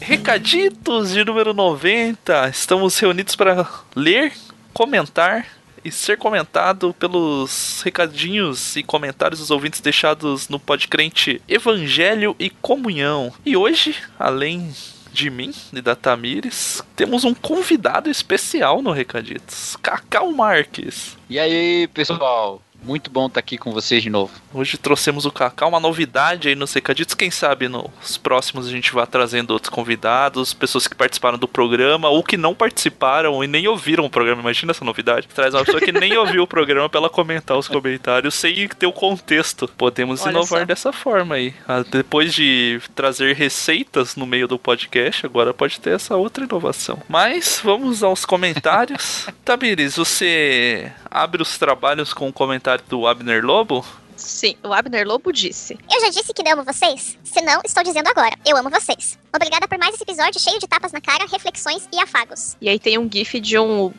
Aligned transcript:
Recaditos 0.00 1.12
de 1.12 1.24
número 1.24 1.52
90. 1.52 2.48
Estamos 2.48 2.98
reunidos 2.98 3.36
para 3.36 3.68
ler, 3.94 4.32
comentar 4.72 5.46
e 5.84 5.90
ser 5.90 6.18
comentado 6.18 6.94
pelos 6.94 7.82
recadinhos 7.82 8.76
e 8.76 8.82
comentários 8.82 9.40
dos 9.40 9.50
ouvintes 9.50 9.80
deixados 9.80 10.48
no 10.48 10.58
Podcrente 10.58 11.40
Evangelho 11.48 12.34
e 12.38 12.50
Comunhão. 12.50 13.32
E 13.44 13.56
hoje, 13.56 13.96
além 14.18 14.72
de 15.12 15.30
mim 15.30 15.52
e 15.72 15.80
da 15.80 15.94
Tamires, 15.96 16.82
temos 16.94 17.24
um 17.24 17.34
convidado 17.34 18.08
especial 18.08 18.80
no 18.82 18.92
Recaditos, 18.92 19.76
Cacau 19.82 20.32
Marques. 20.32 21.16
E 21.28 21.38
aí, 21.38 21.88
pessoal? 21.88 22.62
Muito 22.82 23.10
bom 23.10 23.26
estar 23.26 23.40
aqui 23.40 23.58
com 23.58 23.72
vocês 23.72 24.02
de 24.02 24.08
novo. 24.08 24.32
Hoje 24.52 24.76
trouxemos 24.76 25.24
o 25.24 25.30
Cacau, 25.30 25.68
uma 25.68 25.78
novidade 25.78 26.48
aí 26.48 26.56
nos 26.56 26.72
recaditos. 26.72 27.14
Quem 27.14 27.30
sabe 27.30 27.68
nos 27.68 28.18
próximos 28.18 28.66
a 28.66 28.70
gente 28.70 28.92
vai 28.92 29.06
trazendo 29.06 29.52
outros 29.52 29.70
convidados, 29.70 30.52
pessoas 30.52 30.88
que 30.88 30.94
participaram 30.94 31.38
do 31.38 31.46
programa 31.46 32.08
ou 32.08 32.24
que 32.24 32.36
não 32.36 32.52
participaram 32.52 33.44
e 33.44 33.46
nem 33.46 33.68
ouviram 33.68 34.04
o 34.04 34.10
programa. 34.10 34.40
Imagina 34.42 34.72
essa 34.72 34.84
novidade. 34.84 35.28
Traz 35.28 35.54
uma 35.54 35.64
pessoa 35.64 35.80
que 35.80 35.92
nem 35.92 36.16
ouviu 36.16 36.42
o 36.42 36.46
programa 36.48 36.88
pra 36.88 36.98
ela 36.98 37.08
comentar 37.08 37.56
os 37.56 37.68
comentários 37.68 38.34
sem 38.34 38.66
ter 38.68 38.86
o 38.86 38.92
contexto. 38.92 39.68
Podemos 39.78 40.22
Olha 40.22 40.30
inovar 40.30 40.60
só. 40.60 40.66
dessa 40.66 40.92
forma 40.92 41.36
aí. 41.36 41.54
Ah, 41.68 41.84
Depois 41.88 42.34
de 42.34 42.80
trazer 42.94 43.36
receitas 43.36 44.16
no 44.16 44.26
meio 44.26 44.48
do 44.48 44.58
podcast, 44.58 45.24
agora 45.24 45.54
pode 45.54 45.78
ter 45.78 45.90
essa 45.90 46.16
outra 46.16 46.44
inovação. 46.44 47.00
Mas 47.08 47.60
vamos 47.62 48.02
aos 48.02 48.24
comentários. 48.24 49.28
Tamires, 49.44 49.94
você 49.94 50.90
abre 51.08 51.40
os 51.40 51.56
trabalhos 51.56 52.12
com 52.12 52.28
o 52.28 52.32
comentário 52.32 52.82
do 52.88 53.06
Abner 53.06 53.44
Lobo? 53.44 53.86
Sim, 54.22 54.56
o 54.62 54.72
Abner 54.72 55.06
Lobo 55.06 55.32
disse. 55.32 55.78
Eu 55.92 56.00
já 56.00 56.10
disse 56.10 56.32
que 56.32 56.42
não 56.42 56.52
amo 56.52 56.64
vocês? 56.64 57.18
Se 57.24 57.40
não, 57.40 57.60
estou 57.64 57.82
dizendo 57.82 58.08
agora. 58.08 58.34
Eu 58.46 58.56
amo 58.56 58.70
vocês. 58.70 59.18
Obrigada 59.34 59.66
por 59.66 59.78
mais 59.78 59.94
esse 59.94 60.02
episódio 60.02 60.40
cheio 60.40 60.58
de 60.58 60.68
tapas 60.68 60.92
na 60.92 61.00
cara, 61.00 61.26
reflexões 61.26 61.88
e 61.92 61.98
afagos. 61.98 62.56
E 62.60 62.68
aí 62.68 62.78
tem 62.78 62.98
um 62.98 63.08
gif 63.10 63.40
de 63.40 63.58
um... 63.58 63.92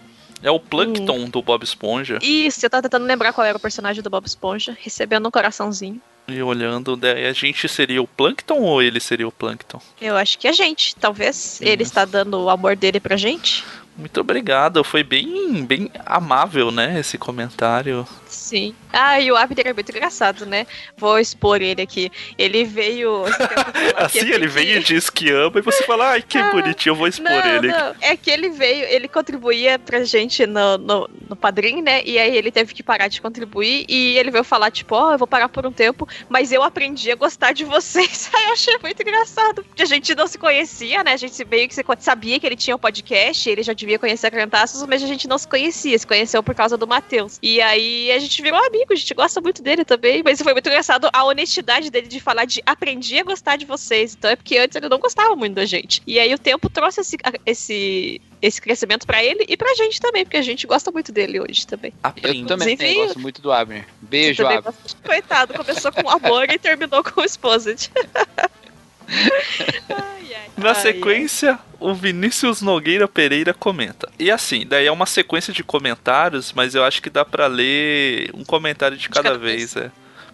É 0.44 0.50
o 0.50 0.60
Plankton 0.60 1.30
do 1.30 1.42
Bob 1.42 1.64
Esponja. 1.64 2.18
Isso, 2.22 2.66
eu 2.66 2.70
tava 2.70 2.84
tentando 2.84 3.06
lembrar 3.06 3.32
qual 3.32 3.46
era 3.46 3.58
o 3.58 3.62
personagem 3.62 4.02
do 4.02 4.10
Bob 4.10 4.26
Esponja, 4.26 4.76
recebendo 4.80 5.28
um 5.28 5.32
coraçãozinho. 5.32 6.02
E 6.28 6.42
olhando, 6.42 6.96
daí 6.96 7.28
a 7.28 7.34
gente 7.34 7.68
seria 7.68 8.02
o 8.02 8.08
Plankton 8.08 8.60
ou 8.62 8.82
ele 8.82 9.00
seria 9.00 9.28
o 9.28 9.32
Plankton? 9.32 9.82
Eu 10.00 10.16
acho 10.16 10.38
que 10.40 10.48
a 10.48 10.52
gente, 10.52 10.96
talvez. 10.96 11.60
Ele 11.62 11.84
está 11.84 12.06
dando 12.06 12.40
o 12.40 12.50
amor 12.50 12.76
dele 12.76 13.00
pra 13.00 13.18
gente. 13.18 13.64
Muito 13.98 14.20
obrigado, 14.22 14.84
foi 14.84 15.04
bem, 15.04 15.66
bem 15.66 15.92
amável, 16.06 16.72
né, 16.72 17.00
esse 17.00 17.18
comentário. 17.18 18.08
Sim. 18.26 18.74
Ah, 18.94 19.20
e 19.20 19.32
o 19.32 19.36
Abner 19.38 19.68
é 19.68 19.74
muito 19.74 19.90
engraçado, 19.90 20.46
né? 20.46 20.66
Vou 20.98 21.20
expor 21.20 21.62
ele 21.62 21.82
aqui. 21.82 22.12
Ele 22.38 22.64
veio. 22.64 23.24
Assim 23.96 24.30
ele 24.30 24.48
vem 24.48 24.72
e 24.72 24.80
diz 24.80 25.10
que 25.10 25.30
ama 25.32 25.60
e 25.60 25.62
você 25.62 25.84
fala, 25.84 26.12
ai 26.12 26.22
que 26.22 26.38
Ah, 26.38 26.52
bonitinho, 26.52 26.92
eu 26.92 26.96
vou 26.96 27.08
expor 27.08 27.30
Não, 27.30 27.56
ele. 27.56 27.68
não, 27.68 27.96
é 28.02 28.16
que 28.18 28.30
ele 28.30 28.50
veio, 28.50 28.86
ele 28.86 29.08
contribuía 29.08 29.78
pra 29.78 30.04
gente 30.04 30.46
no, 30.46 30.78
no, 30.78 31.10
no 31.30 31.36
padrinho, 31.36 31.82
né? 31.84 32.02
E 32.04 32.18
aí 32.18 32.36
ele 32.36 32.52
teve 32.52 32.74
que 32.74 32.84
parar 32.84 33.08
de 33.08 33.22
contribuir 33.22 33.86
e 33.88 34.18
ele 34.18 34.32
veio 34.32 34.44
falar, 34.44 34.72
tipo, 34.72 34.96
ó, 34.96 35.14
eu 35.14 35.18
vou 35.18 35.28
parar 35.28 35.50
por 35.50 35.66
um 35.66 35.72
tempo, 35.72 36.08
mas 36.30 36.52
eu 36.52 36.64
aprendi 36.64 37.12
a 37.12 37.16
gostar 37.16 37.54
de 37.54 37.64
vocês. 37.66 38.30
Aí 38.34 38.46
eu 38.46 38.54
achei 38.54 38.78
muito 38.82 39.02
engraçado, 39.02 39.64
porque 39.64 39.84
a 39.84 39.86
gente 39.86 40.16
não 40.16 40.28
se 40.28 40.38
conhecia, 40.38 41.04
né? 41.04 41.14
A 41.14 41.18
gente 41.18 41.44
meio 41.46 41.68
que 41.68 41.76
sabia 42.00 42.40
que 42.40 42.46
ele 42.46 42.56
tinha 42.56 42.76
um 42.76 42.80
podcast, 42.80 43.50
ele 43.50 43.64
já 43.64 43.74
devia 43.82 44.00
conhecer 44.00 44.28
a 44.28 44.32
Crentaços, 44.32 44.84
mas 44.88 45.04
a 45.04 45.08
gente 45.08 45.28
não 45.28 45.38
se 45.38 45.48
conhecia, 45.48 45.98
se 45.98 46.08
conheceu 46.08 46.42
por 46.42 46.56
causa 46.56 46.78
do 46.78 46.88
Matheus. 46.88 47.38
E 47.42 47.62
aí 47.62 48.12
a 48.12 48.20
gente 48.20 48.42
virou 48.42 48.60
amigo, 48.64 48.94
a 48.94 48.96
gente 48.96 49.14
gosta 49.14 49.42
muito 49.42 49.62
dele 49.62 49.84
também, 49.84 50.22
mas 50.24 50.42
foi 50.42 50.54
muito 50.54 50.68
engraçado 50.68 51.10
a 51.12 51.24
honestidade 51.24 51.90
dele 51.90 52.08
de 52.08 52.20
falar 52.20 52.46
de 52.46 52.62
aprendi 52.66 53.20
a 53.20 53.24
gostar 53.24 53.58
de 53.58 53.66
vocês. 53.66 54.16
Então 54.18 54.32
é 54.32 54.36
porque 54.36 54.58
antes 54.58 54.76
ele 54.76 54.88
não 54.88 55.00
gostava 55.00 55.36
muito 55.36 55.56
da 55.56 55.66
gente. 55.66 56.02
E 56.08 56.20
aí 56.20 56.34
o 56.34 56.40
tempo 56.40 56.70
trouxe 56.70 57.02
esse, 57.02 57.18
esse, 57.46 58.22
esse 58.42 58.62
crescimento 58.62 59.06
pra 59.06 59.24
ele 59.24 59.46
e 59.48 59.58
pra 59.58 59.74
gente 59.76 60.00
também, 60.00 60.24
porque 60.24 60.38
a 60.38 60.42
gente 60.42 60.66
gosta 60.66 60.92
muito 60.92 61.12
dele 61.12 61.40
hoje 61.40 61.68
também. 61.68 61.94
Eu 62.24 62.46
também 62.46 62.78
gosto 63.06 63.20
muito 63.20 63.42
do 63.42 63.52
Abner. 63.52 63.86
Beijo, 64.02 64.46
Abner. 64.46 64.74
Coitado, 65.04 65.54
começou 65.54 65.92
com 65.92 66.10
amor 66.10 66.50
e 66.50 66.58
terminou 66.58 67.04
com 67.04 67.22
o 67.22 67.24
Exposit. 67.24 67.92
Ai, 69.90 70.34
ai. 70.36 70.50
Na 70.58 70.70
Ai, 70.70 70.76
sequência, 70.76 71.60
o 71.80 71.94
Vinícius 71.94 72.62
Nogueira 72.62 73.08
Pereira 73.08 73.54
comenta. 73.54 74.10
E 74.20 74.30
assim, 74.32 74.66
daí 74.66 74.86
é 74.86 74.92
uma 74.92 75.06
sequência 75.06 75.52
de 75.52 75.64
comentários, 75.64 76.54
mas 76.54 76.76
eu 76.76 76.84
acho 76.84 77.02
que 77.02 77.10
dá 77.10 77.26
pra 77.26 77.48
ler 77.48 78.30
um 78.34 78.44
comentário 78.44 78.96
de 78.98 79.10
cada, 79.10 79.30
cada 79.30 79.38
vez, 79.38 79.76
é. 79.76 79.92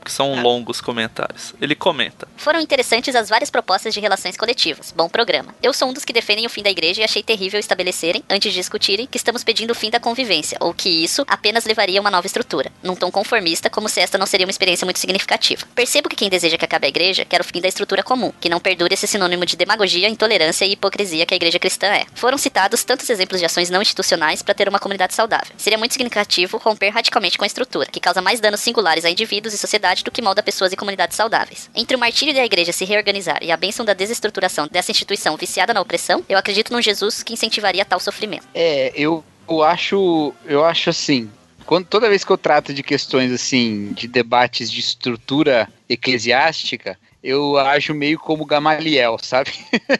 Porque 0.07 0.12
são 0.13 0.35
Tá. 0.35 0.41
longos 0.41 0.79
comentários. 0.79 1.53
Ele 1.62 1.75
comenta. 1.75 2.28
Foram 2.38 2.62
interessantes 2.62 3.13
as 3.13 3.28
várias 3.28 3.50
propostas 3.50 3.94
de 3.94 4.00
relações 4.00 4.38
coletivas. 4.38 4.94
Bom 4.95 5.09
programa. 5.09 5.53
Eu 5.62 5.73
sou 5.73 5.90
um 5.90 5.94
dos 5.94 6.06
que 6.06 6.13
defendem 6.13 6.45
o 6.45 6.50
fim 6.50 6.63
da 6.63 6.69
igreja 6.69 7.01
e 7.01 7.03
achei 7.03 7.22
terrível 7.22 7.59
estabelecerem, 7.59 8.23
antes 8.29 8.53
de 8.53 8.57
discutirem, 8.59 9.06
que 9.06 9.18
estamos 9.18 9.44
pedindo 9.44 9.72
o 9.72 9.75
fim 9.75 9.90
da 9.90 10.00
convivência, 10.00 10.57
ou 10.62 10.73
que 10.73 10.88
isso 10.88 11.25
apenas 11.28 11.66
levaria 11.66 12.00
a 12.00 12.01
uma 12.01 12.09
nova 12.12 12.25
estrutura, 12.25 12.72
num 12.81 12.95
tom 12.95 13.12
conformista, 13.12 13.69
como 13.69 13.90
se 13.90 14.00
esta 14.00 14.18
não 14.18 14.25
seria 14.25 14.45
uma 14.45 14.51
experiência 14.51 14.85
muito 14.85 15.00
significativa. 15.00 15.66
Percebo 15.75 16.07
que 16.07 16.16
quem 16.16 16.29
deseja 16.29 16.57
que 16.57 16.63
acabe 16.63 16.85
a 16.85 16.89
igreja 16.89 17.25
quer 17.25 17.41
o 17.41 17.44
fim 17.44 17.59
da 17.59 17.68
estrutura 17.68 18.01
comum, 18.01 18.31
que 18.39 18.47
não 18.50 18.59
perdure 18.62 18.94
esse 18.94 19.07
sinônimo 19.07 19.45
de 19.45 19.57
demagogia, 19.57 20.07
intolerância 20.07 20.63
e 20.66 20.72
hipocrisia 20.72 21.25
que 21.25 21.34
a 21.34 21.38
igreja 21.38 21.59
cristã 21.59 21.88
é. 21.88 22.06
Foram 22.16 22.38
citados 22.38 22.84
tantos 22.85 23.09
exemplos 23.09 23.39
de 23.41 23.45
ações 23.45 23.69
não 23.69 23.81
institucionais 23.81 24.41
para 24.41 24.53
ter 24.53 24.69
uma 24.69 24.79
comunidade 24.79 25.13
saudável. 25.13 25.53
Seria 25.57 25.78
muito 25.78 25.91
significativo 25.91 26.57
romper 26.57 26.89
radicalmente 26.91 27.38
com 27.38 27.44
a 27.44 27.47
estrutura, 27.47 27.88
que 27.91 28.00
causa 28.00 28.22
mais 28.22 28.39
danos 28.39 28.62
singulares 28.62 29.03
a 29.03 29.09
indivíduos 29.09 29.53
e 29.53 29.57
sociedade 29.57 29.96
do 30.03 30.11
que 30.11 30.21
molda 30.21 30.43
pessoas 30.43 30.71
e 30.71 30.75
comunidades 30.75 31.15
saudáveis. 31.15 31.69
Entre 31.75 31.95
o 31.95 31.99
martírio 31.99 32.33
da 32.33 32.45
igreja 32.45 32.71
se 32.71 32.85
reorganizar 32.85 33.39
e 33.41 33.51
a 33.51 33.57
bênção 33.57 33.85
da 33.85 33.93
desestruturação 33.93 34.67
dessa 34.67 34.91
instituição 34.91 35.37
viciada 35.37 35.73
na 35.73 35.81
opressão, 35.81 36.23
eu 36.27 36.37
acredito 36.37 36.71
num 36.71 36.81
Jesus 36.81 37.23
que 37.23 37.33
incentivaria 37.33 37.85
tal 37.85 37.99
sofrimento. 37.99 38.47
É, 38.53 38.91
eu, 38.95 39.23
eu 39.49 39.63
acho. 39.63 40.33
Eu 40.45 40.63
acho 40.65 40.89
assim. 40.89 41.29
Quando, 41.65 41.85
toda 41.85 42.07
vez 42.07 42.23
que 42.23 42.31
eu 42.31 42.37
trato 42.37 42.73
de 42.73 42.81
questões 42.81 43.31
assim, 43.31 43.91
de 43.91 44.07
debates 44.07 44.71
de 44.71 44.79
estrutura 44.79 45.67
eclesiástica, 45.89 46.97
eu 47.21 47.57
ajo 47.57 47.93
meio 47.93 48.17
como 48.17 48.45
Gamaliel, 48.45 49.17
sabe? 49.21 49.51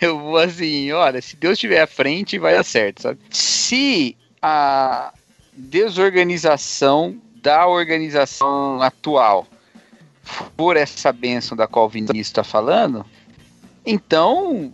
eu 0.00 0.16
vou 0.16 0.36
assim, 0.36 0.92
olha, 0.92 1.20
se 1.20 1.34
Deus 1.34 1.54
estiver 1.54 1.80
à 1.80 1.88
frente, 1.88 2.38
vai 2.38 2.54
dar 2.54 2.62
certo, 2.62 3.02
sabe? 3.02 3.18
Se 3.30 4.16
a 4.40 5.12
desorganização 5.52 7.20
da 7.48 7.66
organização 7.66 8.82
atual 8.82 9.46
for 10.22 10.76
essa 10.76 11.10
bênção 11.10 11.56
da 11.56 11.66
qual 11.66 11.86
o 11.86 11.88
Vinícius 11.88 12.26
está 12.26 12.44
falando, 12.44 13.06
então 13.86 14.70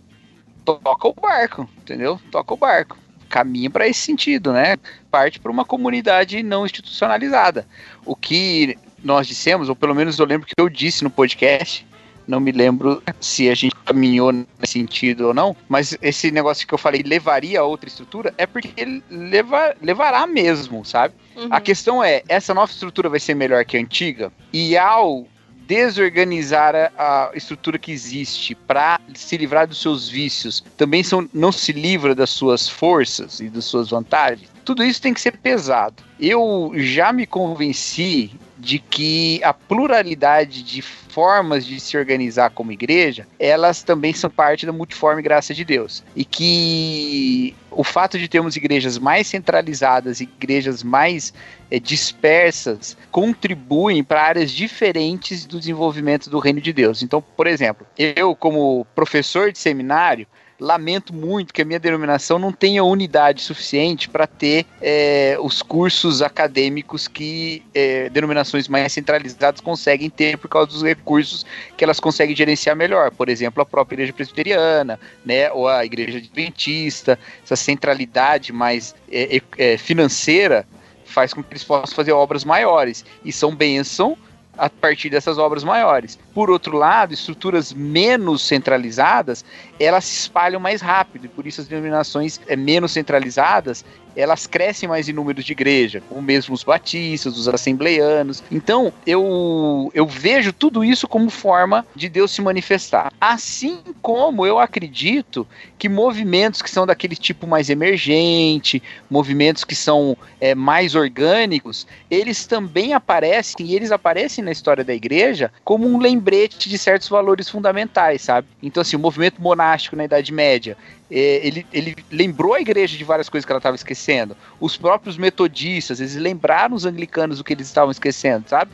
toca 0.65 1.07
o 1.07 1.13
barco, 1.13 1.69
entendeu? 1.77 2.19
Toca 2.29 2.53
o 2.53 2.57
barco. 2.57 2.97
Caminha 3.29 3.69
para 3.69 3.87
esse 3.87 4.01
sentido, 4.01 4.51
né? 4.51 4.75
Parte 5.09 5.39
para 5.39 5.49
uma 5.49 5.63
comunidade 5.63 6.43
não 6.43 6.65
institucionalizada. 6.65 7.65
O 8.05 8.13
que 8.13 8.77
nós 9.01 9.25
dissemos, 9.25 9.69
ou 9.69 9.75
pelo 9.75 9.95
menos 9.95 10.19
eu 10.19 10.25
lembro 10.25 10.45
que 10.45 10.53
eu 10.57 10.67
disse 10.67 11.01
no 11.01 11.09
podcast, 11.09 11.87
não 12.27 12.39
me 12.39 12.51
lembro 12.51 13.01
se 13.19 13.49
a 13.49 13.55
gente 13.55 13.75
caminhou 13.85 14.31
nesse 14.31 14.73
sentido 14.73 15.27
ou 15.27 15.33
não, 15.33 15.55
mas 15.69 15.97
esse 16.01 16.31
negócio 16.31 16.67
que 16.67 16.73
eu 16.73 16.77
falei 16.77 17.03
levaria 17.03 17.59
a 17.59 17.63
outra 17.63 17.87
estrutura 17.87 18.33
é 18.37 18.45
porque 18.45 18.71
ele 18.77 19.03
leva, 19.09 19.75
levará 19.81 20.25
mesmo, 20.25 20.83
sabe? 20.83 21.13
Uhum. 21.35 21.47
A 21.51 21.61
questão 21.61 22.03
é, 22.03 22.23
essa 22.27 22.53
nova 22.53 22.71
estrutura 22.71 23.09
vai 23.09 23.19
ser 23.19 23.35
melhor 23.35 23.63
que 23.65 23.77
a 23.77 23.79
antiga? 23.79 24.31
E 24.51 24.77
ao 24.77 25.27
desorganizar 25.67 26.75
a, 26.75 27.29
a 27.29 27.31
estrutura 27.35 27.77
que 27.77 27.91
existe 27.91 28.55
para 28.55 28.99
se 29.13 29.35
livrar 29.37 29.67
dos 29.67 29.81
seus 29.81 30.07
vícios, 30.07 30.63
também 30.77 31.03
são, 31.03 31.27
não 31.33 31.51
se 31.51 31.71
livra 31.71 32.13
das 32.13 32.29
suas 32.29 32.67
forças 32.69 33.39
e 33.39 33.49
das 33.49 33.65
suas 33.65 33.89
vantagens? 33.89 34.49
Tudo 34.63 34.83
isso 34.83 35.01
tem 35.01 35.13
que 35.13 35.21
ser 35.21 35.37
pesado. 35.37 36.03
Eu 36.19 36.71
já 36.75 37.11
me 37.11 37.25
convenci 37.25 38.31
de 38.57 38.79
que 38.79 39.43
a 39.43 39.53
pluralidade 39.53 40.63
de 40.63 40.81
formas 40.81 41.65
de 41.65 41.79
se 41.79 41.97
organizar 41.97 42.49
como 42.49 42.71
igreja, 42.71 43.27
elas 43.39 43.83
também 43.83 44.13
são 44.13 44.29
parte 44.29 44.65
da 44.65 44.71
multiforme 44.71 45.21
graça 45.21 45.53
de 45.53 45.63
Deus. 45.63 46.03
E 46.15 46.23
que 46.23 47.55
o 47.71 47.83
fato 47.83 48.17
de 48.17 48.27
termos 48.27 48.55
igrejas 48.55 48.97
mais 48.97 49.27
centralizadas, 49.27 50.21
igrejas 50.21 50.83
mais 50.83 51.33
é, 51.69 51.79
dispersas, 51.79 52.97
contribuem 53.11 54.03
para 54.03 54.23
áreas 54.23 54.51
diferentes 54.51 55.45
do 55.45 55.59
desenvolvimento 55.59 56.29
do 56.29 56.39
reino 56.39 56.61
de 56.61 56.71
Deus. 56.71 57.03
Então, 57.03 57.21
por 57.21 57.47
exemplo, 57.47 57.85
eu, 57.97 58.35
como 58.35 58.85
professor 58.95 59.51
de 59.51 59.59
seminário, 59.59 60.27
lamento 60.59 61.13
muito 61.13 61.53
que 61.53 61.61
a 61.61 61.65
minha 61.65 61.79
denominação 61.79 62.39
não 62.39 62.51
tenha 62.51 62.83
unidade 62.83 63.41
suficiente 63.41 64.07
para 64.07 64.25
ter 64.25 64.65
é, 64.81 65.37
os 65.41 65.61
cursos 65.61 66.21
acadêmicos 66.21 67.07
que 67.07 67.63
é, 67.73 68.09
denominações 68.09 68.67
mais 68.67 68.91
centralizadas 68.93 69.59
conseguem 69.59 70.09
ter 70.09 70.37
por 70.37 70.47
causa 70.47 70.67
dos 70.67 70.83
recursos 70.83 71.45
que 71.75 71.83
elas 71.83 71.99
conseguem 71.99 72.35
gerenciar 72.35 72.75
melhor. 72.75 73.11
Por 73.11 73.27
exemplo, 73.27 73.61
a 73.61 73.65
própria 73.65 73.95
igreja 73.95 74.13
presbiteriana, 74.13 74.99
né, 75.25 75.51
ou 75.51 75.67
a 75.67 75.85
igreja 75.85 76.17
adventista, 76.17 77.19
essa 77.43 77.55
centralidade 77.55 78.53
mais 78.53 78.95
é, 79.11 79.41
é 79.57 79.77
financeira 79.77 80.65
faz 81.05 81.33
com 81.33 81.43
que 81.43 81.53
eles 81.53 81.63
possam 81.63 81.95
fazer 81.95 82.11
obras 82.11 82.43
maiores 82.43 83.05
e 83.23 83.31
são 83.31 83.55
bênção 83.55 84.17
a 84.57 84.69
partir 84.69 85.09
dessas 85.09 85.37
obras 85.37 85.63
maiores. 85.63 86.17
Por 86.33 86.49
outro 86.49 86.77
lado, 86.77 87.13
estruturas 87.13 87.73
menos 87.73 88.41
centralizadas, 88.41 89.43
elas 89.79 90.05
se 90.05 90.19
espalham 90.21 90.59
mais 90.59 90.81
rápido, 90.81 91.25
e 91.25 91.29
por 91.29 91.45
isso 91.45 91.61
as 91.61 91.67
denominações 91.67 92.39
é, 92.47 92.55
menos 92.55 92.91
centralizadas, 92.91 93.83
elas 94.15 94.47
crescem 94.47 94.87
mais 94.87 95.09
em 95.09 95.13
números 95.13 95.43
de 95.43 95.51
igreja, 95.51 96.01
como 96.07 96.21
mesmo 96.21 96.55
os 96.55 96.63
batistas, 96.63 97.37
os 97.37 97.47
assembleianos. 97.47 98.41
Então, 98.49 98.93
eu, 99.05 99.91
eu 99.93 100.07
vejo 100.07 100.53
tudo 100.53 100.83
isso 100.83 101.07
como 101.07 101.29
forma 101.29 101.85
de 101.95 102.07
Deus 102.07 102.31
se 102.31 102.41
manifestar. 102.41 103.11
Assim 103.19 103.79
como 104.01 104.45
eu 104.45 104.57
acredito 104.57 105.45
que 105.77 105.89
movimentos 105.89 106.61
que 106.61 106.71
são 106.71 106.85
daquele 106.85 107.15
tipo 107.15 107.45
mais 107.45 107.69
emergente, 107.69 108.81
movimentos 109.09 109.63
que 109.63 109.75
são 109.75 110.17
é, 110.39 110.55
mais 110.55 110.95
orgânicos, 110.95 111.85
eles 112.09 112.45
também 112.45 112.93
aparecem, 112.93 113.65
e 113.65 113.75
eles 113.75 113.91
aparecem 113.91 114.43
na 114.43 114.51
história 114.51 114.83
da 114.83 114.93
igreja, 114.93 115.51
como 115.63 115.87
um 115.87 115.99
lembrete 115.99 116.69
de 116.69 116.77
certos 116.77 117.09
valores 117.09 117.49
fundamentais, 117.49 118.21
sabe? 118.21 118.47
Então, 118.63 118.81
assim, 118.81 118.95
o 118.95 118.99
movimento 118.99 119.41
monástico 119.65 119.95
na 119.95 120.05
Idade 120.05 120.31
Média, 120.31 120.77
é, 121.09 121.45
ele, 121.45 121.65
ele 121.73 121.95
lembrou 122.11 122.53
a 122.53 122.61
igreja 122.61 122.97
de 122.97 123.03
várias 123.03 123.27
coisas 123.29 123.45
que 123.45 123.51
ela 123.51 123.59
estava 123.59 123.75
esquecendo. 123.75 124.37
Os 124.59 124.77
próprios 124.77 125.17
metodistas, 125.17 125.99
eles 125.99 126.15
lembraram 126.15 126.75
os 126.75 126.85
anglicanos 126.85 127.39
do 127.39 127.43
que 127.43 127.53
eles 127.53 127.67
estavam 127.67 127.91
esquecendo, 127.91 128.47
sabe? 128.47 128.71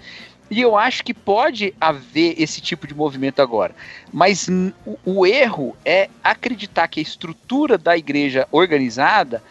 E 0.49 0.59
eu 0.59 0.75
acho 0.75 1.03
que 1.03 1.13
pode 1.13 1.73
haver 1.79 2.35
esse 2.37 2.59
tipo 2.59 2.85
de 2.85 2.93
movimento 2.93 3.41
agora. 3.41 3.73
Mas 4.11 4.49
o, 4.85 4.97
o 5.05 5.25
erro 5.25 5.75
é 5.85 6.09
acreditar 6.21 6.89
que 6.89 6.99
a 6.99 7.03
estrutura 7.03 7.77
da 7.77 7.97
igreja 7.97 8.45
organizada 8.51 9.41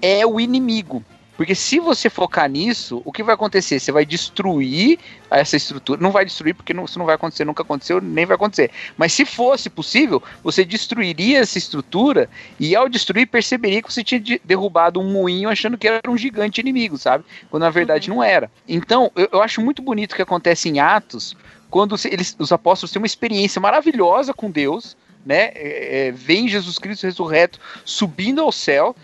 é 0.00 0.24
o 0.24 0.38
inimigo. 0.38 1.04
Porque 1.36 1.54
se 1.54 1.80
você 1.80 2.08
focar 2.08 2.48
nisso, 2.48 3.02
o 3.04 3.10
que 3.10 3.22
vai 3.22 3.34
acontecer? 3.34 3.80
Você 3.80 3.90
vai 3.90 4.06
destruir 4.06 4.98
essa 5.30 5.56
estrutura. 5.56 6.00
Não 6.00 6.12
vai 6.12 6.24
destruir 6.24 6.54
porque 6.54 6.72
não, 6.72 6.84
isso 6.84 6.98
não 6.98 7.06
vai 7.06 7.16
acontecer, 7.16 7.44
nunca 7.44 7.62
aconteceu, 7.62 8.00
nem 8.00 8.24
vai 8.24 8.36
acontecer. 8.36 8.70
Mas 8.96 9.12
se 9.12 9.24
fosse 9.24 9.68
possível, 9.68 10.22
você 10.42 10.64
destruiria 10.64 11.40
essa 11.40 11.58
estrutura 11.58 12.28
e 12.58 12.76
ao 12.76 12.88
destruir 12.88 13.26
perceberia 13.26 13.82
que 13.82 13.92
você 13.92 14.04
tinha 14.04 14.22
derrubado 14.44 15.00
um 15.00 15.12
moinho 15.12 15.48
achando 15.48 15.76
que 15.76 15.88
era 15.88 16.08
um 16.08 16.16
gigante 16.16 16.60
inimigo, 16.60 16.96
sabe? 16.96 17.24
Quando 17.50 17.62
na 17.62 17.70
verdade 17.70 18.10
uhum. 18.10 18.16
não 18.16 18.22
era. 18.22 18.50
Então, 18.68 19.10
eu, 19.16 19.28
eu 19.32 19.42
acho 19.42 19.60
muito 19.60 19.82
bonito 19.82 20.12
o 20.12 20.16
que 20.16 20.22
acontece 20.22 20.68
em 20.68 20.78
Atos, 20.78 21.36
quando 21.68 21.96
eles, 22.04 22.36
os 22.38 22.52
apóstolos 22.52 22.92
têm 22.92 23.00
uma 23.02 23.06
experiência 23.06 23.60
maravilhosa 23.60 24.32
com 24.32 24.50
Deus, 24.50 24.96
né? 25.26 25.50
É, 25.54 26.08
é, 26.08 26.12
vem 26.12 26.48
Jesus 26.48 26.78
Cristo 26.78 27.06
ressurreto 27.06 27.58
subindo 27.84 28.40
ao 28.40 28.52
céu 28.52 28.94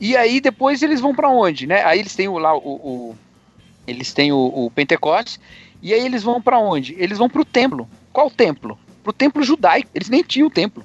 e 0.00 0.16
aí 0.16 0.40
depois 0.40 0.82
eles 0.82 1.00
vão 1.00 1.14
para 1.14 1.28
onde, 1.28 1.66
né? 1.66 1.84
Aí 1.84 1.98
eles 1.98 2.14
têm 2.14 2.28
o, 2.28 2.38
lá 2.38 2.54
o, 2.56 2.60
o 2.60 3.16
eles 3.86 4.12
têm 4.12 4.32
o, 4.32 4.36
o 4.36 4.70
Pentecostes 4.70 5.40
e 5.82 5.94
aí 5.94 6.04
eles 6.04 6.22
vão 6.22 6.40
para 6.40 6.58
onde? 6.58 6.94
Eles 6.98 7.18
vão 7.18 7.28
para 7.28 7.40
o 7.40 7.44
templo. 7.44 7.88
Qual 8.12 8.30
templo? 8.30 8.78
Para 9.02 9.10
o 9.10 9.12
templo 9.12 9.42
judaico. 9.42 9.88
Eles 9.94 10.08
nem 10.08 10.22
tinham 10.22 10.48
o 10.48 10.50
templo. 10.50 10.84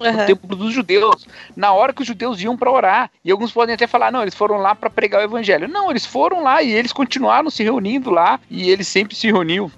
Uhum. 0.00 0.22
O 0.22 0.26
templo 0.26 0.56
dos 0.56 0.72
judeus. 0.72 1.26
Na 1.54 1.72
hora 1.72 1.92
que 1.92 2.00
os 2.00 2.08
judeus 2.08 2.40
iam 2.40 2.56
para 2.56 2.70
orar. 2.70 3.10
E 3.24 3.30
alguns 3.30 3.52
podem 3.52 3.74
até 3.74 3.86
falar, 3.86 4.10
não, 4.10 4.22
eles 4.22 4.34
foram 4.34 4.56
lá 4.56 4.74
para 4.74 4.88
pregar 4.88 5.20
o 5.20 5.24
evangelho. 5.24 5.68
Não, 5.68 5.90
eles 5.90 6.06
foram 6.06 6.42
lá 6.42 6.62
e 6.62 6.72
eles 6.72 6.92
continuaram 6.92 7.50
se 7.50 7.62
reunindo 7.62 8.10
lá. 8.10 8.40
E 8.48 8.70
eles 8.70 8.88
sempre 8.88 9.14
se 9.14 9.26
reuniam 9.26 9.70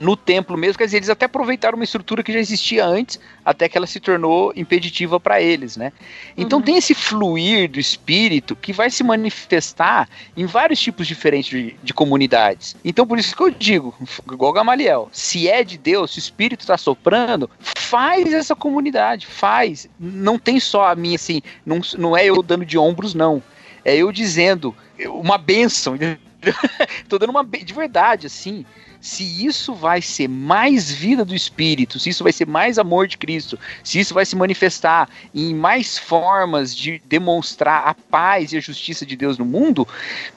no 0.00 0.16
templo 0.16 0.56
mesmo, 0.56 0.78
quer 0.78 0.86
dizer, 0.86 0.98
eles 0.98 1.10
até 1.10 1.26
aproveitaram 1.26 1.76
uma 1.76 1.84
estrutura 1.84 2.22
que 2.22 2.32
já 2.32 2.38
existia 2.38 2.84
antes, 2.84 3.20
até 3.44 3.68
que 3.68 3.76
ela 3.76 3.86
se 3.86 4.00
tornou 4.00 4.52
impeditiva 4.56 5.20
para 5.20 5.40
eles, 5.40 5.76
né? 5.76 5.92
Então 6.36 6.58
uhum. 6.58 6.64
tem 6.64 6.76
esse 6.76 6.94
fluir 6.94 7.70
do 7.70 7.78
espírito 7.78 8.56
que 8.56 8.72
vai 8.72 8.90
se 8.90 9.04
manifestar 9.04 10.08
em 10.36 10.46
vários 10.46 10.80
tipos 10.80 11.06
diferentes 11.06 11.50
de, 11.50 11.76
de, 11.82 11.94
comunidades. 11.94 12.76
Então 12.84 13.06
por 13.06 13.18
isso 13.18 13.36
que 13.36 13.42
eu 13.42 13.50
digo, 13.50 13.94
igual 14.30 14.52
Gamaliel, 14.52 15.08
se 15.12 15.48
é 15.48 15.62
de 15.62 15.76
Deus, 15.76 16.12
se 16.12 16.18
o 16.18 16.20
espírito 16.20 16.60
está 16.60 16.76
soprando, 16.76 17.50
faz 17.60 18.32
essa 18.32 18.56
comunidade, 18.56 19.26
faz. 19.26 19.88
Não 19.98 20.38
tem 20.38 20.58
só 20.58 20.86
a 20.86 20.94
minha 20.94 21.16
assim, 21.16 21.42
não, 21.64 21.80
não 21.98 22.16
é 22.16 22.24
eu 22.24 22.42
dando 22.42 22.64
de 22.64 22.78
ombros, 22.78 23.14
não. 23.14 23.42
É 23.84 23.94
eu 23.94 24.10
dizendo 24.10 24.74
uma 25.06 25.36
bênção. 25.36 25.98
Tô 27.08 27.18
dando 27.18 27.30
uma 27.30 27.44
de 27.44 27.72
verdade, 27.74 28.26
assim 28.26 28.64
se 29.04 29.44
isso 29.44 29.74
vai 29.74 30.00
ser 30.00 30.28
mais 30.28 30.90
vida 30.90 31.26
do 31.26 31.34
Espírito, 31.34 32.00
se 32.00 32.08
isso 32.08 32.24
vai 32.24 32.32
ser 32.32 32.46
mais 32.46 32.78
amor 32.78 33.06
de 33.06 33.18
Cristo, 33.18 33.58
se 33.82 34.00
isso 34.00 34.14
vai 34.14 34.24
se 34.24 34.34
manifestar 34.34 35.10
em 35.34 35.54
mais 35.54 35.98
formas 35.98 36.74
de 36.74 37.02
demonstrar 37.04 37.86
a 37.86 37.92
paz 37.92 38.54
e 38.54 38.56
a 38.56 38.60
justiça 38.60 39.04
de 39.04 39.14
Deus 39.14 39.36
no 39.36 39.44
mundo, 39.44 39.86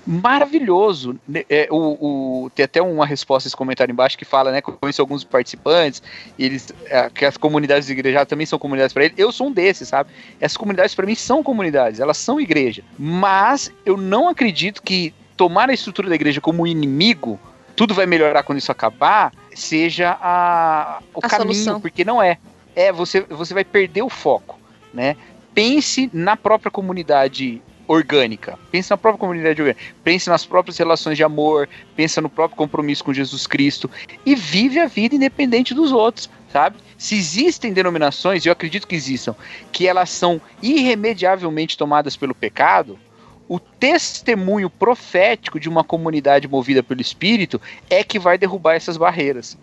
maravilhoso. 0.05 1.17
Né, 1.25 1.45
é, 1.49 1.69
o, 1.71 1.77
o, 2.45 2.49
tem 2.49 2.65
até 2.65 2.81
uma 2.81 3.05
resposta 3.05 3.47
esse 3.47 3.55
comentário 3.55 3.93
embaixo 3.93 4.17
que 4.17 4.25
fala, 4.25 4.51
né? 4.51 4.59
Conheço 4.59 5.01
alguns 5.01 5.23
participantes, 5.23 6.03
eles, 6.37 6.67
é, 6.87 7.09
que 7.09 7.23
as 7.23 7.37
comunidades 7.37 7.89
igrejadas 7.89 8.27
também 8.27 8.45
são 8.45 8.59
comunidades 8.59 8.91
para 8.91 9.05
ele. 9.05 9.13
Eu 9.17 9.31
sou 9.31 9.47
um 9.47 9.51
desses, 9.53 9.87
sabe? 9.87 10.09
Essas 10.41 10.57
comunidades 10.57 10.93
para 10.93 11.05
mim 11.05 11.15
são 11.15 11.41
comunidades, 11.41 12.01
elas 12.01 12.17
são 12.17 12.37
igreja. 12.37 12.83
Mas 12.99 13.71
eu 13.85 13.95
não 13.95 14.27
acredito 14.27 14.83
que 14.83 15.13
tomar 15.37 15.69
a 15.69 15.73
estrutura 15.73 16.09
da 16.09 16.15
igreja 16.15 16.41
como 16.41 16.67
inimigo 16.67 17.39
tudo 17.77 17.93
vai 17.93 18.07
melhorar 18.07 18.41
quando 18.41 18.57
isso 18.57 18.71
acabar, 18.71 19.31
seja 19.53 20.17
a, 20.19 20.99
o 21.13 21.19
a 21.23 21.29
caminho, 21.29 21.53
solução. 21.53 21.79
porque 21.79 22.03
não 22.03 22.21
é. 22.21 22.39
É, 22.75 22.91
você, 22.91 23.21
você 23.21 23.53
vai 23.53 23.63
perder 23.63 24.01
o 24.01 24.09
foco, 24.09 24.59
né? 24.91 25.15
Pense 25.53 26.09
na 26.11 26.35
própria 26.35 26.71
comunidade 26.71 27.61
orgânica. 27.87 28.57
Pense 28.71 28.89
na 28.89 28.97
própria 28.97 29.19
comunidade 29.19 29.61
orgânica. 29.61 29.93
Pense 30.03 30.27
nas 30.27 30.43
próprias 30.43 30.75
relações 30.77 31.17
de 31.17 31.23
amor. 31.23 31.69
Pense 31.95 32.19
no 32.19 32.29
próprio 32.29 32.57
compromisso 32.57 33.03
com 33.03 33.13
Jesus 33.13 33.45
Cristo. 33.45 33.89
E 34.25 34.33
vive 34.33 34.79
a 34.79 34.87
vida 34.87 35.15
independente 35.15 35.75
dos 35.75 35.91
outros, 35.91 36.29
sabe? 36.51 36.77
Se 36.97 37.15
existem 37.15 37.73
denominações, 37.73 38.43
eu 38.43 38.51
acredito 38.51 38.87
que 38.87 38.95
existam, 38.95 39.35
que 39.71 39.87
elas 39.87 40.09
são 40.09 40.41
irremediavelmente 40.63 41.77
tomadas 41.77 42.17
pelo 42.17 42.33
pecado, 42.33 42.97
o 43.47 43.59
testemunho 43.59 44.69
profético 44.69 45.59
de 45.59 45.69
uma 45.69 45.83
comunidade 45.83 46.47
movida 46.47 46.83
pelo 46.83 47.01
Espírito 47.01 47.61
é 47.89 48.03
que 48.03 48.19
vai 48.19 48.37
derrubar 48.37 48.75
essas 48.75 48.97
barreiras. 48.97 49.57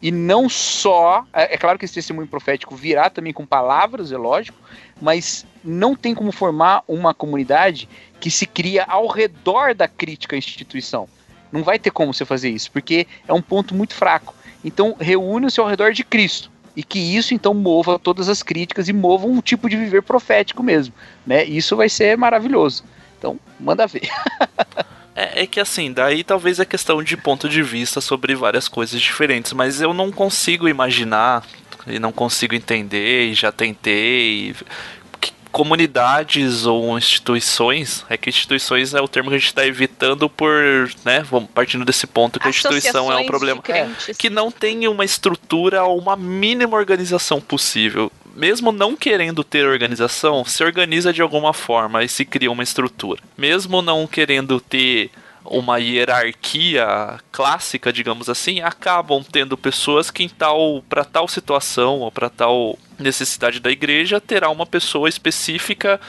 E 0.00 0.10
não 0.10 0.48
só, 0.48 1.24
é, 1.32 1.54
é, 1.54 1.58
claro 1.58 1.78
que 1.78 1.84
esse 1.84 1.94
testemunho 1.94 2.28
profético 2.28 2.76
virá 2.76 3.08
também 3.08 3.32
com 3.32 3.46
palavras, 3.46 4.12
é 4.12 4.16
lógico, 4.16 4.58
mas 5.00 5.46
não 5.64 5.96
tem 5.96 6.14
como 6.14 6.32
formar 6.32 6.82
uma 6.86 7.14
comunidade 7.14 7.88
que 8.20 8.30
se 8.30 8.46
cria 8.46 8.84
ao 8.84 9.06
redor 9.06 9.74
da 9.74 9.88
crítica 9.88 10.36
à 10.36 10.38
instituição. 10.38 11.08
Não 11.50 11.62
vai 11.62 11.78
ter 11.78 11.90
como 11.90 12.12
você 12.12 12.24
fazer 12.24 12.50
isso, 12.50 12.70
porque 12.70 13.06
é 13.26 13.32
um 13.32 13.42
ponto 13.42 13.74
muito 13.74 13.94
fraco. 13.94 14.34
Então, 14.64 14.96
reúne-se 14.98 15.60
ao 15.60 15.66
redor 15.66 15.92
de 15.92 16.04
Cristo 16.04 16.50
e 16.76 16.82
que 16.82 16.98
isso 16.98 17.32
então 17.32 17.54
mova 17.54 17.98
todas 17.98 18.28
as 18.28 18.42
críticas 18.42 18.88
e 18.88 18.92
mova 18.92 19.26
um 19.26 19.40
tipo 19.40 19.68
de 19.68 19.76
viver 19.76 20.02
profético 20.02 20.62
mesmo, 20.62 20.94
né? 21.26 21.44
Isso 21.44 21.74
vai 21.74 21.88
ser 21.88 22.18
maravilhoso. 22.18 22.84
Então, 23.18 23.38
manda 23.58 23.86
ver. 23.86 24.08
É, 25.18 25.44
é, 25.44 25.46
que 25.46 25.58
assim, 25.58 25.90
daí 25.90 26.22
talvez 26.22 26.60
é 26.60 26.64
questão 26.66 27.02
de 27.02 27.16
ponto 27.16 27.48
de 27.48 27.62
vista 27.62 28.02
sobre 28.02 28.34
várias 28.34 28.68
coisas 28.68 29.00
diferentes, 29.00 29.54
mas 29.54 29.80
eu 29.80 29.94
não 29.94 30.12
consigo 30.12 30.68
imaginar 30.68 31.42
e 31.86 31.98
não 31.98 32.12
consigo 32.12 32.54
entender, 32.54 33.30
e 33.30 33.32
já 33.32 33.50
tentei. 33.50 34.54
comunidades 35.50 36.66
ou 36.66 36.98
instituições, 36.98 38.04
é 38.10 38.16
que 38.18 38.28
instituições 38.28 38.92
é 38.92 39.00
o 39.00 39.08
termo 39.08 39.30
que 39.30 39.36
a 39.36 39.38
gente 39.38 39.46
está 39.46 39.66
evitando 39.66 40.28
por, 40.28 40.52
né, 41.02 41.22
vamos 41.22 41.48
partindo 41.48 41.82
desse 41.82 42.06
ponto 42.06 42.38
que 42.38 42.46
a 42.46 42.50
instituição 42.50 43.10
é 43.10 43.16
um 43.16 43.24
problema, 43.24 43.62
que 44.18 44.28
não 44.28 44.50
tem 44.50 44.86
uma 44.86 45.02
estrutura 45.02 45.82
ou 45.82 45.98
uma 45.98 46.14
mínima 46.14 46.76
organização 46.76 47.40
possível 47.40 48.12
mesmo 48.36 48.70
não 48.70 48.94
querendo 48.94 49.42
ter 49.42 49.66
organização, 49.66 50.44
se 50.44 50.62
organiza 50.62 51.12
de 51.12 51.22
alguma 51.22 51.52
forma 51.52 52.04
e 52.04 52.08
se 52.08 52.24
cria 52.24 52.52
uma 52.52 52.62
estrutura. 52.62 53.22
Mesmo 53.36 53.80
não 53.82 54.06
querendo 54.06 54.60
ter 54.60 55.10
uma 55.44 55.78
hierarquia 55.78 57.18
clássica, 57.32 57.92
digamos 57.92 58.28
assim, 58.28 58.60
acabam 58.60 59.24
tendo 59.24 59.56
pessoas 59.56 60.10
que 60.10 60.22
em 60.22 60.28
tal 60.28 60.82
para 60.88 61.04
tal 61.04 61.26
situação 61.28 62.00
ou 62.00 62.12
para 62.12 62.28
tal 62.28 62.78
necessidade 62.98 63.60
da 63.60 63.70
igreja 63.70 64.20
terá 64.20 64.50
uma 64.50 64.66
pessoa 64.66 65.08
específica 65.08 66.00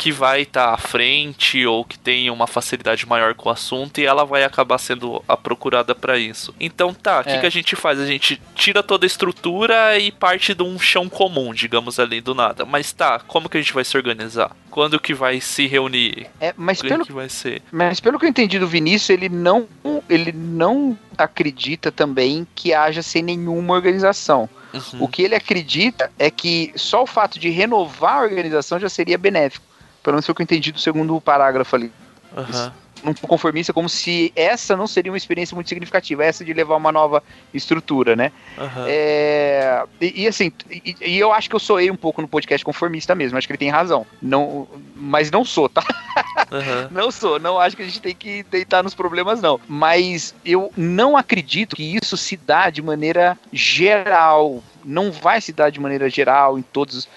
que 0.00 0.10
vai 0.10 0.42
estar 0.42 0.68
tá 0.68 0.74
à 0.74 0.78
frente 0.78 1.66
ou 1.66 1.84
que 1.84 1.98
tem 1.98 2.30
uma 2.30 2.46
facilidade 2.46 3.06
maior 3.06 3.34
com 3.34 3.50
o 3.50 3.52
assunto 3.52 4.00
e 4.00 4.06
ela 4.06 4.24
vai 4.24 4.44
acabar 4.44 4.78
sendo 4.78 5.22
a 5.28 5.36
procurada 5.36 5.94
para 5.94 6.18
isso. 6.18 6.54
Então 6.58 6.94
tá, 6.94 7.18
o 7.18 7.20
é. 7.20 7.24
que, 7.24 7.40
que 7.40 7.46
a 7.46 7.50
gente 7.50 7.76
faz? 7.76 8.00
A 8.00 8.06
gente 8.06 8.40
tira 8.54 8.82
toda 8.82 9.04
a 9.04 9.06
estrutura 9.06 9.98
e 9.98 10.10
parte 10.10 10.54
de 10.54 10.62
um 10.62 10.78
chão 10.78 11.06
comum, 11.06 11.52
digamos 11.52 12.00
ali 12.00 12.22
do 12.22 12.34
nada. 12.34 12.64
Mas 12.64 12.92
tá, 12.92 13.20
como 13.26 13.46
que 13.46 13.58
a 13.58 13.60
gente 13.60 13.74
vai 13.74 13.84
se 13.84 13.94
organizar? 13.94 14.56
Quando 14.70 14.98
que 14.98 15.12
vai 15.12 15.38
se 15.38 15.66
reunir? 15.66 16.28
É, 16.40 16.54
mas 16.56 16.80
pelo 16.80 17.04
que 17.04 17.12
vai 17.12 17.28
ser? 17.28 17.60
Mas 17.70 18.00
pelo 18.00 18.18
que 18.18 18.24
eu 18.24 18.30
entendi 18.30 18.58
do 18.58 18.66
Vinícius, 18.66 19.10
ele 19.10 19.28
não 19.28 19.68
ele 20.08 20.32
não 20.32 20.98
acredita 21.18 21.92
também 21.92 22.46
que 22.54 22.72
haja 22.72 23.02
sem 23.02 23.22
nenhuma 23.22 23.74
organização. 23.74 24.48
Uhum. 24.72 25.02
O 25.02 25.08
que 25.08 25.22
ele 25.22 25.34
acredita 25.34 26.10
é 26.18 26.30
que 26.30 26.72
só 26.74 27.02
o 27.02 27.06
fato 27.06 27.38
de 27.38 27.50
renovar 27.50 28.18
a 28.18 28.22
organização 28.22 28.80
já 28.80 28.88
seria 28.88 29.18
benéfico. 29.18 29.69
Pelo 30.02 30.14
menos 30.14 30.26
foi 30.26 30.32
o 30.32 30.36
que 30.36 30.42
eu 30.42 30.44
entendi 30.44 30.72
do 30.72 30.80
segundo 30.80 31.20
parágrafo 31.20 31.76
ali. 31.76 31.92
Uhum. 32.36 32.72
Num 33.02 33.14
conformista, 33.14 33.72
como 33.72 33.88
se 33.88 34.30
essa 34.36 34.76
não 34.76 34.86
seria 34.86 35.10
uma 35.10 35.16
experiência 35.16 35.54
muito 35.54 35.68
significativa, 35.68 36.22
essa 36.22 36.44
de 36.44 36.52
levar 36.52 36.76
uma 36.76 36.92
nova 36.92 37.22
estrutura, 37.52 38.14
né? 38.14 38.30
Uhum. 38.58 38.84
É, 38.86 39.84
e, 40.00 40.24
e, 40.24 40.28
assim, 40.28 40.52
e, 40.70 40.94
e, 41.00 41.18
eu 41.18 41.32
acho 41.32 41.48
que 41.48 41.56
eu 41.56 41.60
soei 41.60 41.90
um 41.90 41.96
pouco 41.96 42.20
no 42.20 42.28
podcast 42.28 42.62
conformista 42.62 43.14
mesmo, 43.14 43.38
acho 43.38 43.46
que 43.46 43.52
ele 43.52 43.58
tem 43.58 43.70
razão. 43.70 44.06
Não, 44.20 44.68
mas 44.94 45.30
não 45.30 45.46
sou, 45.46 45.66
tá? 45.66 45.82
Uhum. 46.52 46.88
não 46.92 47.10
sou, 47.10 47.38
não 47.38 47.58
acho 47.58 47.74
que 47.74 47.82
a 47.82 47.86
gente 47.86 48.02
tem 48.02 48.14
que 48.14 48.42
deitar 48.44 48.82
nos 48.82 48.94
problemas, 48.94 49.40
não. 49.40 49.58
Mas 49.66 50.34
eu 50.44 50.70
não 50.76 51.16
acredito 51.16 51.76
que 51.76 51.96
isso 51.96 52.18
se 52.18 52.36
dá 52.36 52.68
de 52.68 52.82
maneira 52.82 53.38
geral. 53.50 54.62
Não 54.84 55.10
vai 55.10 55.40
se 55.40 55.52
dar 55.52 55.70
de 55.70 55.80
maneira 55.80 56.08
geral 56.10 56.58
em 56.58 56.62
todos 56.62 57.08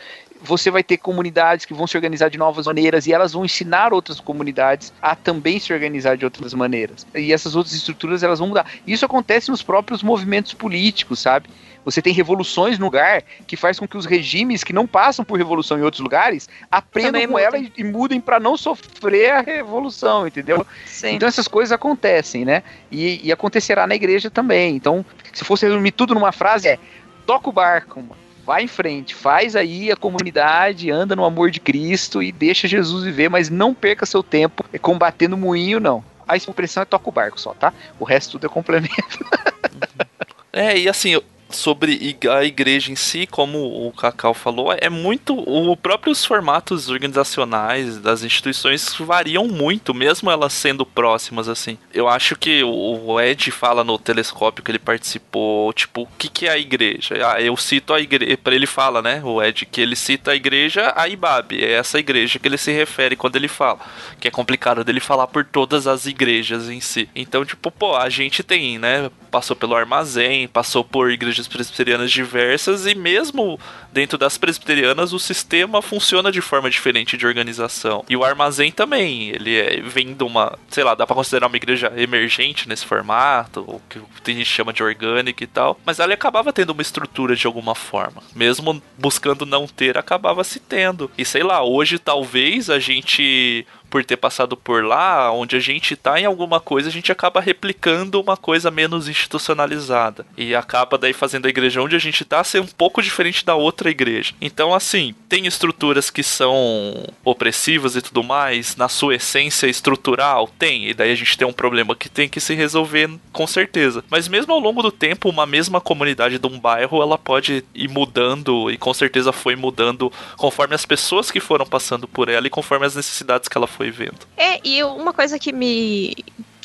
você 0.44 0.70
vai 0.70 0.84
ter 0.84 0.98
comunidades 0.98 1.66
que 1.66 1.74
vão 1.74 1.88
se 1.88 1.96
organizar 1.96 2.30
de 2.30 2.38
novas 2.38 2.68
maneiras 2.68 3.08
e 3.08 3.14
elas 3.14 3.32
vão 3.32 3.46
ensinar 3.46 3.94
outras 3.94 4.20
comunidades 4.20 4.94
a 5.02 5.16
também 5.16 5.58
se 5.58 5.72
organizar 5.72 6.18
de 6.18 6.26
outras 6.26 6.54
maneiras. 6.54 7.08
E 7.16 7.32
essas 7.32 7.56
outras 7.56 7.74
estruturas 7.74 8.24
elas 8.24 8.40
vão 8.40 8.50
mudar. 8.50 8.70
Isso 8.86 9.06
acontece 9.06 9.50
nos 9.50 9.64
próprios 9.64 10.04
movimentos 10.04 10.54
políticos, 10.54 11.22
sabe? 11.22 11.50
Você 11.86 12.02
tem 12.02 12.14
revoluções 12.14 12.78
no 12.78 12.86
lugar 12.86 13.24
que 13.48 13.56
faz 13.56 13.80
com 13.80 13.88
que 13.88 13.98
os 13.98 14.06
regimes 14.06 14.64
que 14.64 14.74
não 14.74 14.86
passam 14.86 15.24
por 15.24 15.38
revolução 15.38 15.78
em 15.78 15.82
outros 15.82 16.02
lugares 16.02 16.50
aprendam 16.70 17.14
Também 17.14 17.28
com 17.28 17.40
ela 17.40 17.58
e, 17.58 17.72
e 17.78 17.84
mudem 17.84 18.20
para 18.20 18.40
não 18.40 18.58
sofrer 18.58 19.32
a 19.32 19.42
revolução, 19.42 20.28
entendeu? 20.28 20.66
Sim. 20.86 21.16
Então 21.16 21.28
essas 21.28 21.48
coisas 21.48 21.72
acontecem, 21.72 22.44
né? 22.44 22.64
E, 22.92 23.22
e 23.24 23.32
acontecerá 23.32 23.88
na 23.88 23.96
igreja 23.96 24.30
também. 24.30 24.76
Então, 24.76 25.06
se 25.34 25.44
fosse 25.46 25.66
resumir 25.66 25.92
tudo 25.92 26.14
numa 26.14 26.32
frase, 26.32 26.68
é 26.68 26.80
toca 27.26 27.50
o 27.50 27.54
barco, 27.54 28.02
mano 28.02 28.23
vai 28.46 28.64
em 28.64 28.68
frente, 28.68 29.16
faz 29.16 29.56
aí 29.56 29.92
a 29.92 29.96
comunidade, 29.96 30.92
anda 30.92 31.16
no 31.16 31.26
amor 31.26 31.50
de 31.50 31.60
Cristo 31.60 32.22
e 32.22 32.32
deixa 32.32 32.68
Jesus 32.68 33.04
viver, 33.04 33.30
mas 33.30 33.50
não 33.50 33.74
perca 33.74 34.06
seu 34.06 34.22
tempo 34.22 34.66
combatendo 34.82 35.38
moinho, 35.38 35.80
não. 35.80 36.04
A 36.28 36.38
expressão 36.38 36.84
é 36.84 36.86
toca 36.86 37.10
o 37.10 37.12
barco 37.12 37.40
só, 37.40 37.54
tá? 37.54 37.74
O 38.00 38.04
resto 38.04 38.34
tudo 38.34 38.48
é 38.48 38.50
complemento. 38.50 39.26
é, 40.52 40.78
e 40.78 40.90
assim, 40.90 41.20
sobre 41.56 42.18
a 42.30 42.44
igreja 42.44 42.92
em 42.92 42.96
si, 42.96 43.28
como 43.28 43.88
o 43.88 43.92
Cacau 43.92 44.34
falou, 44.34 44.74
é 44.74 44.90
muito. 44.90 45.34
Os 45.48 45.78
próprios 45.78 46.26
formatos 46.26 46.90
organizacionais 46.90 47.98
das 47.98 48.24
instituições 48.24 48.94
variam 49.00 49.48
muito, 49.48 49.94
mesmo 49.94 50.30
elas 50.30 50.54
sendo 50.54 50.86
próximas, 50.86 51.48
assim. 51.48 51.78
Eu 51.94 52.08
acho 52.08 52.36
que 52.36 52.64
o 52.64 53.20
Ed 53.20 53.52
fala 53.52 53.84
no 53.84 53.98
telescópio 53.98 54.64
que 54.64 54.72
ele 54.72 54.80
participou, 54.80 55.72
tipo, 55.74 56.04
o 56.04 56.08
que, 56.18 56.30
que 56.30 56.48
é 56.48 56.52
a 56.52 56.58
igreja? 56.58 57.16
Ah, 57.32 57.42
eu 57.42 57.56
cito 57.58 57.94
a 57.94 58.00
igreja. 58.00 58.38
Para 58.38 58.56
ele 58.56 58.66
fala, 58.66 59.02
né, 59.02 59.22
o 59.24 59.42
Ed, 59.42 59.66
que 59.66 59.82
ele 59.82 59.96
cita 59.96 60.32
a 60.32 60.36
igreja, 60.36 60.94
a 60.96 61.08
IBAB. 61.08 61.64
É 61.64 61.74
essa 61.74 62.00
igreja 62.00 62.40
que 62.40 62.48
ele 62.48 62.58
se 62.58 62.72
refere 62.72 63.16
quando 63.16 63.36
ele 63.36 63.48
fala. 63.48 63.80
Que 64.20 64.28
é 64.28 64.32
complicado 64.32 64.84
dele 64.84 65.00
falar 65.00 65.28
por 65.28 65.46
todas 65.46 65.88
as 65.88 66.06
igrejas 66.06 66.70
em 66.70 66.80
si. 66.80 67.10
Então, 67.16 67.46
tipo, 67.46 67.72
pô, 67.72 67.96
a 67.96 68.10
gente 68.10 68.44
tem, 68.44 68.78
né? 68.78 69.10
Passou 69.32 69.56
pelo 69.56 69.76
armazém, 69.76 70.48
passou 70.48 70.84
por 70.84 71.12
igrejas 71.12 71.43
igrejas 71.44 71.48
presbiterianas 71.48 72.12
diversas 72.12 72.86
e 72.86 72.96
mesmo 72.96 73.60
dentro 73.92 74.18
das 74.18 74.38
presbiterianas 74.38 75.14
o 75.14 75.20
sistema 75.20 75.82
funciona 75.82 76.32
de 76.32 76.42
forma 76.42 76.70
diferente 76.70 77.18
de 77.18 77.26
organização. 77.26 78.04
E 78.10 78.16
o 78.16 78.24
armazém 78.24 78.72
também, 78.72 79.30
ele 79.30 79.56
é, 79.56 79.82
vem 79.82 80.14
de 80.14 80.24
uma, 80.24 80.58
sei 80.70 80.84
lá, 80.84 80.96
dá 80.96 81.06
para 81.06 81.16
considerar 81.16 81.48
uma 81.48 81.58
igreja 81.58 81.92
emergente 81.96 82.68
nesse 82.68 82.86
formato, 82.86 83.64
ou 83.68 83.82
que 83.90 84.00
tem 84.24 84.36
gente 84.36 84.50
chama 84.50 84.74
de 84.74 84.84
orgânica 84.84 85.44
e 85.44 85.48
tal, 85.48 85.80
mas 85.86 86.00
ela 86.00 86.14
acabava 86.14 86.54
tendo 86.54 86.72
uma 86.72 86.82
estrutura 86.82 87.36
de 87.36 87.48
alguma 87.48 87.76
forma. 87.76 88.22
Mesmo 88.36 88.82
buscando 88.98 89.46
não 89.46 89.68
ter, 89.68 89.98
acabava 89.98 90.44
se 90.44 90.60
tendo. 90.60 91.10
E 91.18 91.26
sei 91.26 91.44
lá, 91.44 91.64
hoje 91.64 92.00
talvez 92.00 92.70
a 92.70 92.80
gente 92.80 93.66
por 93.94 94.04
ter 94.04 94.18
passado 94.18 94.58
por 94.58 94.84
lá, 94.84 95.32
onde 95.32 95.56
a 95.56 95.60
gente 95.60 95.96
tá 95.96 96.20
em 96.20 96.26
alguma 96.26 96.60
coisa, 96.60 96.90
a 96.90 96.92
gente 96.92 97.12
acaba 97.12 97.40
replicando 97.40 98.20
uma 98.20 98.36
coisa 98.36 98.72
menos 98.72 99.08
institucionalizada. 99.08 100.26
E 100.36 100.56
acaba 100.56 100.98
daí 100.98 101.14
fazendo 101.14 101.46
a 101.46 101.50
igreja 101.50 101.80
onde 101.80 101.96
a 101.96 102.00
gente 102.00 102.26
tá 102.26 102.44
ser 102.44 102.60
um 102.60 102.66
pouco 102.66 103.04
diferente 103.04 103.46
da 103.46 103.54
outra 103.54 103.92
igreja. 103.92 104.34
Então, 104.42 104.74
assim, 104.74 105.14
tem 105.30 105.46
estruturas 105.46 106.10
que 106.10 106.24
são 106.24 107.06
opressivas 107.24 107.96
e 107.96 108.02
tudo 108.02 108.24
mais, 108.24 108.76
na 108.76 108.90
sua 108.90 109.14
essência 109.14 109.68
estrutural, 109.68 110.50
tem. 110.58 110.88
E 110.88 110.96
daí 110.96 111.12
a 111.12 111.16
gente 111.16 111.38
tem 111.38 111.48
um 111.48 111.54
problema 111.54 111.96
que 111.96 112.10
tem 112.10 112.28
que 112.28 112.40
se 112.40 112.56
resolver 112.56 113.12
com 113.32 113.46
certeza. 113.46 114.04
Mas 114.10 114.28
mesmo 114.28 114.54
ao 114.54 114.60
longo 114.60 114.82
do 114.82 114.92
tempo, 114.92 115.30
uma 115.30 115.46
mesma 115.46 115.80
comunidade 115.80 116.40
de 116.40 116.48
um 116.48 116.60
bairro, 116.60 117.00
ela 117.00 117.20
pode 117.20 117.64
ir 117.76 117.90
mudando 117.90 118.72
e 118.72 118.78
com 118.78 118.92
certeza 118.92 119.32
foi 119.32 119.56
mudando 119.56 120.12
conforme 120.36 120.74
as 120.74 120.84
pessoas 120.84 121.30
que 121.30 121.40
foram 121.40 121.68
passando 121.68 122.08
por 122.08 122.28
ela 122.28 122.48
e 122.48 122.50
conforme 122.50 122.88
as 122.88 122.96
necessidades 122.96 123.48
que 123.48 123.56
ela 123.56 123.68
foi 123.68 123.83
foi 123.84 123.92
vendo. 123.92 124.20
É, 124.38 124.60
e 124.64 124.84
uma 124.84 125.14
coisa 125.14 125.38
que 125.38 125.52
me 125.52 126.16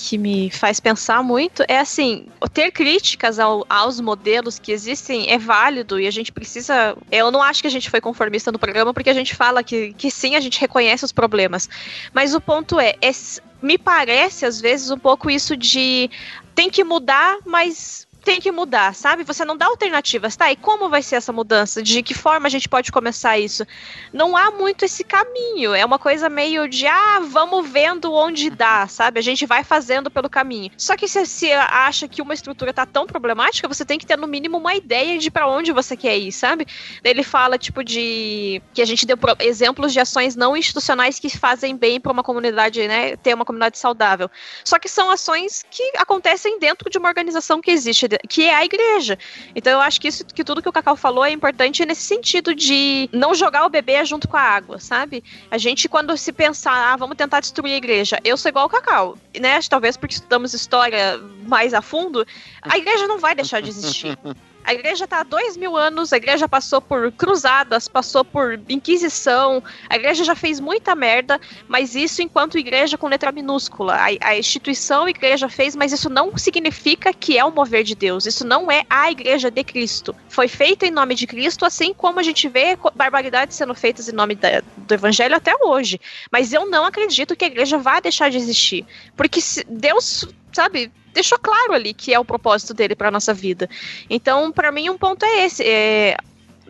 que 0.00 0.16
me 0.16 0.48
faz 0.48 0.78
pensar 0.78 1.24
muito 1.24 1.64
é 1.66 1.80
assim, 1.80 2.28
ter 2.54 2.70
críticas 2.70 3.40
ao, 3.40 3.66
aos 3.68 4.00
modelos 4.00 4.56
que 4.56 4.70
existem 4.70 5.28
é 5.28 5.36
válido 5.36 5.98
e 5.98 6.06
a 6.06 6.10
gente 6.10 6.30
precisa. 6.30 6.96
Eu 7.10 7.32
não 7.32 7.42
acho 7.42 7.60
que 7.60 7.66
a 7.66 7.70
gente 7.70 7.90
foi 7.90 8.00
conformista 8.00 8.52
no 8.52 8.60
programa 8.60 8.94
porque 8.94 9.10
a 9.10 9.14
gente 9.14 9.34
fala 9.34 9.64
que, 9.64 9.92
que 9.94 10.08
sim, 10.08 10.36
a 10.36 10.40
gente 10.40 10.60
reconhece 10.60 11.04
os 11.04 11.10
problemas. 11.10 11.68
Mas 12.14 12.32
o 12.32 12.40
ponto 12.40 12.78
é, 12.78 12.94
é 13.02 13.10
me 13.60 13.76
parece 13.76 14.46
às 14.46 14.60
vezes 14.60 14.88
um 14.92 14.98
pouco 14.98 15.28
isso 15.28 15.56
de 15.56 16.08
tem 16.54 16.70
que 16.70 16.84
mudar, 16.84 17.38
mas 17.44 18.06
tem 18.28 18.42
que 18.42 18.52
mudar, 18.52 18.94
sabe? 18.94 19.24
Você 19.24 19.42
não 19.42 19.56
dá 19.56 19.64
alternativas, 19.64 20.36
tá? 20.36 20.52
E 20.52 20.56
como 20.56 20.90
vai 20.90 21.02
ser 21.02 21.16
essa 21.16 21.32
mudança? 21.32 21.82
De 21.82 22.02
que 22.02 22.12
forma 22.12 22.46
a 22.46 22.50
gente 22.50 22.68
pode 22.68 22.92
começar 22.92 23.38
isso? 23.38 23.66
Não 24.12 24.36
há 24.36 24.50
muito 24.50 24.84
esse 24.84 25.02
caminho. 25.02 25.72
É 25.72 25.82
uma 25.82 25.98
coisa 25.98 26.28
meio 26.28 26.68
de, 26.68 26.86
ah, 26.86 27.20
vamos 27.26 27.66
vendo 27.66 28.12
onde 28.12 28.50
dá, 28.50 28.86
sabe? 28.86 29.18
A 29.18 29.22
gente 29.22 29.46
vai 29.46 29.64
fazendo 29.64 30.10
pelo 30.10 30.28
caminho. 30.28 30.70
Só 30.76 30.94
que 30.94 31.08
se 31.08 31.24
você 31.24 31.52
acha 31.52 32.06
que 32.06 32.20
uma 32.20 32.34
estrutura 32.34 32.70
tá 32.70 32.84
tão 32.84 33.06
problemática, 33.06 33.66
você 33.66 33.82
tem 33.82 33.98
que 33.98 34.04
ter 34.04 34.18
no 34.18 34.26
mínimo 34.26 34.58
uma 34.58 34.74
ideia 34.74 35.18
de 35.18 35.30
para 35.30 35.48
onde 35.48 35.72
você 35.72 35.96
quer 35.96 36.18
ir, 36.18 36.30
sabe? 36.30 36.66
Ele 37.02 37.22
fala, 37.22 37.56
tipo, 37.56 37.82
de. 37.82 38.60
que 38.74 38.82
a 38.82 38.86
gente 38.86 39.06
deu 39.06 39.16
exemplos 39.40 39.90
de 39.90 40.00
ações 40.00 40.36
não 40.36 40.54
institucionais 40.54 41.18
que 41.18 41.30
fazem 41.30 41.74
bem 41.74 41.98
para 41.98 42.12
uma 42.12 42.22
comunidade, 42.22 42.86
né? 42.86 43.16
Ter 43.16 43.32
uma 43.32 43.46
comunidade 43.46 43.78
saudável. 43.78 44.30
Só 44.66 44.78
que 44.78 44.86
são 44.86 45.10
ações 45.10 45.64
que 45.70 45.92
acontecem 45.96 46.58
dentro 46.58 46.90
de 46.90 46.98
uma 46.98 47.08
organização 47.08 47.58
que 47.62 47.70
existe 47.70 48.06
que 48.28 48.44
é 48.44 48.54
a 48.54 48.64
igreja. 48.64 49.18
Então 49.54 49.72
eu 49.72 49.80
acho 49.80 50.00
que 50.00 50.08
isso 50.08 50.24
que 50.24 50.44
tudo 50.44 50.62
que 50.62 50.68
o 50.68 50.72
Cacau 50.72 50.96
falou 50.96 51.24
é 51.24 51.30
importante 51.30 51.84
nesse 51.84 52.02
sentido 52.02 52.54
de 52.54 53.08
não 53.12 53.34
jogar 53.34 53.66
o 53.66 53.70
bebê 53.70 54.04
junto 54.04 54.28
com 54.28 54.36
a 54.36 54.42
água, 54.42 54.78
sabe? 54.78 55.22
A 55.50 55.58
gente 55.58 55.88
quando 55.88 56.16
se 56.16 56.32
pensar, 56.32 56.92
ah, 56.92 56.96
vamos 56.96 57.16
tentar 57.16 57.40
destruir 57.40 57.74
a 57.74 57.76
igreja, 57.76 58.18
eu 58.24 58.36
sou 58.36 58.48
igual 58.48 58.66
o 58.66 58.70
Cacau, 58.70 59.18
né? 59.38 59.60
Talvez 59.68 59.96
porque 59.96 60.14
estudamos 60.14 60.54
história 60.54 61.20
mais 61.46 61.74
a 61.74 61.82
fundo, 61.82 62.26
a 62.62 62.78
igreja 62.78 63.06
não 63.06 63.18
vai 63.18 63.34
deixar 63.34 63.60
de 63.60 63.68
existir. 63.68 64.18
A 64.68 64.74
igreja 64.74 65.04
está 65.04 65.20
há 65.20 65.22
dois 65.22 65.56
mil 65.56 65.78
anos, 65.78 66.12
a 66.12 66.18
igreja 66.18 66.46
passou 66.46 66.78
por 66.78 67.10
cruzadas, 67.12 67.88
passou 67.88 68.22
por 68.22 68.60
inquisição, 68.68 69.62
a 69.88 69.96
igreja 69.96 70.24
já 70.24 70.34
fez 70.34 70.60
muita 70.60 70.94
merda, 70.94 71.40
mas 71.66 71.94
isso 71.94 72.20
enquanto 72.20 72.58
igreja 72.58 72.98
com 72.98 73.08
letra 73.08 73.32
minúscula. 73.32 73.94
A, 73.94 74.28
a 74.28 74.36
instituição 74.36 75.08
igreja 75.08 75.48
fez, 75.48 75.74
mas 75.74 75.90
isso 75.90 76.10
não 76.10 76.36
significa 76.36 77.14
que 77.14 77.38
é 77.38 77.42
o 77.42 77.50
mover 77.50 77.82
de 77.82 77.94
Deus. 77.94 78.26
Isso 78.26 78.46
não 78.46 78.70
é 78.70 78.82
a 78.90 79.10
igreja 79.10 79.50
de 79.50 79.64
Cristo. 79.64 80.14
Foi 80.28 80.48
feito 80.48 80.84
em 80.84 80.90
nome 80.90 81.14
de 81.14 81.26
Cristo, 81.26 81.64
assim 81.64 81.94
como 81.94 82.20
a 82.20 82.22
gente 82.22 82.46
vê 82.46 82.76
barbaridades 82.94 83.56
sendo 83.56 83.74
feitas 83.74 84.06
em 84.06 84.12
nome 84.12 84.34
da, 84.34 84.62
do 84.76 84.92
evangelho 84.92 85.34
até 85.34 85.56
hoje. 85.62 85.98
Mas 86.30 86.52
eu 86.52 86.68
não 86.68 86.84
acredito 86.84 87.34
que 87.34 87.46
a 87.46 87.48
igreja 87.48 87.78
vá 87.78 88.00
deixar 88.00 88.28
de 88.28 88.36
existir. 88.36 88.84
Porque 89.16 89.40
Deus 89.66 90.28
sabe, 90.52 90.90
deixou 91.12 91.38
claro 91.38 91.72
ali 91.72 91.94
que 91.94 92.12
é 92.12 92.18
o 92.18 92.24
propósito 92.24 92.74
dele 92.74 92.94
para 92.94 93.10
nossa 93.10 93.34
vida. 93.34 93.68
Então, 94.08 94.52
para 94.52 94.72
mim, 94.72 94.90
um 94.90 94.98
ponto 94.98 95.24
é 95.24 95.44
esse. 95.44 95.62
É, 95.64 96.16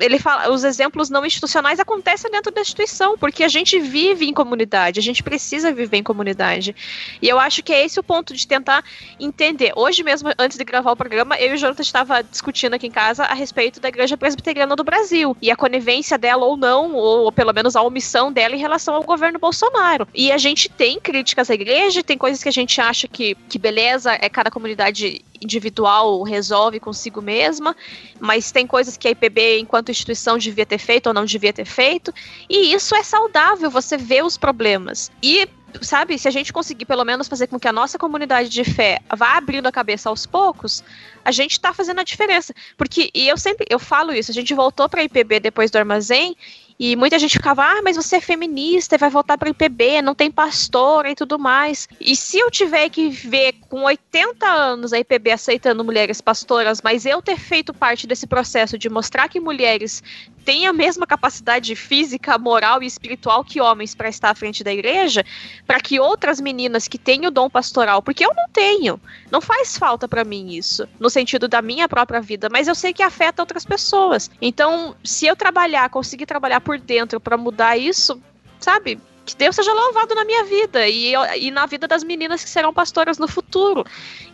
ele 0.00 0.18
fala, 0.18 0.50
os 0.50 0.64
exemplos 0.64 1.10
não 1.10 1.24
institucionais 1.24 1.80
acontecem 1.80 2.30
dentro 2.30 2.52
da 2.52 2.60
instituição, 2.60 3.16
porque 3.18 3.44
a 3.44 3.48
gente 3.48 3.78
vive 3.78 4.26
em 4.26 4.32
comunidade, 4.32 5.00
a 5.00 5.02
gente 5.02 5.22
precisa 5.22 5.72
viver 5.72 5.98
em 5.98 6.02
comunidade. 6.02 6.74
E 7.20 7.28
eu 7.28 7.38
acho 7.38 7.62
que 7.62 7.72
é 7.72 7.84
esse 7.84 7.98
o 7.98 8.02
ponto 8.02 8.34
de 8.34 8.46
tentar 8.46 8.84
entender. 9.18 9.72
Hoje 9.76 10.02
mesmo, 10.02 10.30
antes 10.38 10.56
de 10.56 10.64
gravar 10.64 10.92
o 10.92 10.96
programa, 10.96 11.36
eu 11.36 11.52
e 11.52 11.54
o 11.54 11.56
Jonathan 11.56 11.82
estava 11.82 12.22
discutindo 12.22 12.74
aqui 12.74 12.86
em 12.86 12.90
casa 12.90 13.24
a 13.24 13.34
respeito 13.34 13.80
da 13.80 13.88
Igreja 13.88 14.16
Presbiteriana 14.16 14.76
do 14.76 14.84
Brasil 14.84 15.36
e 15.40 15.50
a 15.50 15.56
conivência 15.56 16.16
dela 16.16 16.44
ou 16.44 16.56
não, 16.56 16.94
ou 16.94 17.32
pelo 17.32 17.52
menos 17.52 17.76
a 17.76 17.82
omissão 17.82 18.32
dela 18.32 18.54
em 18.54 18.58
relação 18.58 18.94
ao 18.94 19.02
governo 19.02 19.38
Bolsonaro. 19.38 20.06
E 20.14 20.30
a 20.32 20.38
gente 20.38 20.68
tem 20.68 20.98
críticas 21.00 21.50
à 21.50 21.54
igreja, 21.54 22.02
tem 22.02 22.18
coisas 22.18 22.42
que 22.42 22.48
a 22.48 22.52
gente 22.52 22.80
acha 22.80 23.08
que, 23.08 23.34
que 23.48 23.58
beleza, 23.58 24.12
é 24.20 24.28
cada 24.28 24.50
comunidade 24.50 25.22
individual 25.40 26.22
resolve 26.22 26.80
consigo 26.80 27.20
mesma, 27.20 27.76
mas 28.18 28.50
tem 28.50 28.66
coisas 28.66 28.96
que 28.96 29.08
a 29.08 29.10
IPB, 29.10 29.60
enquanto 29.60 29.90
instituição, 29.90 30.38
devia 30.38 30.66
ter 30.66 30.78
feito 30.78 31.08
ou 31.08 31.14
não 31.14 31.24
devia 31.24 31.52
ter 31.52 31.64
feito, 31.64 32.12
e 32.48 32.72
isso 32.72 32.94
é 32.94 33.02
saudável, 33.02 33.70
você 33.70 33.96
vê 33.96 34.22
os 34.22 34.36
problemas. 34.36 35.10
E 35.22 35.48
sabe, 35.82 36.18
se 36.18 36.26
a 36.26 36.30
gente 36.30 36.52
conseguir 36.52 36.84
pelo 36.84 37.04
menos 37.04 37.28
fazer 37.28 37.46
com 37.46 37.58
que 37.58 37.68
a 37.68 37.72
nossa 37.72 37.98
comunidade 37.98 38.48
de 38.48 38.64
fé 38.64 39.00
vá 39.16 39.36
abrindo 39.36 39.66
a 39.66 39.72
cabeça 39.72 40.08
aos 40.08 40.26
poucos, 40.26 40.82
a 41.24 41.30
gente 41.30 41.52
está 41.52 41.72
fazendo 41.74 42.00
a 42.00 42.04
diferença. 42.04 42.54
Porque, 42.76 43.10
e 43.14 43.28
eu 43.28 43.36
sempre, 43.36 43.66
eu 43.68 43.78
falo 43.78 44.12
isso, 44.12 44.30
a 44.30 44.34
gente 44.34 44.54
voltou 44.54 44.88
para 44.88 45.00
a 45.00 45.04
IPB 45.04 45.40
depois 45.40 45.70
do 45.70 45.76
armazém 45.76 46.36
e 46.78 46.94
muita 46.94 47.18
gente 47.18 47.32
ficava, 47.32 47.64
ah, 47.64 47.82
mas 47.82 47.96
você 47.96 48.16
é 48.16 48.20
feminista 48.20 48.94
e 48.94 48.98
vai 48.98 49.10
voltar 49.10 49.36
para 49.36 49.50
IPB, 49.50 50.00
não 50.00 50.14
tem 50.14 50.30
pastora 50.30 51.10
e 51.10 51.14
tudo 51.14 51.38
mais. 51.38 51.88
E 52.00 52.14
se 52.14 52.38
eu 52.38 52.50
tiver 52.50 52.88
que 52.88 53.08
ver 53.08 53.54
com 53.68 53.82
80 53.82 54.46
anos 54.46 54.92
a 54.92 54.98
IPB 54.98 55.32
aceitando 55.32 55.84
mulheres 55.84 56.20
pastoras, 56.20 56.80
mas 56.82 57.04
eu 57.04 57.20
ter 57.20 57.36
feito 57.36 57.74
parte 57.74 58.06
desse 58.06 58.26
processo 58.26 58.78
de 58.78 58.88
mostrar 58.88 59.28
que 59.28 59.40
mulheres 59.40 60.02
têm 60.48 60.66
a 60.66 60.72
mesma 60.72 61.06
capacidade 61.06 61.76
física, 61.76 62.38
moral 62.38 62.82
e 62.82 62.86
espiritual 62.86 63.44
que 63.44 63.60
homens 63.60 63.94
para 63.94 64.08
estar 64.08 64.30
à 64.30 64.34
frente 64.34 64.64
da 64.64 64.72
igreja, 64.72 65.22
para 65.66 65.78
que 65.78 66.00
outras 66.00 66.40
meninas 66.40 66.88
que 66.88 66.96
têm 66.96 67.26
o 67.26 67.30
dom 67.30 67.50
pastoral, 67.50 68.00
porque 68.00 68.24
eu 68.24 68.32
não 68.34 68.48
tenho, 68.48 68.98
não 69.30 69.42
faz 69.42 69.76
falta 69.76 70.08
para 70.08 70.24
mim 70.24 70.54
isso, 70.54 70.88
no 70.98 71.10
sentido 71.10 71.48
da 71.48 71.60
minha 71.60 71.86
própria 71.86 72.18
vida, 72.22 72.48
mas 72.50 72.66
eu 72.66 72.74
sei 72.74 72.94
que 72.94 73.02
afeta 73.02 73.42
outras 73.42 73.66
pessoas. 73.66 74.30
Então, 74.40 74.96
se 75.04 75.26
eu 75.26 75.36
trabalhar, 75.36 75.90
conseguir 75.90 76.24
trabalhar 76.24 76.62
por 76.62 76.78
dentro 76.78 77.20
para 77.20 77.36
mudar 77.36 77.76
isso, 77.76 78.18
sabe? 78.58 78.98
Que 79.28 79.36
Deus 79.36 79.54
seja 79.54 79.72
louvado 79.72 80.14
na 80.14 80.24
minha 80.24 80.44
vida 80.44 80.88
e, 80.88 81.12
e 81.36 81.50
na 81.50 81.66
vida 81.66 81.86
das 81.86 82.02
meninas 82.02 82.42
que 82.42 82.50
serão 82.50 82.72
pastoras 82.72 83.18
no 83.18 83.28
futuro. 83.28 83.84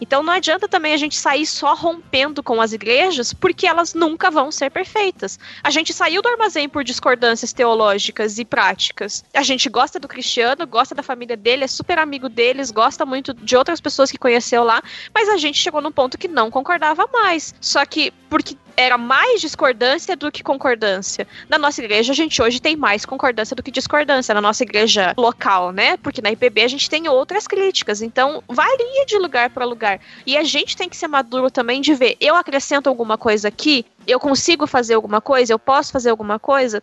Então 0.00 0.22
não 0.22 0.32
adianta 0.32 0.68
também 0.68 0.92
a 0.92 0.96
gente 0.96 1.16
sair 1.16 1.46
só 1.46 1.74
rompendo 1.74 2.42
com 2.42 2.60
as 2.60 2.72
igrejas, 2.72 3.32
porque 3.32 3.66
elas 3.66 3.94
nunca 3.94 4.30
vão 4.30 4.50
ser 4.50 4.70
perfeitas. 4.70 5.38
A 5.62 5.70
gente 5.70 5.92
saiu 5.92 6.22
do 6.22 6.28
armazém 6.28 6.68
por 6.68 6.84
discordâncias 6.84 7.52
teológicas 7.52 8.38
e 8.38 8.44
práticas. 8.44 9.24
A 9.34 9.42
gente 9.42 9.68
gosta 9.68 9.98
do 9.98 10.08
Cristiano, 10.08 10.66
gosta 10.66 10.94
da 10.94 11.02
família 11.02 11.36
dele, 11.36 11.64
é 11.64 11.68
super 11.68 11.98
amigo 11.98 12.28
deles, 12.28 12.70
gosta 12.70 13.04
muito 13.04 13.34
de 13.34 13.56
outras 13.56 13.80
pessoas 13.80 14.10
que 14.10 14.18
conheceu 14.18 14.64
lá, 14.64 14.82
mas 15.12 15.28
a 15.28 15.36
gente 15.36 15.58
chegou 15.58 15.80
num 15.80 15.92
ponto 15.92 16.18
que 16.18 16.28
não 16.28 16.50
concordava 16.50 17.08
mais. 17.12 17.54
Só 17.60 17.84
que 17.84 18.12
porque 18.28 18.56
era 18.76 18.98
mais 18.98 19.40
discordância 19.40 20.16
do 20.16 20.30
que 20.30 20.42
concordância. 20.42 21.26
Na 21.48 21.58
nossa 21.58 21.82
igreja, 21.82 22.12
a 22.12 22.14
gente 22.14 22.40
hoje 22.40 22.60
tem 22.60 22.76
mais 22.76 23.04
concordância 23.04 23.54
do 23.54 23.62
que 23.62 23.70
discordância, 23.70 24.34
na 24.34 24.40
nossa 24.40 24.62
igreja 24.62 25.14
local, 25.16 25.72
né? 25.72 25.96
Porque 25.98 26.20
na 26.20 26.32
IPB 26.32 26.62
a 26.62 26.68
gente 26.68 26.88
tem 26.88 27.08
outras 27.08 27.46
críticas, 27.46 28.02
então 28.02 28.42
varia 28.48 29.06
de 29.06 29.18
lugar 29.18 29.50
para 29.50 29.64
lugar. 29.64 30.00
E 30.26 30.36
a 30.36 30.42
gente 30.42 30.76
tem 30.76 30.88
que 30.88 30.96
ser 30.96 31.08
maduro 31.08 31.50
também 31.50 31.80
de 31.80 31.94
ver, 31.94 32.16
eu 32.20 32.34
acrescento 32.34 32.88
alguma 32.88 33.16
coisa 33.16 33.48
aqui, 33.48 33.84
eu 34.06 34.18
consigo 34.20 34.66
fazer 34.66 34.94
alguma 34.94 35.20
coisa, 35.20 35.52
eu 35.52 35.58
posso 35.58 35.92
fazer 35.92 36.10
alguma 36.10 36.38
coisa? 36.38 36.82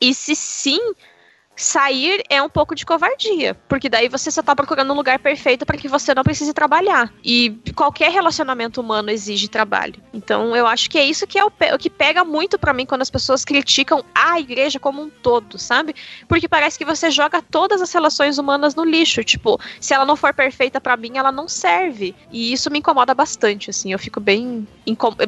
E 0.00 0.12
se 0.12 0.34
sim, 0.34 0.94
sair 1.56 2.22
é 2.28 2.42
um 2.42 2.48
pouco 2.48 2.74
de 2.74 2.84
covardia, 2.84 3.54
porque 3.68 3.88
daí 3.88 4.08
você 4.08 4.30
só 4.30 4.42
tá 4.42 4.54
procurando 4.54 4.92
um 4.92 4.96
lugar 4.96 5.18
perfeito 5.18 5.64
para 5.64 5.76
que 5.76 5.88
você 5.88 6.14
não 6.14 6.22
precise 6.22 6.52
trabalhar. 6.52 7.12
E 7.24 7.56
qualquer 7.74 8.10
relacionamento 8.10 8.80
humano 8.80 9.10
exige 9.10 9.48
trabalho. 9.48 10.02
Então 10.12 10.56
eu 10.56 10.66
acho 10.66 10.90
que 10.90 10.98
é 10.98 11.04
isso 11.04 11.26
que 11.26 11.38
é 11.38 11.44
o, 11.44 11.48
o 11.48 11.78
que 11.78 11.90
pega 11.90 12.24
muito 12.24 12.58
para 12.58 12.72
mim 12.72 12.86
quando 12.86 13.02
as 13.02 13.10
pessoas 13.10 13.44
criticam 13.44 14.04
a 14.14 14.40
igreja 14.40 14.78
como 14.78 15.02
um 15.02 15.10
todo, 15.10 15.58
sabe? 15.58 15.94
Porque 16.28 16.48
parece 16.48 16.78
que 16.78 16.84
você 16.84 17.10
joga 17.10 17.40
todas 17.42 17.80
as 17.80 17.92
relações 17.92 18.38
humanas 18.38 18.74
no 18.74 18.84
lixo, 18.84 19.22
tipo, 19.22 19.60
se 19.80 19.94
ela 19.94 20.04
não 20.04 20.16
for 20.16 20.34
perfeita 20.34 20.80
para 20.80 20.96
mim, 20.96 21.16
ela 21.16 21.30
não 21.30 21.48
serve. 21.48 22.14
E 22.30 22.52
isso 22.52 22.70
me 22.70 22.78
incomoda 22.78 23.14
bastante, 23.14 23.70
assim, 23.70 23.92
eu 23.92 23.98
fico 23.98 24.20
bem 24.20 24.66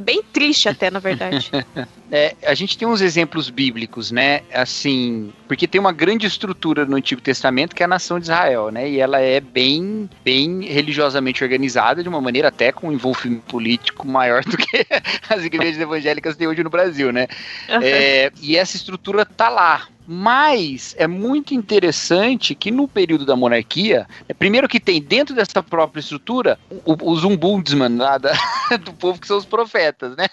bem 0.01 0.23
triste 0.23 0.69
até, 0.69 0.91
na 0.91 0.99
verdade. 0.99 1.51
é, 2.11 2.35
a 2.45 2.55
gente 2.55 2.77
tem 2.77 2.87
uns 2.87 3.01
exemplos 3.01 3.49
bíblicos, 3.49 4.11
né? 4.11 4.43
Assim, 4.53 5.33
porque 5.47 5.67
tem 5.67 5.81
uma 5.81 5.93
grande 5.93 6.27
estrutura 6.27 6.85
no 6.85 6.97
Antigo 6.97 7.21
Testamento 7.21 7.75
que 7.75 7.83
é 7.83 7.87
a 7.87 7.89
nação 7.89 8.19
de 8.19 8.25
Israel, 8.25 8.71
né? 8.71 8.89
E 8.89 9.01
ela 9.01 9.21
é 9.21 9.41
bem, 9.41 10.09
bem 10.25 10.63
religiosamente 10.65 11.43
organizada, 11.43 12.03
de 12.03 12.09
uma 12.09 12.21
maneira 12.21 12.49
até 12.49 12.73
com 12.73 12.89
um 12.89 12.93
envolvimento 12.93 13.43
político 13.43 14.07
maior 14.07 14.43
do 14.45 14.57
que 14.57 14.87
as 15.29 15.45
igrejas 15.45 15.81
evangélicas 15.81 16.37
têm 16.37 16.47
hoje 16.47 16.63
no 16.63 16.71
Brasil, 16.71 17.13
né? 17.13 17.27
Uhum. 17.69 17.81
É, 17.83 18.33
e 18.41 18.57
essa 18.57 18.77
estrutura 18.77 19.25
tá 19.25 19.49
lá, 19.49 19.89
mas 20.07 20.95
é 20.99 21.07
muito 21.07 21.53
interessante 21.55 22.55
que 22.55 22.71
no 22.71 22.87
período 22.87 23.27
da 23.27 23.35
monarquia, 23.35 24.07
é, 24.29 24.35
primeiro 24.35 24.69
que 24.69 24.79
tem 24.79 25.03
dentro 25.03 25.35
dessa 25.35 25.63
própria 25.63 26.01
estrutura 26.01 26.59
os 26.85 27.25
umbudsman 27.25 27.97
lá 27.97 28.17
da, 28.19 28.33
do 28.81 28.93
povo 28.93 29.21
que 29.21 29.27
são 29.27 29.37
os 29.37 29.45
profetas, 29.45 30.17
né? 30.17 30.29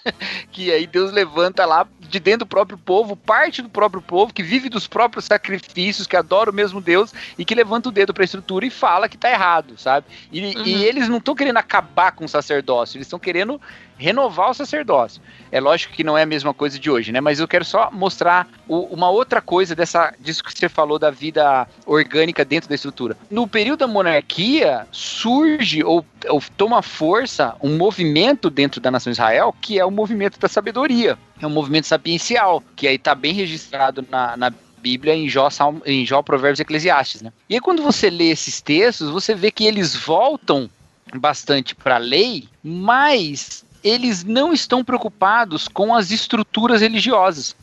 Que 0.52 0.70
aí 0.70 0.86
Deus 0.86 1.12
levanta 1.12 1.66
lá 1.66 1.86
de 2.00 2.20
dentro 2.20 2.40
do 2.40 2.46
próprio 2.46 2.78
povo, 2.78 3.16
parte 3.16 3.60
do 3.60 3.68
próprio 3.68 4.00
povo, 4.00 4.32
que 4.32 4.42
vive 4.42 4.68
dos 4.68 4.86
próprios 4.86 5.24
sacrifícios, 5.24 6.06
que 6.06 6.16
adora 6.16 6.50
o 6.50 6.54
mesmo 6.54 6.80
Deus 6.80 7.12
e 7.36 7.44
que 7.44 7.54
levanta 7.54 7.88
o 7.88 7.92
dedo 7.92 8.14
para 8.14 8.22
a 8.22 8.26
estrutura 8.26 8.64
e 8.64 8.70
fala 8.70 9.08
que 9.08 9.18
tá 9.18 9.30
errado, 9.30 9.74
sabe? 9.76 10.06
E, 10.30 10.56
uhum. 10.56 10.62
e 10.64 10.84
eles 10.84 11.08
não 11.08 11.18
estão 11.18 11.34
querendo 11.34 11.56
acabar 11.56 12.12
com 12.12 12.24
o 12.24 12.28
sacerdócio, 12.28 12.96
eles 12.96 13.06
estão 13.06 13.18
querendo 13.18 13.60
renovar 13.96 14.50
o 14.50 14.54
sacerdócio. 14.54 15.20
É 15.50 15.60
lógico 15.60 15.94
que 15.94 16.04
não 16.04 16.18
é 16.18 16.22
a 16.22 16.26
mesma 16.26 16.52
coisa 16.52 16.78
de 16.78 16.90
hoje, 16.90 17.12
né? 17.12 17.20
Mas 17.20 17.40
eu 17.40 17.48
quero 17.48 17.64
só 17.64 17.90
mostrar 17.92 18.48
o, 18.66 18.80
uma 18.86 19.08
outra 19.08 19.40
coisa 19.40 19.74
dessa, 19.74 20.12
disso 20.18 20.42
que 20.42 20.56
você 20.56 20.68
falou 20.68 20.98
da 20.98 21.10
vida 21.10 21.66
orgânica 21.86 22.44
dentro 22.44 22.68
da 22.68 22.74
estrutura. 22.74 23.16
No 23.30 23.46
período 23.46 23.80
da 23.80 23.86
monarquia, 23.86 24.86
surge 24.90 25.82
ou, 25.84 26.04
ou 26.28 26.42
toma 26.56 26.82
força 26.82 27.54
um 27.62 27.76
movimento 27.76 28.50
dentro 28.50 28.80
da 28.80 28.90
nação 28.90 29.12
Israel 29.12 29.54
que 29.60 29.78
é 29.78 29.84
o 29.84 29.90
movimento 29.90 30.38
da 30.38 30.48
sabedoria. 30.48 31.18
É 31.40 31.46
um 31.46 31.50
movimento 31.50 31.86
sapiencial, 31.86 32.62
que 32.74 32.88
aí 32.88 32.96
está 32.96 33.14
bem 33.14 33.32
registrado 33.32 34.04
na, 34.10 34.36
na 34.36 34.52
Bíblia 34.78 35.14
em 35.14 35.28
Jó, 35.28 35.48
Salmo, 35.48 35.82
em 35.86 36.04
Jó, 36.04 36.20
Provérbios 36.22 36.60
Eclesiastes, 36.60 37.22
né? 37.22 37.32
E 37.48 37.54
aí 37.54 37.60
quando 37.60 37.82
você 37.82 38.10
lê 38.10 38.30
esses 38.30 38.60
textos, 38.60 39.10
você 39.10 39.34
vê 39.34 39.50
que 39.50 39.64
eles 39.64 39.94
voltam 39.94 40.68
bastante 41.14 41.74
para 41.74 41.94
a 41.96 41.98
lei, 41.98 42.48
mas 42.62 43.64
eles 43.84 44.24
não 44.24 44.52
estão 44.52 44.82
preocupados 44.82 45.68
com 45.68 45.94
as 45.94 46.10
estruturas 46.10 46.80
religiosas, 46.80 47.54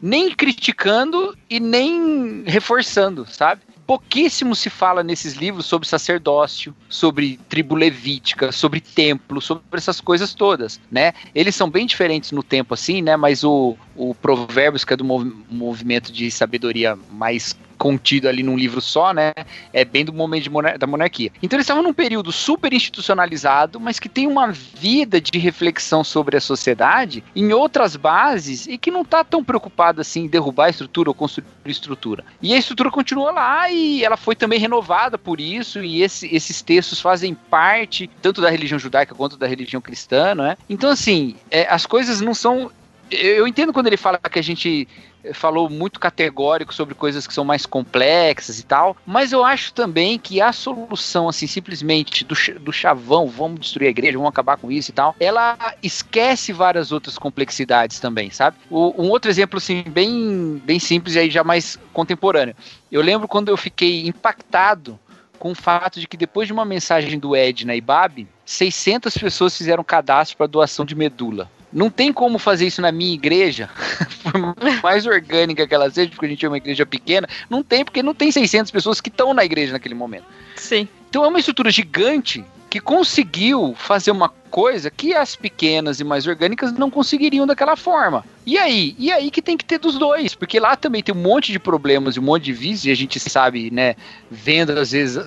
nem 0.00 0.30
criticando 0.30 1.36
e 1.48 1.58
nem 1.58 2.44
reforçando, 2.46 3.26
sabe? 3.26 3.62
pouquíssimo 3.86 4.54
se 4.54 4.70
fala 4.70 5.02
nesses 5.02 5.34
livros 5.34 5.66
sobre 5.66 5.86
sacerdócio, 5.86 6.74
sobre 6.88 7.38
tribo 7.48 7.74
levítica, 7.74 8.50
sobre 8.50 8.80
templo, 8.80 9.40
sobre 9.40 9.62
essas 9.72 10.00
coisas 10.00 10.34
todas, 10.34 10.80
né? 10.90 11.12
Eles 11.34 11.54
são 11.54 11.70
bem 11.70 11.86
diferentes 11.86 12.32
no 12.32 12.42
tempo 12.42 12.74
assim, 12.74 13.02
né? 13.02 13.16
Mas 13.16 13.44
o, 13.44 13.76
o 13.94 14.14
Provérbios, 14.14 14.84
que 14.84 14.94
é 14.94 14.96
do 14.96 15.04
mov 15.04 15.30
movimento 15.50 16.12
de 16.12 16.30
sabedoria 16.30 16.98
mais 17.10 17.56
contido 17.76 18.28
ali 18.28 18.42
num 18.42 18.56
livro 18.56 18.80
só, 18.80 19.12
né? 19.12 19.32
É 19.72 19.84
bem 19.84 20.04
do 20.04 20.12
momento 20.12 20.50
monar 20.50 20.78
da 20.78 20.86
monarquia. 20.86 21.30
Então 21.42 21.56
eles 21.56 21.64
estavam 21.64 21.82
num 21.82 21.92
período 21.92 22.32
super 22.32 22.72
institucionalizado, 22.72 23.78
mas 23.80 23.98
que 23.98 24.08
tem 24.08 24.26
uma 24.26 24.50
vida 24.50 25.20
de 25.20 25.38
reflexão 25.38 26.04
sobre 26.04 26.36
a 26.36 26.40
sociedade 26.40 27.22
em 27.34 27.52
outras 27.52 27.96
bases 27.96 28.66
e 28.66 28.78
que 28.78 28.90
não 28.90 29.02
está 29.02 29.24
tão 29.24 29.42
preocupado 29.42 30.00
assim 30.00 30.24
em 30.24 30.28
derrubar 30.28 30.66
a 30.66 30.70
estrutura 30.70 31.10
ou 31.10 31.14
construir 31.14 31.46
estrutura. 31.66 32.24
E 32.40 32.54
a 32.54 32.58
estrutura 32.58 32.90
continua 32.90 33.30
lá 33.30 33.70
e 33.70 34.04
ela 34.04 34.16
foi 34.16 34.34
também 34.34 34.58
renovada 34.58 35.18
por 35.18 35.40
isso 35.40 35.82
e 35.82 36.02
esse, 36.02 36.34
esses 36.34 36.62
textos 36.62 37.00
fazem 37.00 37.34
parte 37.34 38.08
tanto 38.22 38.40
da 38.40 38.50
religião 38.50 38.78
judaica 38.78 39.14
quanto 39.14 39.36
da 39.36 39.46
religião 39.46 39.80
cristã, 39.80 40.34
né? 40.34 40.56
Então 40.68 40.90
assim, 40.90 41.36
é, 41.50 41.66
as 41.68 41.86
coisas 41.86 42.20
não 42.20 42.34
são 42.34 42.70
eu 43.10 43.46
entendo 43.46 43.72
quando 43.72 43.86
ele 43.86 43.96
fala 43.96 44.18
que 44.18 44.38
a 44.38 44.42
gente 44.42 44.88
falou 45.32 45.70
muito 45.70 45.98
categórico 45.98 46.74
sobre 46.74 46.94
coisas 46.94 47.26
que 47.26 47.32
são 47.32 47.44
mais 47.44 47.64
complexas 47.64 48.58
e 48.58 48.64
tal, 48.64 48.96
mas 49.06 49.32
eu 49.32 49.44
acho 49.44 49.72
também 49.72 50.18
que 50.18 50.40
a 50.40 50.52
solução, 50.52 51.28
assim, 51.28 51.46
simplesmente 51.46 52.24
do, 52.24 52.34
do 52.60 52.72
chavão, 52.72 53.26
vamos 53.26 53.60
destruir 53.60 53.86
a 53.86 53.90
igreja, 53.90 54.18
vamos 54.18 54.28
acabar 54.28 54.56
com 54.56 54.70
isso 54.70 54.90
e 54.90 54.94
tal, 54.94 55.14
ela 55.18 55.56
esquece 55.82 56.52
várias 56.52 56.92
outras 56.92 57.16
complexidades 57.16 57.98
também, 57.98 58.30
sabe? 58.30 58.56
O, 58.70 59.02
um 59.02 59.08
outro 59.08 59.30
exemplo, 59.30 59.58
assim, 59.58 59.82
bem, 59.82 60.60
bem 60.64 60.78
simples 60.78 61.14
e 61.14 61.20
aí 61.20 61.30
já 61.30 61.44
mais 61.44 61.78
contemporâneo. 61.92 62.54
Eu 62.90 63.00
lembro 63.00 63.26
quando 63.28 63.48
eu 63.48 63.56
fiquei 63.56 64.06
impactado 64.06 64.98
com 65.38 65.52
o 65.52 65.54
fato 65.54 66.00
de 66.00 66.06
que 66.06 66.16
depois 66.16 66.46
de 66.46 66.52
uma 66.52 66.64
mensagem 66.64 67.18
do 67.18 67.36
Ed 67.36 67.66
na 67.66 67.74
IBAB, 67.74 68.26
600 68.46 69.16
pessoas 69.16 69.56
fizeram 69.56 69.84
cadastro 69.84 70.36
para 70.36 70.46
doação 70.46 70.84
de 70.84 70.94
medula 70.94 71.50
Não 71.74 71.90
tem 71.90 72.12
como 72.12 72.38
fazer 72.38 72.68
isso 72.68 72.80
na 72.80 72.92
minha 72.92 73.12
igreja, 73.12 73.68
por 74.22 74.80
mais 74.82 75.04
orgânica 75.06 75.66
que 75.66 75.74
ela 75.74 75.90
seja, 75.90 76.08
porque 76.10 76.26
a 76.26 76.28
gente 76.28 76.46
é 76.46 76.48
uma 76.48 76.56
igreja 76.56 76.86
pequena. 76.86 77.28
Não 77.50 77.64
tem, 77.64 77.84
porque 77.84 78.02
não 78.02 78.14
tem 78.14 78.30
600 78.30 78.70
pessoas 78.70 79.00
que 79.00 79.08
estão 79.08 79.34
na 79.34 79.44
igreja 79.44 79.72
naquele 79.72 79.94
momento. 79.94 80.24
Sim. 80.54 80.88
Então 81.10 81.24
é 81.24 81.28
uma 81.28 81.40
estrutura 81.40 81.70
gigante 81.70 82.44
que 82.70 82.80
conseguiu 82.80 83.74
fazer 83.76 84.12
uma 84.12 84.28
coisa 84.54 84.88
que 84.88 85.12
as 85.12 85.34
pequenas 85.34 85.98
e 85.98 86.04
mais 86.04 86.28
orgânicas 86.28 86.72
não 86.72 86.88
conseguiriam 86.88 87.44
daquela 87.44 87.74
forma. 87.74 88.24
E 88.46 88.56
aí? 88.56 88.94
E 89.00 89.10
aí 89.10 89.28
que 89.28 89.42
tem 89.42 89.56
que 89.56 89.64
ter 89.64 89.78
dos 89.78 89.98
dois, 89.98 90.32
porque 90.36 90.60
lá 90.60 90.76
também 90.76 91.02
tem 91.02 91.12
um 91.12 91.18
monte 91.18 91.50
de 91.50 91.58
problemas 91.58 92.14
e 92.14 92.20
um 92.20 92.22
monte 92.22 92.44
de 92.44 92.52
vícios, 92.52 92.84
e 92.84 92.90
a 92.92 92.94
gente 92.94 93.18
sabe, 93.18 93.68
né, 93.72 93.96
vendo 94.30 94.70
às 94.78 94.92
vezes 94.92 95.18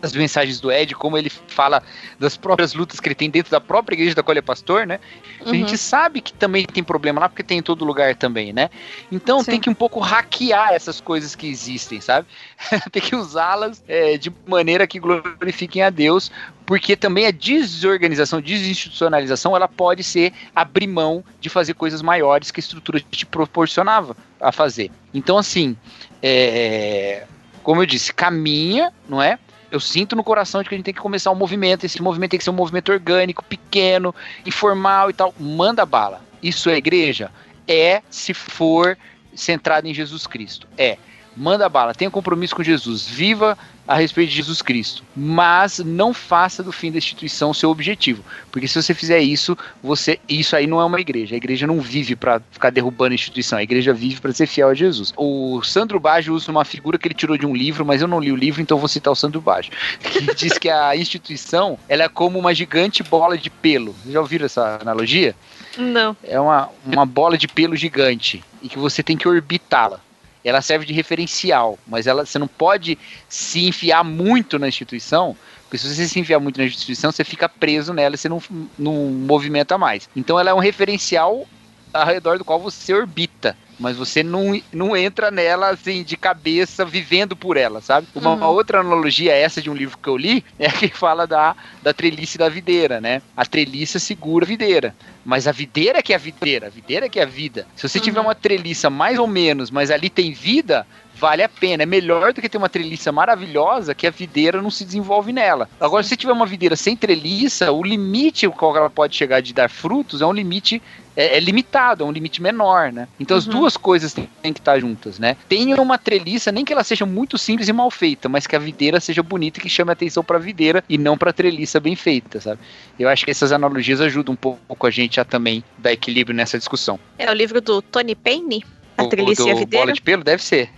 as 0.00 0.12
mensagens 0.14 0.60
do 0.60 0.72
Ed, 0.72 0.94
como 0.94 1.18
ele 1.18 1.28
fala 1.28 1.82
das 2.18 2.38
próprias 2.38 2.72
lutas 2.72 3.00
que 3.00 3.08
ele 3.08 3.14
tem 3.14 3.28
dentro 3.28 3.50
da 3.50 3.60
própria 3.60 3.96
igreja 3.96 4.14
da 4.14 4.22
Colha 4.22 4.42
Pastor, 4.42 4.86
né? 4.86 4.98
Uhum. 5.44 5.50
A 5.50 5.54
gente 5.54 5.76
sabe 5.76 6.22
que 6.22 6.32
também 6.32 6.64
tem 6.64 6.82
problema 6.82 7.20
lá, 7.20 7.28
porque 7.28 7.42
tem 7.42 7.58
em 7.58 7.62
todo 7.62 7.84
lugar 7.84 8.16
também, 8.16 8.50
né? 8.50 8.70
Então 9.12 9.40
Sim. 9.40 9.50
tem 9.50 9.60
que 9.60 9.68
um 9.68 9.74
pouco 9.74 10.00
hackear 10.00 10.72
essas 10.72 11.02
coisas 11.02 11.34
que 11.34 11.46
existem, 11.46 12.00
sabe? 12.00 12.26
tem 12.90 13.02
que 13.02 13.14
usá-las 13.14 13.82
é, 13.86 14.16
de 14.16 14.32
maneira 14.46 14.86
que 14.86 14.98
glorifiquem 14.98 15.82
a 15.82 15.90
Deus, 15.90 16.30
porque 16.70 16.94
também 16.94 17.26
a 17.26 17.32
desorganização, 17.32 18.40
desinstitucionalização, 18.70 19.54
ela 19.54 19.68
pode 19.68 20.02
ser 20.02 20.32
abrir 20.54 20.86
mão 20.86 21.24
de 21.40 21.48
fazer 21.48 21.74
coisas 21.74 22.02
maiores 22.02 22.50
que 22.50 22.60
a 22.60 22.62
estrutura 22.62 23.00
te 23.00 23.26
proporcionava 23.26 24.16
a 24.40 24.52
fazer. 24.52 24.90
Então, 25.12 25.36
assim, 25.36 25.76
é, 26.22 27.26
como 27.62 27.82
eu 27.82 27.86
disse, 27.86 28.12
caminha, 28.12 28.92
não 29.08 29.20
é? 29.20 29.38
Eu 29.70 29.78
sinto 29.78 30.16
no 30.16 30.24
coração 30.24 30.62
de 30.62 30.68
que 30.68 30.74
a 30.74 30.78
gente 30.78 30.84
tem 30.84 30.94
que 30.94 31.00
começar 31.00 31.30
um 31.30 31.36
movimento. 31.36 31.84
Esse 31.84 32.02
movimento 32.02 32.32
tem 32.32 32.38
que 32.38 32.44
ser 32.44 32.50
um 32.50 32.54
movimento 32.54 32.90
orgânico, 32.90 33.44
pequeno, 33.44 34.14
informal 34.44 35.10
e 35.10 35.12
tal. 35.12 35.32
Manda 35.38 35.86
bala. 35.86 36.20
Isso 36.42 36.68
é 36.68 36.76
igreja? 36.76 37.30
É 37.68 38.02
se 38.10 38.34
for 38.34 38.98
centrado 39.32 39.86
em 39.86 39.94
Jesus 39.94 40.26
Cristo. 40.26 40.66
É 40.76 40.98
manda 41.36 41.68
bala, 41.68 41.94
tenha 41.94 42.10
compromisso 42.10 42.54
com 42.54 42.62
Jesus, 42.62 43.06
viva 43.06 43.56
a 43.90 43.96
respeito 43.96 44.30
de 44.30 44.36
Jesus 44.36 44.62
Cristo, 44.62 45.02
mas 45.16 45.80
não 45.80 46.14
faça 46.14 46.62
do 46.62 46.70
fim 46.70 46.92
da 46.92 46.98
instituição 46.98 47.52
seu 47.52 47.70
objetivo, 47.70 48.24
porque 48.52 48.68
se 48.68 48.80
você 48.80 48.94
fizer 48.94 49.18
isso, 49.18 49.58
você 49.82 50.20
isso 50.28 50.54
aí 50.54 50.64
não 50.68 50.80
é 50.80 50.84
uma 50.84 51.00
igreja. 51.00 51.34
A 51.34 51.36
igreja 51.36 51.66
não 51.66 51.80
vive 51.80 52.14
para 52.14 52.40
ficar 52.52 52.70
derrubando 52.70 53.10
a 53.10 53.14
instituição, 53.16 53.58
a 53.58 53.64
igreja 53.64 53.92
vive 53.92 54.20
para 54.20 54.32
ser 54.32 54.46
fiel 54.46 54.68
a 54.68 54.74
Jesus. 54.74 55.12
O 55.16 55.60
Sandro 55.64 55.98
Baggio 55.98 56.32
usa 56.32 56.52
uma 56.52 56.64
figura 56.64 56.98
que 56.98 57.08
ele 57.08 57.16
tirou 57.16 57.36
de 57.36 57.44
um 57.44 57.52
livro, 57.52 57.84
mas 57.84 58.00
eu 58.00 58.06
não 58.06 58.20
li 58.20 58.30
o 58.30 58.36
livro, 58.36 58.62
então 58.62 58.78
vou 58.78 58.86
citar 58.86 59.12
o 59.12 59.16
Sandro 59.16 59.40
Baggio, 59.40 59.72
que 59.98 60.20
diz 60.36 60.56
que 60.56 60.70
a 60.70 60.94
instituição 60.94 61.76
ela 61.88 62.04
é 62.04 62.08
como 62.08 62.38
uma 62.38 62.54
gigante 62.54 63.02
bola 63.02 63.36
de 63.36 63.50
pelo. 63.50 63.96
Já 64.08 64.20
ouviram 64.20 64.46
essa 64.46 64.78
analogia? 64.80 65.34
Não. 65.76 66.16
É 66.22 66.38
uma, 66.38 66.68
uma 66.86 67.04
bola 67.04 67.36
de 67.36 67.48
pelo 67.48 67.74
gigante 67.74 68.44
e 68.62 68.68
que 68.68 68.78
você 68.78 69.02
tem 69.02 69.16
que 69.16 69.26
orbitá-la 69.26 70.00
ela 70.44 70.62
serve 70.62 70.86
de 70.86 70.92
referencial, 70.92 71.78
mas 71.86 72.06
ela, 72.06 72.24
você 72.24 72.38
não 72.38 72.48
pode 72.48 72.98
se 73.28 73.66
enfiar 73.66 74.02
muito 74.04 74.58
na 74.58 74.68
instituição, 74.68 75.36
porque 75.62 75.78
se 75.78 75.94
você 75.94 76.08
se 76.08 76.18
enfiar 76.18 76.40
muito 76.40 76.58
na 76.58 76.64
instituição, 76.64 77.12
você 77.12 77.22
fica 77.24 77.48
preso 77.48 77.92
nela 77.92 78.14
e 78.14 78.18
você 78.18 78.28
não, 78.28 78.42
não 78.78 78.92
movimenta 78.92 79.78
mais. 79.78 80.08
Então 80.16 80.38
ela 80.38 80.50
é 80.50 80.54
um 80.54 80.58
referencial 80.58 81.46
ao 81.92 82.06
redor 82.06 82.38
do 82.38 82.44
qual 82.44 82.58
você 82.58 82.94
orbita 82.94 83.56
mas 83.80 83.96
você 83.96 84.22
não, 84.22 84.60
não 84.70 84.94
entra 84.94 85.30
nela 85.30 85.70
assim 85.70 86.04
de 86.04 86.16
cabeça 86.16 86.84
vivendo 86.84 87.34
por 87.34 87.56
ela, 87.56 87.80
sabe? 87.80 88.06
Uma, 88.14 88.30
uhum. 88.30 88.36
uma, 88.36 88.48
outra 88.50 88.80
analogia 88.80 89.34
essa 89.34 89.62
de 89.62 89.70
um 89.70 89.74
livro 89.74 89.96
que 89.96 90.08
eu 90.08 90.16
li 90.16 90.44
é 90.58 90.68
que 90.68 90.88
fala 90.88 91.26
da, 91.26 91.56
da 91.82 91.92
trelice 91.92 92.36
da 92.36 92.48
videira, 92.48 93.00
né? 93.00 93.22
A 93.34 93.46
treliça 93.46 93.98
segura 93.98 94.44
a 94.44 94.48
videira, 94.48 94.94
mas 95.24 95.48
a 95.48 95.52
videira 95.52 96.02
que 96.02 96.12
é 96.12 96.16
a 96.16 96.18
videira, 96.18 96.66
a 96.66 96.70
videira 96.70 97.08
que 97.08 97.18
é 97.18 97.22
a 97.22 97.26
vida. 97.26 97.66
Se 97.74 97.88
você 97.88 97.98
uhum. 97.98 98.04
tiver 98.04 98.20
uma 98.20 98.34
treliça 98.34 98.90
mais 98.90 99.18
ou 99.18 99.26
menos, 99.26 99.70
mas 99.70 99.90
ali 99.90 100.10
tem 100.10 100.32
vida, 100.32 100.86
vale 101.20 101.42
a 101.42 101.48
pena. 101.48 101.82
É 101.82 101.86
melhor 101.86 102.32
do 102.32 102.40
que 102.40 102.48
ter 102.48 102.56
uma 102.56 102.68
treliça 102.68 103.12
maravilhosa 103.12 103.94
que 103.94 104.06
a 104.06 104.10
videira 104.10 104.62
não 104.62 104.70
se 104.70 104.84
desenvolve 104.84 105.32
nela. 105.32 105.68
Agora, 105.78 106.02
se 106.02 106.16
tiver 106.16 106.32
uma 106.32 106.46
videira 106.46 106.74
sem 106.74 106.96
treliça, 106.96 107.70
o 107.70 107.82
limite 107.82 108.46
ao 108.46 108.52
qual 108.52 108.74
ela 108.76 108.88
pode 108.88 109.14
chegar 109.14 109.40
de 109.40 109.52
dar 109.52 109.68
frutos 109.68 110.22
é 110.22 110.26
um 110.26 110.32
limite 110.32 110.82
é, 111.16 111.36
é 111.36 111.40
limitado, 111.40 112.04
é 112.04 112.06
um 112.06 112.12
limite 112.12 112.40
menor, 112.40 112.92
né? 112.92 113.06
Então 113.18 113.34
uhum. 113.34 113.38
as 113.38 113.46
duas 113.46 113.76
coisas 113.76 114.14
têm, 114.14 114.28
têm 114.40 114.52
que 114.52 114.60
estar 114.60 114.78
juntas, 114.80 115.18
né? 115.18 115.36
Tenha 115.48 115.80
uma 115.82 115.98
treliça, 115.98 116.50
nem 116.50 116.64
que 116.64 116.72
ela 116.72 116.84
seja 116.84 117.04
muito 117.04 117.36
simples 117.36 117.68
e 117.68 117.72
mal 117.72 117.90
feita, 117.90 118.28
mas 118.28 118.46
que 118.46 118.56
a 118.56 118.58
videira 118.58 119.00
seja 119.00 119.22
bonita 119.22 119.58
e 119.58 119.62
que 119.62 119.68
chame 119.68 119.92
atenção 119.92 120.24
para 120.24 120.36
a 120.36 120.40
videira 120.40 120.82
e 120.88 120.96
não 120.96 121.18
para 121.18 121.30
a 121.30 121.32
treliça 121.32 121.78
bem 121.80 121.96
feita, 121.96 122.40
sabe? 122.40 122.60
Eu 122.98 123.08
acho 123.08 123.24
que 123.24 123.30
essas 123.30 123.52
analogias 123.52 124.00
ajudam 124.00 124.32
um 124.32 124.36
pouco 124.36 124.86
a 124.86 124.90
gente 124.90 125.20
a 125.20 125.24
também 125.24 125.62
dar 125.76 125.92
equilíbrio 125.92 126.34
nessa 126.34 126.56
discussão. 126.56 126.98
É 127.18 127.30
o 127.30 127.34
livro 127.34 127.60
do 127.60 127.82
Tony 127.82 128.14
Payne? 128.14 128.64
A 128.96 129.06
Treliça 129.06 129.48
e 129.48 129.50
a 129.50 129.54
Videira? 129.54 129.86
Bola 129.86 129.92
de 129.92 130.02
Pelo? 130.02 130.22
Deve 130.22 130.42
ser. 130.42 130.70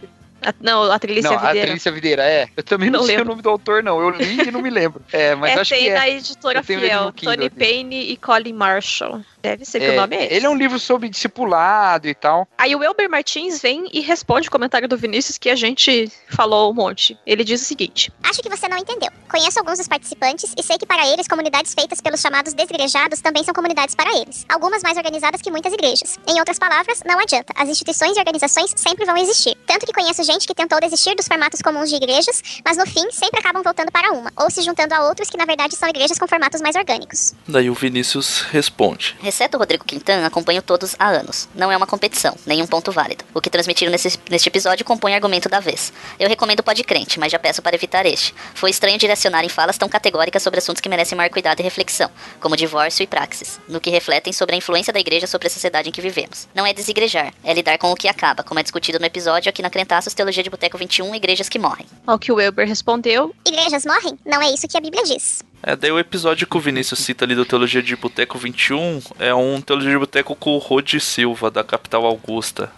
A, 0.43 0.55
não, 0.61 0.91
a 0.91 0.99
Trilícia 0.99 1.31
não, 1.31 1.39
Videira. 1.39 1.61
A 1.61 1.63
Trilícia 1.63 1.93
Videira, 1.93 2.23
é. 2.25 2.49
Eu 2.57 2.63
também 2.63 2.91
não, 2.91 3.01
não 3.01 3.07
sei 3.07 3.17
lembro. 3.17 3.31
o 3.31 3.33
nome 3.33 3.43
do 3.43 3.51
autor, 3.51 3.83
não. 3.83 4.01
Eu 4.01 4.11
li 4.11 4.49
e 4.49 4.51
não 4.51 4.61
me 4.61 4.71
lembro. 4.71 5.03
É, 5.13 5.35
mas 5.35 5.51
é, 5.51 5.61
acho 5.61 5.71
tem 5.71 5.85
que 5.85 5.89
é. 5.91 5.95
da 5.95 6.09
editora 6.09 6.63
Fiel, 6.63 7.13
Tony 7.13 7.51
Payne 7.51 8.13
e 8.13 8.17
Colin 8.17 8.55
Marshall. 8.55 9.21
Deve 9.43 9.65
ser 9.65 9.81
que 9.81 9.87
é, 9.87 9.91
o 9.91 9.97
nome 9.97 10.17
é 10.17 10.25
esse. 10.25 10.35
Ele 10.35 10.47
é 10.47 10.49
um 10.49 10.55
livro 10.55 10.79
sobre 10.79 11.09
discipulado 11.09 12.09
e 12.09 12.15
tal. 12.15 12.49
Aí 12.57 12.75
o 12.75 12.83
Elber 12.83 13.11
Martins 13.11 13.61
vem 13.61 13.89
e 13.93 14.01
responde 14.01 14.49
o 14.49 14.51
comentário 14.51 14.89
do 14.89 14.97
Vinícius 14.97 15.37
que 15.37 15.51
a 15.51 15.57
gente 15.57 16.11
falou 16.29 16.71
um 16.71 16.75
monte. 16.75 17.19
Ele 17.27 17.45
diz 17.45 17.61
o 17.61 17.65
seguinte: 17.65 18.11
Acho 18.23 18.41
que 18.41 18.49
você 18.49 18.69
não 18.69 18.79
entendeu. 18.79 19.11
Conheço 19.29 19.59
alguns 19.59 19.79
dos 19.79 19.89
participantes 19.89 20.55
e 20.57 20.63
sei 20.63 20.79
que 20.79 20.87
para 20.87 21.07
eles 21.09 21.27
comunidades 21.27 21.75
feitas 21.75 22.01
pelos 22.01 22.21
chamados 22.21 22.55
desgrejados 22.55 23.21
também 23.21 23.43
são 23.45 23.53
comunidades 23.53 23.95
para 23.95 24.17
eles. 24.17 24.47
Algumas 24.49 24.83
mais 24.83 24.97
organizadas 24.97 25.43
que 25.43 25.51
muitas 25.51 25.73
igrejas. 25.73 26.19
Em 26.27 26.39
outras 26.39 26.59
palavras, 26.59 27.03
não 27.05 27.19
adianta. 27.19 27.53
As 27.57 27.69
instituições 27.69 28.17
e 28.17 28.21
organizações 28.21 28.73
sempre 28.77 29.05
vão 29.05 29.17
existir. 29.17 29.57
Tanto 29.67 29.85
que 29.85 29.93
conheço 29.93 30.23
gente 30.23 30.32
que 30.39 30.55
tentou 30.55 30.81
desistir 30.81 31.15
dos 31.15 31.27
formatos 31.27 31.61
comuns 31.61 31.89
de 31.89 31.97
igrejas, 31.97 32.43
mas 32.65 32.77
no 32.77 32.87
fim 32.87 33.11
sempre 33.11 33.41
acabam 33.41 33.63
voltando 33.63 33.91
para 33.93 34.13
uma, 34.13 34.33
ou 34.37 34.51
se 34.51 34.63
juntando 34.63 34.95
a 34.95 35.05
outros 35.09 35.29
que 35.29 35.37
na 35.37 35.45
verdade 35.45 35.77
são 35.77 35.89
igrejas 35.89 36.19
com 36.19 36.27
formatos 36.27 36.61
mais 36.61 36.77
orgânicos. 36.77 37.35
Daí 37.47 37.71
o 37.71 37.75
Vinícius 37.75 38.41
responde: 38.41 39.17
Exceto 39.23 39.57
o 39.57 39.61
Rodrigo 39.61 39.85
Quintan, 39.85 40.25
acompanho 40.27 40.63
todos 40.63 40.97
há 40.99 41.09
anos. 41.09 41.49
Não 41.55 41.71
é 41.71 41.77
uma 41.77 41.87
competição, 41.87 42.37
nenhum 42.47 42.67
ponto 42.67 42.91
válido. 42.91 43.25
O 43.35 43.41
que 43.41 43.51
transmitiram 43.51 43.91
nesse, 43.93 44.19
neste 44.29 44.49
episódio 44.49 44.85
compõe 44.85 45.15
argumento 45.15 45.49
da 45.49 45.61
vez. 45.61 45.93
Eu 46.19 46.29
recomendo 46.29 46.61
o 46.61 46.63
Pode 46.63 46.83
Crente, 46.85 47.19
mas 47.19 47.31
já 47.31 47.39
peço 47.39 47.63
para 47.63 47.77
evitar 47.77 48.07
este. 48.07 48.35
Foi 48.55 48.71
estranho 48.71 48.99
direcionar 48.99 49.45
em 49.45 49.49
falas 49.49 49.79
tão 49.79 49.89
categóricas 49.89 50.43
sobre 50.43 50.59
assuntos 50.59 50.81
que 50.81 50.89
merecem 50.89 51.17
maior 51.17 51.31
cuidado 51.31 51.61
e 51.61 51.63
reflexão, 51.63 52.11
como 52.41 52.57
divórcio 52.57 53.03
e 53.03 53.07
praxis, 53.07 53.61
no 53.69 53.81
que 53.81 53.91
refletem 53.91 54.33
sobre 54.33 54.55
a 54.55 54.59
influência 54.59 54.93
da 54.93 55.01
igreja 55.01 55.27
sobre 55.27 55.49
a 55.49 55.51
sociedade 55.51 55.89
em 55.89 55.93
que 55.93 56.01
vivemos. 56.01 56.49
Não 56.55 56.67
é 56.67 56.73
desigrejar, 56.73 57.33
é 57.45 57.53
lidar 57.53 57.79
com 57.79 57.91
o 57.91 57.97
que 57.97 58.09
acaba, 58.09 58.43
como 58.43 58.61
é 58.61 58.63
discutido 58.63 58.99
no 58.99 59.07
episódio 59.07 59.49
aqui 59.49 59.63
na 59.63 59.71
Crentaços 59.71 60.15
Teologia 60.23 60.45
de 60.45 60.51
Boteco 60.51 60.79
21, 60.79 61.13
Igrejas 61.17 61.49
que 61.49 61.59
Morrem. 61.59 61.85
Ao 62.07 62.17
que 62.17 62.31
o 62.31 62.37
Weber 62.37 62.65
respondeu: 62.65 63.35
Igrejas 63.45 63.85
morrem? 63.85 64.17
Não 64.25 64.41
é 64.41 64.55
isso 64.55 64.69
que 64.69 64.79
a 64.79 64.81
Bíblia 64.81 65.03
diz. 65.03 65.43
É, 65.61 65.75
daí 65.75 65.91
o 65.91 65.99
episódio 65.99 66.47
que 66.47 66.57
o 66.57 66.61
Vinícius 66.61 67.01
cita 67.01 67.25
ali 67.25 67.35
do 67.35 67.45
Teologia 67.45 67.83
de 67.83 67.97
Boteco 67.97 68.39
21 68.39 69.01
é 69.19 69.35
um 69.35 69.61
Teologia 69.61 69.91
de 69.91 69.99
Boteco 69.99 70.37
com 70.37 70.51
o 70.51 70.59
Rodi 70.59 71.01
Silva, 71.01 71.51
da 71.51 71.65
capital 71.65 72.07
Augusta. 72.07 72.71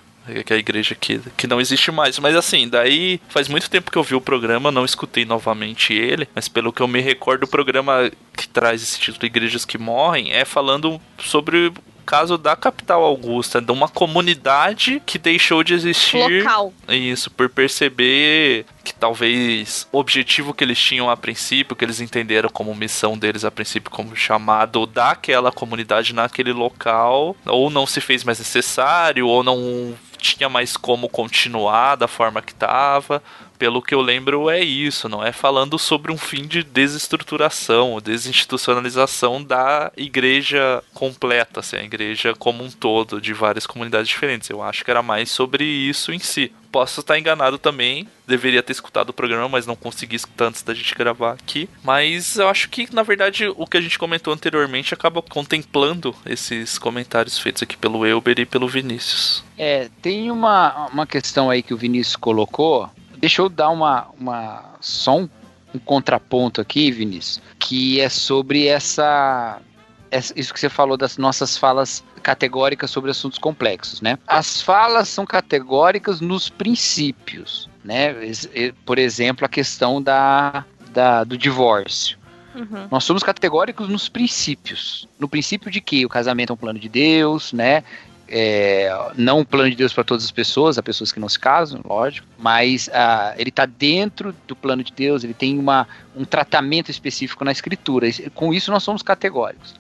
Que 0.47 0.55
é 0.55 0.57
a 0.57 0.59
igreja 0.59 0.95
que, 0.95 1.21
que 1.37 1.47
não 1.47 1.61
existe 1.61 1.93
mais. 1.93 2.19
Mas 2.19 2.35
assim, 2.35 2.67
daí 2.67 3.21
faz 3.29 3.47
muito 3.47 3.69
tempo 3.69 3.91
que 3.91 3.99
eu 3.99 4.03
vi 4.03 4.15
o 4.15 4.23
programa, 4.23 4.73
não 4.73 4.87
escutei 4.87 5.27
novamente 5.27 5.93
ele. 5.93 6.27
Mas 6.35 6.49
pelo 6.49 6.73
que 6.73 6.81
eu 6.81 6.89
me 6.89 7.03
recordo, 7.03 7.43
o 7.43 7.49
programa 7.49 8.11
que 8.35 8.49
traz 8.49 8.83
esse 8.83 8.99
título 8.99 9.27
Igrejas 9.27 9.67
que 9.67 9.77
Morrem 9.77 10.33
é 10.33 10.47
falando 10.47 10.99
sobre 11.19 11.71
caso 12.05 12.39
da 12.39 12.55
capital 12.55 13.03
Augusta, 13.03 13.61
de 13.61 13.73
uma 13.73 13.89
comunidade 13.89 15.03
que 15.05 15.19
deixou 15.19 15.65
de 15.65 15.75
existir. 15.75 16.43
Local. 16.43 16.73
Isso, 16.89 17.31
por 17.31 17.49
perceber 17.49 18.67
que 18.85 18.95
talvez 18.95 19.89
o 19.91 19.99
objetivo 19.99 20.53
que 20.53 20.63
eles 20.63 20.79
tinham 20.79 21.09
a 21.09 21.17
princípio, 21.17 21.75
que 21.75 21.85
eles 21.85 22.01
entenderam 22.01 22.49
como 22.49 22.75
missão 22.75 23.17
deles 23.17 23.45
a 23.45 23.51
princípio, 23.51 23.91
como 23.91 24.15
chamado 24.15 24.87
daquela 24.87 25.51
comunidade 25.51 26.15
naquele 26.15 26.53
local, 26.53 27.37
ou 27.47 27.71
não 27.71 27.87
se 27.87 28.01
fez 28.01 28.23
mais 28.23 28.39
necessário, 28.39 29.27
ou 29.27 29.43
não 29.43 29.95
tinha 30.19 30.49
mais 30.49 30.77
como 30.77 31.09
continuar 31.09 31.97
da 31.97 32.09
forma 32.09 32.41
que 32.41 32.53
estava. 32.53 33.23
Pelo 33.59 33.83
que 33.83 33.95
eu 33.95 34.01
lembro, 34.01 34.51
é 34.51 34.61
isso, 34.61 35.09
não 35.09 35.25
é 35.25 35.33
falando 35.33 35.79
sobre 35.79 36.13
um 36.13 36.19
fim 36.19 36.47
de 36.47 36.63
desestruturação, 36.63 38.01
desinstitucionalização 38.01 39.43
da 39.43 39.93
igreja 39.97 40.83
completa, 40.93 41.61
assim, 41.61 41.77
a 41.77 41.85
igreja 41.85 42.35
como 42.35 42.65
um 42.65 42.71
todo, 42.71 43.21
de 43.21 43.33
várias 43.33 43.67
comunidades 43.67 44.09
diferentes. 44.09 44.51
Eu 44.51 44.63
acho 44.63 44.85
que 44.85 44.91
era 44.91 45.03
mais 45.03 45.31
sobre 45.31 45.65
isso 45.65 46.13
em 46.13 46.19
si. 46.19 46.53
Posso 46.75 47.01
estar 47.01 47.17
enganado 47.17 47.57
também, 47.57 48.09
deveria 48.27 48.61
ter 48.61 48.73
escutado 48.73 49.11
o 49.11 49.13
programa, 49.13 49.49
mas 49.49 49.65
não 49.65 49.77
consegui 49.77 50.17
escutar 50.17 50.47
antes 50.47 50.61
da 50.61 50.75
gente 50.75 50.93
gravar 50.97 51.35
aqui. 51.35 51.69
Mas 51.85 52.37
eu 52.37 52.49
acho 52.49 52.69
que, 52.69 52.93
na 52.93 53.05
verdade, 53.05 53.47
o 53.47 53.65
que 53.65 53.77
a 53.77 53.81
gente 53.81 53.97
comentou 53.97 54.35
anteriormente 54.35 54.93
acaba 54.93 55.23
contemplando 55.23 56.13
esses 56.27 56.77
comentários 56.77 57.39
feitos 57.39 57.63
aqui 57.63 57.77
pelo 57.77 58.05
Elber 58.05 58.41
e 58.41 58.45
pelo 58.45 58.67
Vinícius. 58.67 59.45
É, 59.57 59.89
tem 60.03 60.33
uma, 60.33 60.89
uma 60.89 61.07
questão 61.07 61.49
aí 61.49 61.63
que 61.63 61.73
o 61.73 61.77
Vinícius 61.77 62.17
colocou. 62.17 62.91
Deixa 63.25 63.41
eu 63.41 63.49
dar 63.49 63.71
uma, 63.71 64.09
uma 64.21 64.75
só 64.83 65.17
um, 65.17 65.27
um 65.75 65.79
contraponto 65.79 66.61
aqui, 66.61 66.91
Vinícius, 66.91 67.41
que 67.59 67.99
é 67.99 68.11
sobre 68.11 68.67
essa 68.67 69.63
isso 70.37 70.53
que 70.53 70.61
você 70.61 70.69
falou 70.69 70.95
das 70.95 71.17
nossas 71.17 71.57
falas 71.57 72.05
categóricas 72.23 72.91
sobre 72.91 73.11
assuntos 73.11 73.39
complexos, 73.39 74.03
né? 74.03 74.19
As 74.27 74.61
falas 74.61 75.09
são 75.09 75.25
categóricas 75.25 76.21
nos 76.21 76.51
princípios, 76.51 77.67
né? 77.83 78.15
Por 78.85 78.99
exemplo, 78.99 79.47
a 79.47 79.49
questão 79.49 80.03
da, 80.03 80.63
da 80.91 81.25
do 81.25 81.39
divórcio. 81.39 82.19
Uhum. 82.55 82.89
Nós 82.91 83.05
somos 83.05 83.23
categóricos 83.23 83.89
nos 83.89 84.07
princípios. 84.07 85.09
No 85.19 85.31
princípio 85.31 85.71
de 85.71 85.81
que 85.81 86.05
o 86.05 86.11
casamento 86.11 86.51
é 86.51 86.53
um 86.53 86.59
plano 86.59 86.79
de 86.79 86.91
Deus, 86.91 87.55
né? 87.55 87.85
É, 88.29 88.91
não 89.17 89.41
um 89.41 89.45
plano 89.45 89.71
de 89.71 89.77
Deus 89.77 89.93
para 89.93 90.03
todas 90.03 90.25
as 90.25 90.31
pessoas, 90.31 90.79
há 90.79 90.83
pessoas 90.83 91.13
que 91.13 91.21
não 91.21 91.29
se 91.29 91.39
casam, 91.39 91.81
lógico, 91.85 92.27
mas 92.39 92.89
uh, 92.89 93.35
ele 93.37 93.51
está 93.51 93.67
dentro 93.67 94.35
do 94.47 94.57
plano 94.57 94.83
de 94.83 94.93
Deus, 94.93 95.25
ele 95.25 95.35
tem 95.35 95.59
uma, 95.59 95.87
um 96.17 96.25
tratamento 96.25 96.91
específico 96.91 97.45
na 97.45 97.53
Escritura. 97.53 98.09
Com 98.35 98.53
isso, 98.53 98.71
nós 98.71 98.83
somos 98.83 99.03
categóricos. 99.03 99.75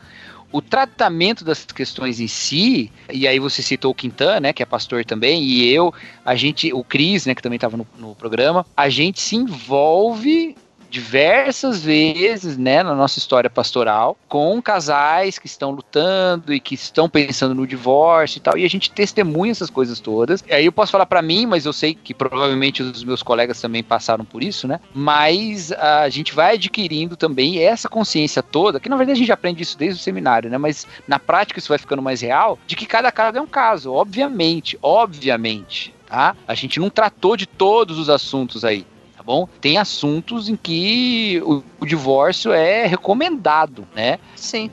O 0.52 0.62
tratamento 0.62 1.44
das 1.44 1.64
questões 1.64 2.20
em 2.20 2.28
si, 2.28 2.92
e 3.12 3.26
aí 3.26 3.40
você 3.40 3.61
citou 3.61 3.90
o 3.90 3.94
Quintan, 3.94 4.38
né, 4.38 4.52
que 4.52 4.62
é 4.62 4.66
pastor 4.66 5.04
também, 5.04 5.42
e 5.42 5.68
eu, 5.68 5.92
a 6.24 6.37
gente, 6.37 6.72
o 6.72 6.85
Cris, 6.85 7.26
né, 7.26 7.35
que 7.35 7.42
também 7.42 7.57
estava 7.57 7.76
no, 7.76 7.85
no 7.98 8.14
programa, 8.14 8.64
a 8.76 8.88
gente 8.88 9.20
se 9.20 9.35
envolve 9.35 10.54
diversas 10.94 11.83
vezes, 11.83 12.57
né, 12.57 12.80
na 12.85 12.94
nossa 12.94 13.18
história 13.18 13.50
pastoral, 13.50 14.16
com 14.28 14.62
casais 14.62 15.40
que 15.40 15.46
estão 15.48 15.72
lutando 15.72 16.54
e 16.54 16.61
que 16.61 16.76
estão 16.76 17.09
pensando 17.09 17.52
no 17.52 17.66
divórcio 17.66 18.38
e 18.38 18.40
tal, 18.40 18.57
e 18.57 18.64
a 18.64 18.70
gente 18.70 18.92
testemunha 18.92 19.50
essas 19.50 19.68
coisas 19.68 19.98
todas. 19.98 20.44
E 20.48 20.54
aí 20.54 20.64
eu 20.64 20.70
posso 20.70 20.92
falar 20.92 21.07
para 21.07 21.20
mim, 21.20 21.46
mas 21.46 21.66
eu 21.66 21.72
sei 21.72 21.96
que 21.96 22.14
provavelmente 22.14 22.80
os 22.80 23.02
meus 23.02 23.24
colegas 23.24 23.61
também 23.61 23.83
passaram 23.83 24.24
por 24.24 24.40
isso, 24.40 24.68
né? 24.68 24.78
Mas 24.94 25.72
a 25.72 26.09
gente 26.09 26.33
vai 26.33 26.54
adquirindo 26.54 27.16
também 27.16 27.59
essa 27.59 27.88
consciência 27.88 28.40
toda, 28.40 28.78
que 28.78 28.88
na 28.88 28.96
verdade 28.96 29.16
a 29.16 29.18
gente 29.18 29.33
aprende 29.33 29.64
isso 29.64 29.76
desde 29.76 30.00
o 30.00 30.02
seminário, 30.02 30.48
né? 30.48 30.59
Mas 30.59 30.87
na 31.09 31.18
prática 31.18 31.59
isso 31.59 31.70
vai 31.70 31.78
ficando 31.78 32.02
mais 32.02 32.20
real, 32.20 32.57
de 32.68 32.76
que 32.76 32.87
cada 32.87 33.11
caso 33.11 33.37
é 33.37 33.40
um 33.40 33.48
caso, 33.48 33.92
obviamente, 33.92 34.78
obviamente. 34.80 35.92
Tá? 36.07 36.37
A 36.46 36.54
gente 36.54 36.78
não 36.78 36.90
tratou 36.90 37.37
de 37.37 37.46
todos 37.46 37.98
os 37.98 38.09
assuntos 38.09 38.64
aí 38.64 38.87
bom? 39.24 39.48
Tem 39.60 39.78
assuntos 39.78 40.48
em 40.48 40.56
que 40.56 41.40
o, 41.44 41.62
o 41.80 41.87
divórcio 41.87 42.52
é 42.52 42.87
recomendado, 42.87 43.87
né? 43.94 44.18
Sim. 44.37 44.70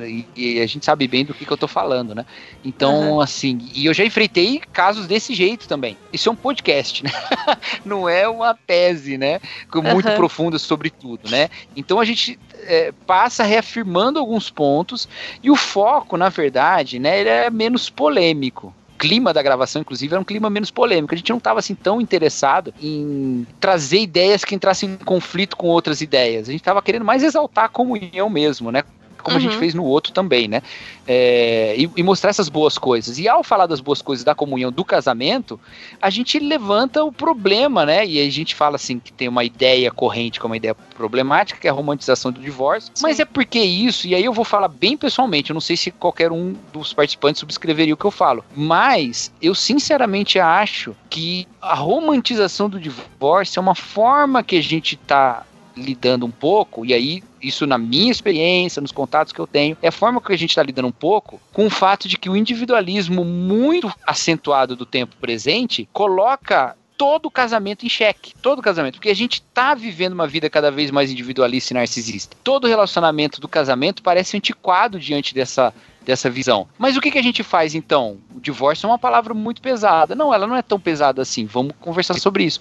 E, 0.00 0.26
e, 0.36 0.60
a 0.60 0.66
gente 0.66 0.84
sabe 0.84 1.08
bem 1.08 1.24
do 1.24 1.34
que, 1.34 1.44
que 1.44 1.52
eu 1.52 1.56
tô 1.56 1.68
falando, 1.68 2.14
né? 2.14 2.24
Então, 2.64 3.14
uhum. 3.14 3.20
assim, 3.20 3.68
e 3.74 3.86
eu 3.86 3.94
já 3.94 4.04
enfrentei 4.04 4.60
casos 4.72 5.06
desse 5.06 5.34
jeito 5.34 5.66
também. 5.66 5.96
Isso 6.12 6.28
é 6.28 6.32
um 6.32 6.36
podcast, 6.36 7.02
né? 7.04 7.10
Não 7.84 8.08
é 8.08 8.28
uma 8.28 8.54
tese, 8.54 9.18
né? 9.18 9.40
Muito 9.74 10.08
uhum. 10.08 10.16
profunda 10.16 10.58
sobre 10.58 10.90
tudo, 10.90 11.30
né? 11.30 11.48
Então 11.76 11.98
a 11.98 12.04
gente 12.04 12.38
é, 12.62 12.92
passa 13.06 13.42
reafirmando 13.42 14.18
alguns 14.18 14.50
pontos 14.50 15.08
e 15.42 15.50
o 15.50 15.56
foco, 15.56 16.16
na 16.16 16.28
verdade, 16.28 16.98
né, 16.98 17.20
ele 17.20 17.28
é 17.28 17.50
menos 17.50 17.88
polêmico 17.88 18.74
clima 18.98 19.32
da 19.32 19.42
gravação, 19.42 19.80
inclusive, 19.80 20.12
era 20.12 20.20
um 20.20 20.24
clima 20.24 20.50
menos 20.50 20.70
polêmico. 20.70 21.14
A 21.14 21.16
gente 21.16 21.30
não 21.30 21.38
estava 21.38 21.60
assim 21.60 21.74
tão 21.74 22.00
interessado 22.00 22.74
em 22.82 23.46
trazer 23.60 24.00
ideias 24.00 24.44
que 24.44 24.54
entrassem 24.54 24.90
em 24.90 24.96
conflito 24.96 25.56
com 25.56 25.68
outras 25.68 26.00
ideias. 26.00 26.48
A 26.48 26.52
gente 26.52 26.60
estava 26.60 26.82
querendo 26.82 27.04
mais 27.04 27.22
exaltar 27.22 27.64
a 27.64 27.68
comunhão 27.68 28.28
mesmo, 28.28 28.72
né? 28.72 28.82
Como 29.22 29.36
uhum. 29.36 29.38
a 29.38 29.42
gente 29.42 29.54
uhum. 29.54 29.58
fez 29.58 29.74
no 29.74 29.84
outro 29.84 30.12
também, 30.12 30.48
né? 30.48 30.62
É, 31.06 31.74
e, 31.76 31.90
e, 31.96 32.02
mostrar 32.02 32.30
essas 32.30 32.48
boas 32.48 32.76
coisas. 32.76 33.18
E 33.18 33.26
ao 33.26 33.42
falar 33.42 33.66
das 33.66 33.80
boas 33.80 34.02
coisas 34.02 34.24
da 34.24 34.34
comunhão 34.34 34.70
do 34.70 34.84
casamento, 34.84 35.58
a 36.02 36.10
gente 36.10 36.38
levanta 36.38 37.02
o 37.02 37.10
problema, 37.10 37.86
né? 37.86 38.06
E 38.06 38.20
a 38.20 38.30
gente 38.30 38.54
fala 38.54 38.76
assim 38.76 38.98
que 38.98 39.12
tem 39.12 39.26
uma 39.26 39.42
ideia 39.42 39.90
corrente, 39.90 40.38
que 40.38 40.44
é 40.44 40.48
uma 40.48 40.56
ideia 40.56 40.74
problemática, 40.74 41.58
que 41.58 41.66
é 41.66 41.70
a 41.70 41.72
romantização 41.74 42.30
do 42.30 42.40
divórcio. 42.40 42.90
Sim. 42.94 43.02
Mas 43.02 43.18
é 43.18 43.24
porque 43.24 43.58
isso, 43.58 44.06
e 44.06 44.14
aí 44.14 44.24
eu 44.24 44.32
vou 44.32 44.44
falar 44.44 44.68
bem 44.68 44.96
pessoalmente, 44.96 45.50
eu 45.50 45.54
não 45.54 45.60
sei 45.60 45.76
se 45.76 45.90
qualquer 45.90 46.30
um 46.30 46.54
dos 46.72 46.92
participantes 46.92 47.40
subscreveria 47.40 47.94
o 47.94 47.96
que 47.96 48.04
eu 48.04 48.10
falo, 48.10 48.44
mas 48.54 49.32
eu 49.40 49.54
sinceramente 49.54 50.38
acho 50.38 50.94
que 51.08 51.46
a 51.60 51.74
romantização 51.74 52.68
do 52.68 52.78
divórcio 52.78 53.58
é 53.58 53.62
uma 53.62 53.74
forma 53.74 54.42
que 54.42 54.56
a 54.56 54.62
gente 54.62 54.94
está 54.94 55.44
lidando 55.76 56.26
um 56.26 56.30
pouco, 56.30 56.84
e 56.84 56.92
aí 56.92 57.22
isso 57.42 57.66
na 57.66 57.78
minha 57.78 58.10
experiência, 58.10 58.82
nos 58.82 58.92
contatos 58.92 59.32
que 59.32 59.40
eu 59.40 59.46
tenho, 59.46 59.76
é 59.82 59.88
a 59.88 59.92
forma 59.92 60.20
que 60.20 60.32
a 60.32 60.38
gente 60.38 60.50
está 60.50 60.62
lidando 60.62 60.88
um 60.88 60.92
pouco 60.92 61.40
com 61.52 61.66
o 61.66 61.70
fato 61.70 62.08
de 62.08 62.18
que 62.18 62.30
o 62.30 62.36
individualismo 62.36 63.24
muito 63.24 63.92
acentuado 64.06 64.76
do 64.76 64.86
tempo 64.86 65.16
presente 65.16 65.88
coloca 65.92 66.76
todo 66.98 67.30
casamento 67.30 67.86
em 67.86 67.88
xeque. 67.88 68.34
Todo 68.42 68.60
casamento. 68.60 68.94
Porque 68.94 69.08
a 69.08 69.14
gente 69.14 69.34
está 69.34 69.72
vivendo 69.72 70.14
uma 70.14 70.26
vida 70.26 70.50
cada 70.50 70.70
vez 70.70 70.90
mais 70.90 71.10
individualista 71.10 71.72
e 71.72 71.74
narcisista. 71.74 72.36
Todo 72.42 72.66
relacionamento 72.66 73.40
do 73.40 73.46
casamento 73.46 74.02
parece 74.02 74.36
antiquado 74.36 74.98
diante 74.98 75.32
dessa, 75.32 75.72
dessa 76.04 76.28
visão. 76.28 76.68
Mas 76.76 76.96
o 76.96 77.00
que, 77.00 77.12
que 77.12 77.18
a 77.18 77.22
gente 77.22 77.44
faz 77.44 77.74
então? 77.76 78.18
O 78.34 78.40
divórcio 78.40 78.86
é 78.86 78.90
uma 78.90 78.98
palavra 78.98 79.32
muito 79.32 79.62
pesada. 79.62 80.16
Não, 80.16 80.34
ela 80.34 80.46
não 80.46 80.56
é 80.56 80.62
tão 80.62 80.80
pesada 80.80 81.22
assim. 81.22 81.46
Vamos 81.46 81.72
conversar 81.80 82.14
sobre 82.14 82.42
isso. 82.42 82.60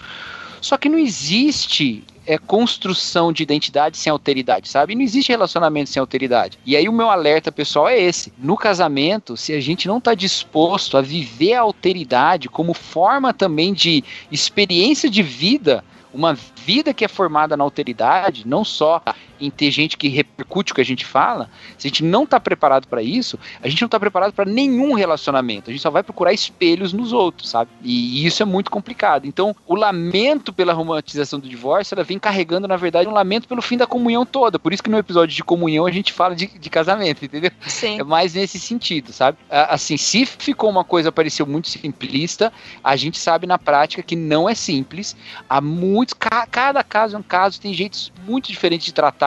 Só 0.61 0.77
que 0.77 0.89
não 0.89 0.97
existe 0.97 2.03
é 2.27 2.37
construção 2.37 3.31
de 3.31 3.41
identidade 3.41 3.97
sem 3.97 4.11
alteridade, 4.11 4.67
sabe? 4.67 4.93
Não 4.93 5.01
existe 5.01 5.29
relacionamento 5.29 5.89
sem 5.89 5.99
alteridade. 6.01 6.59
E 6.65 6.75
aí 6.75 6.89
o 6.89 6.93
meu 6.93 7.09
alerta 7.09 7.53
pessoal 7.53 7.87
é 7.87 7.97
esse. 7.97 8.33
No 8.37 8.57
casamento, 8.57 9.37
se 9.37 9.53
a 9.53 9.61
gente 9.61 9.87
não 9.87 9.97
está 9.97 10.13
disposto 10.13 10.97
a 10.97 11.01
viver 11.01 11.53
a 11.53 11.61
alteridade 11.61 12.49
como 12.49 12.73
forma 12.73 13.33
também 13.33 13.73
de 13.73 14.03
experiência 14.29 15.09
de 15.09 15.23
vida, 15.23 15.85
uma 16.13 16.33
vida 16.33 16.93
que 16.93 17.05
é 17.05 17.07
formada 17.07 17.55
na 17.55 17.63
alteridade, 17.63 18.45
não 18.45 18.65
só 18.65 19.01
em 19.39 19.49
ter 19.49 19.71
gente 19.71 19.97
que 19.97 20.07
repercute 20.07 20.71
o 20.71 20.75
que 20.75 20.81
a 20.81 20.85
gente 20.85 21.05
fala, 21.05 21.49
se 21.77 21.87
a 21.87 21.89
gente 21.89 22.03
não 22.03 22.23
está 22.23 22.39
preparado 22.39 22.87
para 22.87 23.01
isso, 23.01 23.37
a 23.61 23.67
gente 23.67 23.81
não 23.81 23.87
está 23.87 23.99
preparado 23.99 24.33
para 24.33 24.49
nenhum 24.49 24.93
relacionamento. 24.93 25.69
A 25.69 25.73
gente 25.73 25.81
só 25.81 25.89
vai 25.89 26.03
procurar 26.03 26.33
espelhos 26.33 26.93
nos 26.93 27.13
outros, 27.13 27.49
sabe? 27.49 27.69
E 27.81 28.25
isso 28.25 28.41
é 28.41 28.45
muito 28.45 28.71
complicado. 28.71 29.25
Então, 29.25 29.55
o 29.65 29.75
lamento 29.75 30.51
pela 30.51 30.73
romantização 30.73 31.39
do 31.39 31.47
divórcio, 31.47 31.95
ela 31.95 32.03
vem 32.03 32.19
carregando, 32.19 32.67
na 32.67 32.75
verdade, 32.75 33.07
um 33.07 33.13
lamento 33.13 33.47
pelo 33.47 33.61
fim 33.61 33.77
da 33.77 33.85
comunhão 33.85 34.25
toda. 34.25 34.57
Por 34.57 34.73
isso 34.73 34.83
que 34.83 34.89
no 34.89 34.97
episódio 34.97 35.35
de 35.35 35.43
comunhão 35.43 35.85
a 35.85 35.91
gente 35.91 36.13
fala 36.13 36.35
de, 36.35 36.47
de 36.47 36.69
casamento, 36.69 37.23
entendeu? 37.23 37.51
Sim. 37.65 37.99
É 37.99 38.03
mais 38.03 38.33
nesse 38.33 38.59
sentido, 38.59 39.11
sabe? 39.13 39.37
Assim, 39.49 39.97
se 39.97 40.25
ficou 40.25 40.69
uma 40.69 40.83
coisa 40.83 41.11
pareceu 41.11 41.45
muito 41.45 41.67
simplista, 41.69 42.51
a 42.83 42.95
gente 42.95 43.19
sabe 43.19 43.47
na 43.47 43.57
prática 43.57 44.01
que 44.01 44.15
não 44.15 44.47
é 44.47 44.55
simples. 44.55 45.15
Há 45.49 45.61
muitos, 45.61 46.15
cada 46.51 46.83
caso 46.83 47.15
é 47.15 47.19
um 47.19 47.23
caso, 47.23 47.59
tem 47.59 47.73
jeitos 47.73 48.11
muito 48.25 48.47
diferentes 48.47 48.85
de 48.85 48.93
tratar 48.93 49.26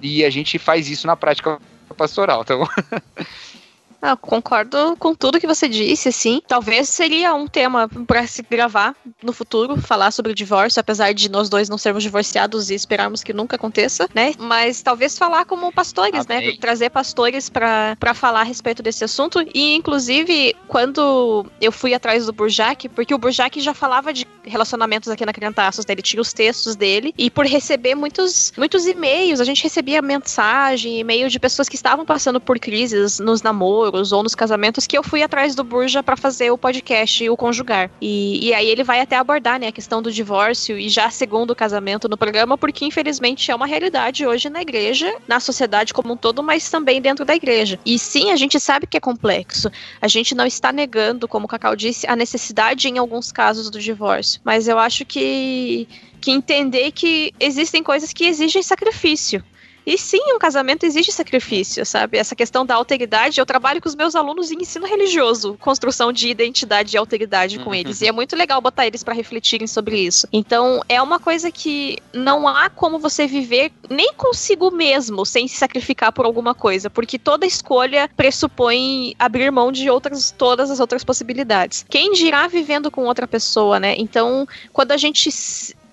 e 0.00 0.24
a 0.24 0.30
gente 0.30 0.58
faz 0.58 0.88
isso 0.88 1.06
na 1.06 1.16
prática 1.16 1.58
pastoral, 1.96 2.42
então. 2.42 2.66
Ah, 4.00 4.16
concordo 4.16 4.96
com 4.98 5.14
tudo 5.14 5.40
que 5.40 5.46
você 5.46 5.68
disse, 5.68 6.12
sim. 6.12 6.40
Talvez 6.46 6.88
seria 6.88 7.34
um 7.34 7.46
tema 7.46 7.88
para 8.06 8.26
se 8.26 8.42
gravar 8.42 8.94
no 9.22 9.32
futuro, 9.32 9.80
falar 9.80 10.12
sobre 10.12 10.32
o 10.32 10.34
divórcio, 10.34 10.78
apesar 10.80 11.12
de 11.12 11.28
nós 11.28 11.48
dois 11.48 11.68
não 11.68 11.76
sermos 11.76 12.02
divorciados 12.02 12.70
e 12.70 12.74
esperarmos 12.74 13.24
que 13.24 13.32
nunca 13.32 13.56
aconteça, 13.56 14.08
né? 14.14 14.32
Mas 14.38 14.82
talvez 14.82 15.18
falar 15.18 15.44
como 15.44 15.72
pastores, 15.72 16.26
né? 16.26 16.36
Amém. 16.38 16.52
né? 16.52 16.58
Trazer 16.60 16.90
pastores 16.90 17.48
para 17.48 18.14
falar 18.14 18.40
a 18.40 18.44
respeito 18.44 18.82
desse 18.82 19.02
assunto. 19.02 19.44
E, 19.52 19.74
inclusive, 19.74 20.54
quando 20.68 21.44
eu 21.60 21.72
fui 21.72 21.92
atrás 21.92 22.26
do 22.26 22.32
Burjac, 22.32 22.88
porque 22.90 23.14
o 23.14 23.18
Burjac 23.18 23.60
já 23.60 23.74
falava 23.74 24.12
de 24.12 24.26
relacionamentos 24.44 25.08
aqui 25.08 25.26
na 25.26 25.32
Criantaços, 25.32 25.84
né? 25.84 25.92
ele 25.92 26.02
tinha 26.02 26.22
os 26.22 26.32
textos 26.32 26.76
dele, 26.76 27.12
e 27.18 27.30
por 27.30 27.44
receber 27.44 27.94
muitos, 27.94 28.52
muitos 28.56 28.86
e-mails, 28.86 29.40
a 29.40 29.44
gente 29.44 29.62
recebia 29.62 30.00
mensagem, 30.00 31.00
e-mail 31.00 31.28
de 31.28 31.38
pessoas 31.38 31.68
que 31.68 31.74
estavam 31.74 32.06
passando 32.06 32.40
por 32.40 32.58
crises 32.58 33.18
nos 33.18 33.42
namoros 33.42 33.87
namoros 33.88 34.12
ou 34.12 34.22
nos 34.22 34.34
casamentos 34.34 34.86
que 34.86 34.96
eu 34.96 35.02
fui 35.02 35.22
atrás 35.22 35.54
do 35.54 35.64
Burja 35.64 36.02
para 36.02 36.16
fazer 36.16 36.50
o 36.50 36.58
podcast 36.58 37.28
o 37.28 37.36
Conjugar. 37.36 37.90
E, 38.00 38.46
e 38.46 38.54
aí 38.54 38.68
ele 38.68 38.84
vai 38.84 39.00
até 39.00 39.16
abordar, 39.16 39.58
né, 39.58 39.68
a 39.68 39.72
questão 39.72 40.02
do 40.02 40.12
divórcio 40.12 40.78
e 40.78 40.88
já 40.88 41.10
segundo 41.10 41.50
o 41.50 41.56
casamento 41.56 42.08
no 42.08 42.16
programa, 42.16 42.56
porque 42.56 42.84
infelizmente 42.84 43.50
é 43.50 43.54
uma 43.54 43.66
realidade 43.66 44.26
hoje 44.26 44.48
na 44.48 44.62
igreja, 44.62 45.12
na 45.26 45.40
sociedade 45.40 45.94
como 45.94 46.12
um 46.12 46.16
todo, 46.16 46.42
mas 46.42 46.70
também 46.70 47.00
dentro 47.00 47.24
da 47.24 47.34
igreja. 47.34 47.78
E 47.84 47.98
sim, 47.98 48.30
a 48.30 48.36
gente 48.36 48.60
sabe 48.60 48.86
que 48.86 48.96
é 48.96 49.00
complexo. 49.00 49.70
A 50.00 50.08
gente 50.08 50.34
não 50.34 50.46
está 50.46 50.72
negando, 50.72 51.26
como 51.26 51.46
o 51.46 51.48
Cacau 51.48 51.74
disse, 51.74 52.06
a 52.06 52.14
necessidade 52.14 52.88
em 52.88 52.98
alguns 52.98 53.32
casos 53.32 53.70
do 53.70 53.80
divórcio. 53.80 54.40
Mas 54.44 54.68
eu 54.68 54.78
acho 54.78 55.04
que 55.04 55.88
que 56.20 56.32
entender 56.32 56.90
que 56.90 57.32
existem 57.38 57.80
coisas 57.80 58.12
que 58.12 58.24
exigem 58.24 58.60
sacrifício. 58.60 59.40
E 59.88 59.96
sim, 59.96 60.20
um 60.34 60.38
casamento 60.38 60.84
exige 60.84 61.10
sacrifício, 61.10 61.86
sabe? 61.86 62.18
Essa 62.18 62.36
questão 62.36 62.66
da 62.66 62.74
alteridade, 62.74 63.40
eu 63.40 63.46
trabalho 63.46 63.80
com 63.80 63.88
os 63.88 63.94
meus 63.94 64.14
alunos 64.14 64.50
em 64.50 64.60
ensino 64.60 64.86
religioso, 64.86 65.56
construção 65.58 66.12
de 66.12 66.28
identidade 66.28 66.94
e 66.94 66.98
alteridade 66.98 67.58
com 67.60 67.70
uhum. 67.70 67.74
eles. 67.74 68.02
E 68.02 68.06
é 68.06 68.12
muito 68.12 68.36
legal 68.36 68.60
botar 68.60 68.86
eles 68.86 69.02
para 69.02 69.14
refletirem 69.14 69.66
sobre 69.66 69.98
isso. 69.98 70.28
Então, 70.30 70.82
é 70.90 71.00
uma 71.00 71.18
coisa 71.18 71.50
que 71.50 71.96
não 72.12 72.46
há 72.46 72.68
como 72.68 72.98
você 72.98 73.26
viver 73.26 73.72
nem 73.88 74.12
consigo 74.12 74.70
mesmo 74.70 75.24
sem 75.24 75.48
se 75.48 75.56
sacrificar 75.56 76.12
por 76.12 76.26
alguma 76.26 76.54
coisa, 76.54 76.90
porque 76.90 77.18
toda 77.18 77.46
escolha 77.46 78.10
pressupõe 78.14 79.14
abrir 79.18 79.50
mão 79.50 79.72
de 79.72 79.88
outras 79.88 80.30
todas 80.30 80.70
as 80.70 80.80
outras 80.80 81.02
possibilidades. 81.02 81.86
Quem 81.88 82.12
dirá 82.12 82.46
vivendo 82.46 82.90
com 82.90 83.06
outra 83.06 83.26
pessoa, 83.26 83.80
né? 83.80 83.94
Então, 83.96 84.46
quando 84.70 84.92
a 84.92 84.98
gente 84.98 85.30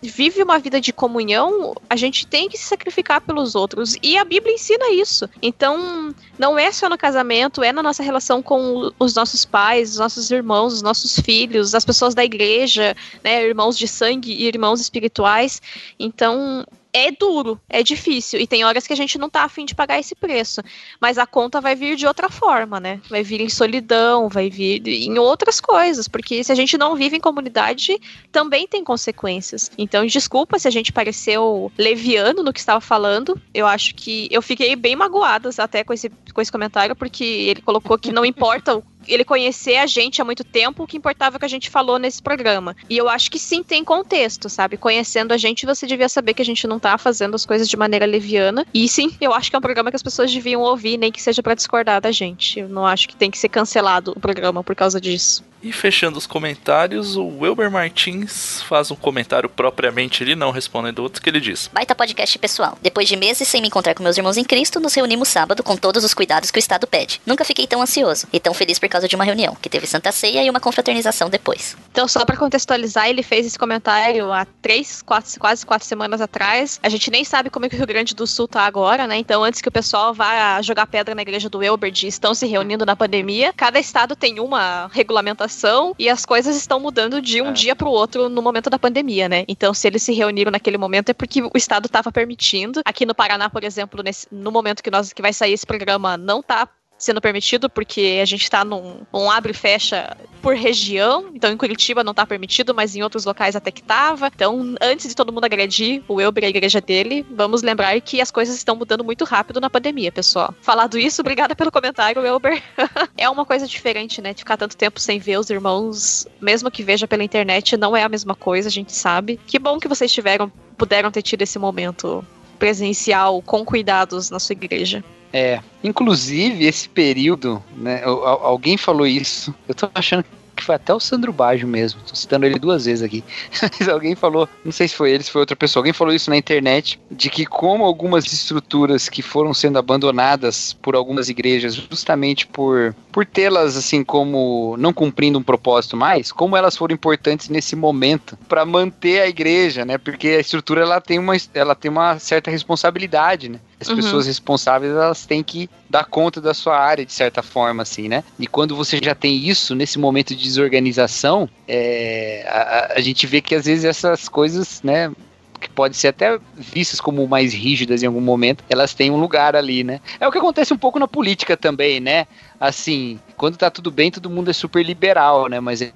vive 0.08 0.42
uma 0.44 0.60
vida 0.60 0.80
de 0.80 0.94
comunhão, 0.94 1.76
a 1.90 1.96
gente 1.96 2.26
tem 2.26 2.48
que 2.50 2.58
se 2.58 2.66
sacrificar 2.66 3.22
pelos 3.22 3.56
outros. 3.56 3.96
E 4.02 4.18
a 4.18 4.24
Bíblia 4.24 4.54
ensina 4.54 4.92
isso. 4.92 5.30
Então, 5.42 6.14
não 6.38 6.58
é 6.58 6.72
só 6.72 6.90
no 6.90 6.98
casamento, 6.98 7.64
é 7.64 7.72
na 7.72 7.84
nossa 7.84 8.04
relação 8.04 8.42
com 8.42 8.92
os 9.00 9.16
nossos 9.16 9.46
pais, 9.46 9.92
os 9.92 10.00
nossos 10.00 10.32
irmãos, 10.32 10.74
os 10.74 10.82
nossos 10.82 11.20
filhos, 11.20 11.76
as 11.76 11.86
pessoas 11.86 12.14
da 12.14 12.24
igreja, 12.24 12.96
né, 13.24 13.44
irmãos 13.44 13.78
de 13.78 13.88
sangue 13.88 14.32
e 14.32 14.48
irmãos 14.48 14.80
espirituais. 14.80 15.62
Então, 16.00 16.66
é 16.96 17.12
duro, 17.12 17.60
é 17.68 17.84
difícil. 17.84 18.40
E 18.40 18.48
tem 18.48 18.64
horas 18.64 18.88
que 18.88 18.94
a 18.94 18.96
gente 18.96 19.18
não 19.18 19.30
tá 19.30 19.44
afim 19.44 19.66
de 19.66 19.76
pagar 19.76 20.00
esse 20.00 20.16
preço. 20.16 20.62
Mas 21.02 21.18
a 21.18 21.28
conta 21.28 21.60
vai 21.60 21.76
vir 21.76 21.98
de 21.98 22.08
outra 22.08 22.30
forma, 22.30 22.80
né? 22.80 23.02
Vai 23.10 23.22
vir 23.22 23.42
em 23.42 23.50
solidão, 23.50 24.30
vai 24.30 24.50
vir 24.50 24.88
em 24.88 25.20
outras 25.20 25.60
coisas. 25.60 26.08
Porque 26.08 26.42
se 26.42 26.54
a 26.54 26.56
gente 26.56 26.78
não 26.78 26.96
vive 26.96 27.18
em 27.18 27.20
comunidade, 27.20 28.00
também 28.32 28.66
tem 28.66 28.82
consequências. 28.82 29.70
Então, 29.78 30.06
desculpa 30.06 30.58
se 30.58 30.70
a 30.70 30.72
gente 30.72 30.94
pareceu 30.94 31.70
leviano 31.78 32.42
no 32.42 32.54
que 32.54 32.60
estava 32.60 32.80
falando. 32.80 33.40
Eu 33.54 33.68
acho 33.68 33.94
que 33.94 34.30
eu 34.32 34.42
fiquei 34.42 34.74
bem 34.78 34.96
magoada 34.96 35.50
até 35.58 35.84
com 35.84 35.92
esse, 35.92 36.10
com 36.34 36.42
esse 36.42 36.52
comentário, 36.52 36.96
porque 36.96 37.26
ele 37.26 37.62
colocou 37.62 37.98
que 37.98 38.14
não 38.14 38.24
importa 38.24 38.82
ele 39.08 39.24
conhecer 39.24 39.78
a 39.78 39.86
gente 39.86 40.22
há 40.22 40.26
muito 40.26 40.44
tempo, 40.44 40.84
o 40.84 40.88
que 40.88 40.98
importava 40.98 41.40
que 41.40 41.46
a 41.46 41.50
gente 41.50 41.70
falou 41.70 41.98
nesse 41.98 42.22
programa. 42.22 42.76
E 42.90 42.98
eu 42.98 43.10
acho 43.10 43.30
que 43.30 43.40
sim 43.40 43.64
tem 43.64 43.84
contexto, 43.84 44.50
sabe? 44.50 44.78
Conhecendo 44.78 45.34
a 45.34 45.38
gente, 45.38 45.66
você 45.66 45.86
devia 45.86 46.10
saber 46.10 46.34
que 46.34 46.42
a 46.42 46.46
gente 46.46 46.68
não 46.68 46.80
tá 46.80 46.98
fazendo 46.98 47.36
as 47.36 47.46
coisas 47.46 47.68
de 47.68 47.78
maneira 47.78 48.06
leviana. 48.06 48.66
E 48.74 48.88
sim, 48.88 49.16
eu 49.20 49.34
acho 49.34 49.50
que 49.50 49.56
é 49.56 49.60
um 49.60 49.62
programa 49.62 49.90
que 49.90 49.96
as 49.96 50.04
pessoas 50.04 50.32
deviam 50.32 50.62
ouvir, 50.62 50.98
nem 50.98 51.12
que 51.12 51.22
seja 51.22 51.42
para 51.42 51.56
discordar 51.56 52.02
da 52.02 52.12
gente. 52.12 52.60
Eu 52.60 52.70
não 52.70 52.86
acho 52.86 53.08
que 53.08 53.16
tem 53.16 53.32
que 53.32 53.38
ser 53.38 53.50
cancelado 53.50 54.14
o 54.16 54.20
programa 54.20 54.64
por 54.64 54.76
causa 54.76 55.00
disso. 55.00 55.44
E 55.66 55.72
fechando 55.72 56.20
os 56.20 56.28
comentários, 56.28 57.16
o 57.16 57.26
Wilber 57.26 57.72
Martins 57.72 58.62
faz 58.62 58.92
um 58.92 58.96
comentário 58.96 59.50
propriamente 59.50 60.24
ele 60.24 60.36
não 60.36 60.52
respondendo 60.52 61.00
outros 61.00 61.20
que 61.20 61.28
ele 61.28 61.40
diz: 61.40 61.72
Baita 61.74 61.96
podcast 61.96 62.38
pessoal. 62.38 62.78
Depois 62.84 63.08
de 63.08 63.16
meses 63.16 63.48
sem 63.48 63.62
me 63.62 63.68
encontrar 63.68 63.96
com 63.96 64.04
meus 64.04 64.16
irmãos 64.16 64.38
em 64.38 64.44
Cristo, 64.44 64.80
nos 64.80 64.94
reunimos 64.94 65.28
sábado 65.28 65.64
com 65.64 65.76
todos 65.76 66.04
os 66.04 66.14
cuidados 66.14 66.52
que 66.52 66.60
o 66.60 66.60
Estado 66.60 66.86
pede. 66.86 67.20
Nunca 67.26 67.44
fiquei 67.44 67.66
tão 67.66 67.82
ansioso 67.82 68.28
e 68.32 68.40
tão 68.40 68.54
feliz 68.54 68.78
por 68.78 68.88
causa 68.96 69.08
de 69.08 69.16
uma 69.16 69.26
reunião, 69.26 69.56
que 69.56 69.70
teve 69.70 69.86
Santa 69.86 70.12
Ceia 70.12 70.44
e 70.44 70.50
uma 70.50 70.60
confraternização 70.60 71.30
depois. 71.30 71.76
Então, 71.92 72.08
só 72.08 72.24
para 72.26 72.38
contextualizar, 72.38 73.10
ele 73.10 73.22
fez 73.22 73.46
esse 73.46 73.60
comentário 73.60 74.32
há 74.32 74.46
três, 74.62 75.02
quatro, 75.02 75.38
quase 75.40 75.66
quatro 75.66 75.86
semanas 75.86 76.22
atrás. 76.22 76.80
A 76.82 76.88
gente 76.88 77.12
nem 77.12 77.24
sabe 77.24 77.50
como 77.50 77.66
é 77.66 77.70
que 77.70 77.76
o 77.76 77.78
Rio 77.78 77.88
Grande 77.88 78.16
do 78.16 78.26
Sul 78.26 78.48
tá 78.48 78.62
agora, 78.62 79.06
né? 79.06 79.18
Então, 79.18 79.44
antes 79.44 79.62
que 79.62 79.68
o 79.68 79.72
pessoal 79.72 80.14
vá 80.14 80.62
jogar 80.62 80.88
pedra 80.88 81.14
na 81.14 81.22
igreja 81.22 81.50
do 81.50 81.58
Wilber 81.58 81.92
de 81.92 82.08
estão 82.08 82.34
se 82.34 82.46
reunindo 82.46 82.86
na 82.86 82.96
pandemia, 82.96 83.52
cada 83.54 83.80
estado 83.80 84.16
tem 84.16 84.40
uma 84.40 84.90
regulamentação 84.94 85.94
e 86.00 86.10
as 86.10 86.26
coisas 86.26 86.56
estão 86.56 86.80
mudando 86.80 87.22
de 87.22 87.42
um 87.42 87.50
é. 87.50 87.52
dia 87.52 87.76
para 87.76 87.88
o 87.88 87.92
outro 87.92 88.30
no 88.30 88.42
momento 88.42 88.70
da 88.70 88.80
pandemia, 88.80 89.28
né? 89.28 89.44
Então, 89.48 89.74
se 89.74 89.88
eles 89.88 90.04
se 90.04 90.14
reuniram 90.14 90.52
naquele 90.52 90.78
momento 90.78 91.10
é 91.10 91.14
porque 91.14 91.42
o 91.42 91.52
Estado 91.56 91.88
estava 91.88 92.12
permitindo. 92.12 92.82
Aqui 92.86 93.06
no 93.06 93.14
Paraná, 93.14 93.50
por 93.50 93.64
exemplo, 93.64 94.02
nesse, 94.02 94.28
no 94.32 94.52
momento 94.52 94.82
que 94.82 94.90
nós 94.90 95.12
que 95.12 95.22
vai 95.22 95.34
sair 95.34 95.54
esse 95.54 95.66
programa, 95.66 96.16
não 96.16 96.42
tá 96.42 96.68
sendo 96.98 97.22
permitido, 97.22 97.70
porque 97.70 98.20
a 98.22 98.26
gente 98.26 98.44
está 98.44 98.64
num, 98.64 99.02
num, 99.12 99.30
abre 99.30 99.52
e 99.52 99.56
fecha 99.56 100.16
por 100.42 100.56
região. 100.56 101.30
Então, 101.34 101.52
em 101.52 101.58
Curitiba 101.58 102.04
não 102.04 102.12
está 102.12 102.26
permitido, 102.26 102.74
mas 102.74 102.96
em 102.96 103.04
outros 103.04 103.26
locais 103.26 103.56
até 103.56 103.72
que 103.72 103.82
estava. 103.82 104.28
Então, 104.34 104.76
antes 104.82 105.08
de 105.08 105.16
todo 105.16 105.32
mundo 105.32 105.46
agredir 105.46 106.04
o 106.08 106.22
Elber 106.22 106.44
e 106.44 106.48
a 106.48 106.50
igreja 106.50 106.80
dele, 106.80 107.26
vamos 107.30 107.62
lembrar 107.62 108.00
que 108.02 108.22
as 108.22 108.32
coisas 108.32 108.56
estão 108.56 108.76
mudando 108.76 109.04
muito 109.04 109.26
rápido 109.26 109.60
na 109.60 109.70
pandemia, 109.70 110.12
pessoal. 110.12 110.54
Falado 110.62 110.98
isso, 110.98 111.22
obrigada 111.22 111.56
pelo 111.56 111.72
comentário, 111.72 112.26
Elber. 112.26 112.62
é 113.18 113.30
uma 113.30 113.46
coisa 113.46 113.68
diferente, 113.68 114.22
né? 114.22 114.34
Ficar 114.34 114.58
tanto 114.58 114.78
tempo 114.78 115.00
sem 115.00 115.20
ver 115.20 115.38
os 115.38 115.50
irmãos, 115.50 116.28
mesmo 116.40 116.72
que 116.72 116.84
veja 116.84 117.08
pela 117.08 117.24
internet, 117.24 117.76
não 117.76 117.96
é 117.96 118.04
a 118.04 118.10
mesma 118.10 118.36
coisa, 118.36 118.70
a 118.70 118.72
gente 118.72 118.94
sabe. 118.94 119.40
Que 119.46 119.60
bom 119.60 119.80
que 119.80 119.88
vocês 119.88 120.12
tiveram, 120.12 120.52
puderam 120.78 121.12
ter 121.12 121.22
tido 121.22 121.42
esse 121.42 121.60
momento 121.60 122.26
presencial 122.58 123.42
com 123.42 123.66
cuidados 123.66 124.30
na 124.30 124.40
sua 124.40 124.54
igreja. 124.54 125.04
É, 125.34 125.60
inclusive 125.84 126.66
esse 126.66 126.88
período, 126.88 127.62
né? 127.76 128.02
Alguém 128.04 128.78
falou 128.78 129.06
isso. 129.06 129.54
Eu 129.68 129.76
tô 129.76 129.90
achando 129.94 130.24
que 130.56 130.64
foi 130.64 130.76
até 130.76 130.94
o 130.94 131.00
Sandro 131.00 131.32
Baggio 131.34 131.68
mesmo. 131.68 132.02
Tô 132.08 132.16
citando 132.16 132.46
ele 132.46 132.58
duas 132.58 132.86
vezes 132.86 133.04
aqui. 133.04 133.24
Mas 133.62 133.88
alguém 133.88 134.16
falou, 134.16 134.48
não 134.64 134.72
sei 134.72 134.88
se 134.88 134.96
foi 134.96 135.12
ele, 135.12 135.24
se 135.24 135.30
foi 135.30 135.42
outra 135.42 135.56
pessoa, 135.56 135.82
alguém 135.82 135.94
falou 135.94 136.14
isso 136.14 136.30
na 136.30 136.38
internet, 136.38 137.00
de 137.12 137.30
que 137.30 137.46
como 137.46 137.84
algumas 137.84 138.32
estruturas 138.32 139.10
que 139.10 139.22
foram 139.22 139.54
sendo 139.54 139.78
abandonadas 139.78 140.74
por 140.74 140.96
algumas 140.96 141.30
igrejas, 141.30 141.76
justamente 141.76 142.48
por, 142.48 142.96
por 143.12 143.26
tê-las 143.26 143.76
assim 143.76 144.04
como 144.04 144.76
não 144.80 144.94
cumprindo 144.94 145.38
um 145.38 145.44
propósito 145.44 145.98
mais, 145.98 146.32
como 146.32 146.56
elas 146.56 146.78
foram 146.78 146.94
importantes 146.94 147.50
nesse 147.50 147.76
momento 147.76 148.38
para 148.48 148.66
manter 148.66 149.22
a 149.22 149.28
igreja, 149.28 149.84
né? 149.84 149.98
Porque 149.98 150.30
a 150.30 150.40
estrutura 150.40 150.82
ela 150.82 151.02
tem 151.02 151.20
uma, 151.20 151.36
ela 151.54 151.76
tem 151.76 151.92
uma 151.92 152.18
certa 152.20 152.50
responsabilidade, 152.50 153.50
né? 153.50 153.60
As 153.80 153.90
uhum. 153.90 153.96
pessoas 153.98 154.28
responsáveis, 154.28 154.92
elas 154.92 155.26
têm 155.26 155.44
que 155.44 155.70
dar 155.90 156.06
conta 156.06 156.40
da 156.40 156.54
sua 156.54 156.78
área, 156.78 157.06
de 157.06 157.12
certa 157.12 157.44
forma, 157.44 157.84
assim, 157.84 158.08
né? 158.08 158.24
E 158.40 158.48
quando 158.48 158.76
você 158.76 159.00
já 159.04 159.14
tem 159.14 159.36
isso, 159.36 159.76
nesse 159.76 160.00
momento 160.00 160.36
de 160.36 160.44
desorganização, 160.44 161.50
é, 161.68 162.46
a, 162.48 162.94
a 162.96 163.02
gente 163.02 163.28
vê 163.28 163.42
que 163.42 163.54
às 163.54 163.66
vezes 163.66 163.84
essas 163.84 164.30
coisas, 164.30 164.82
né, 164.82 165.12
que 165.60 165.70
podem 165.70 165.94
ser 165.94 166.10
até 166.10 166.40
vistas 166.56 167.02
como 167.02 167.28
mais 167.28 167.54
rígidas 167.54 168.04
em 168.04 168.06
algum 168.06 168.22
momento, 168.22 168.64
elas 168.70 168.94
têm 168.94 169.12
um 169.12 169.18
lugar 169.18 169.56
ali, 169.56 169.84
né? 169.84 170.00
É 170.20 170.28
o 170.28 170.32
que 170.32 170.38
acontece 170.38 170.74
um 170.74 170.78
pouco 170.78 171.00
na 171.00 171.08
política 171.08 171.58
também, 171.58 172.00
né? 172.00 172.28
Assim, 172.60 173.20
quando 173.36 173.58
tá 173.58 173.70
tudo 173.70 173.92
bem, 173.92 174.12
todo 174.12 174.30
mundo 174.30 174.50
é 174.50 174.54
super 174.54 174.86
liberal, 174.86 175.48
né? 175.50 175.60
Mas 175.60 175.82
é 175.82 175.92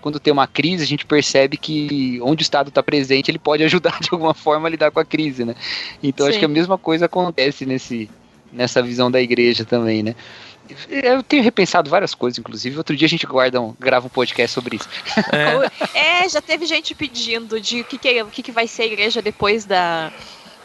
quando 0.00 0.20
tem 0.20 0.32
uma 0.32 0.46
crise, 0.46 0.82
a 0.82 0.86
gente 0.86 1.04
percebe 1.04 1.56
que 1.56 2.20
onde 2.22 2.42
o 2.42 2.44
Estado 2.44 2.68
está 2.68 2.82
presente, 2.82 3.30
ele 3.30 3.38
pode 3.38 3.62
ajudar 3.64 3.98
de 4.00 4.08
alguma 4.12 4.34
forma 4.34 4.68
a 4.68 4.70
lidar 4.70 4.90
com 4.90 5.00
a 5.00 5.04
crise, 5.04 5.44
né? 5.44 5.54
Então 6.02 6.26
Sim. 6.26 6.30
acho 6.30 6.38
que 6.38 6.44
a 6.44 6.48
mesma 6.48 6.78
coisa 6.78 7.06
acontece 7.06 7.66
nesse, 7.66 8.08
nessa 8.52 8.82
visão 8.82 9.10
da 9.10 9.20
igreja 9.20 9.64
também, 9.64 10.02
né? 10.02 10.14
Eu 10.88 11.22
tenho 11.22 11.42
repensado 11.42 11.88
várias 11.88 12.14
coisas, 12.14 12.38
inclusive. 12.38 12.76
Outro 12.76 12.94
dia 12.94 13.06
a 13.06 13.08
gente 13.08 13.26
guarda 13.26 13.60
um, 13.60 13.74
grava 13.80 14.06
um 14.06 14.10
podcast 14.10 14.52
sobre 14.52 14.76
isso. 14.76 14.88
É, 15.94 16.22
é 16.24 16.28
já 16.28 16.42
teve 16.42 16.66
gente 16.66 16.94
pedindo 16.94 17.58
de 17.58 17.80
o 17.80 17.84
que, 17.84 17.96
que, 17.96 18.22
o 18.22 18.26
que, 18.26 18.42
que 18.42 18.52
vai 18.52 18.66
ser 18.66 18.82
a 18.82 18.86
igreja 18.86 19.22
depois 19.22 19.64
da, 19.64 20.12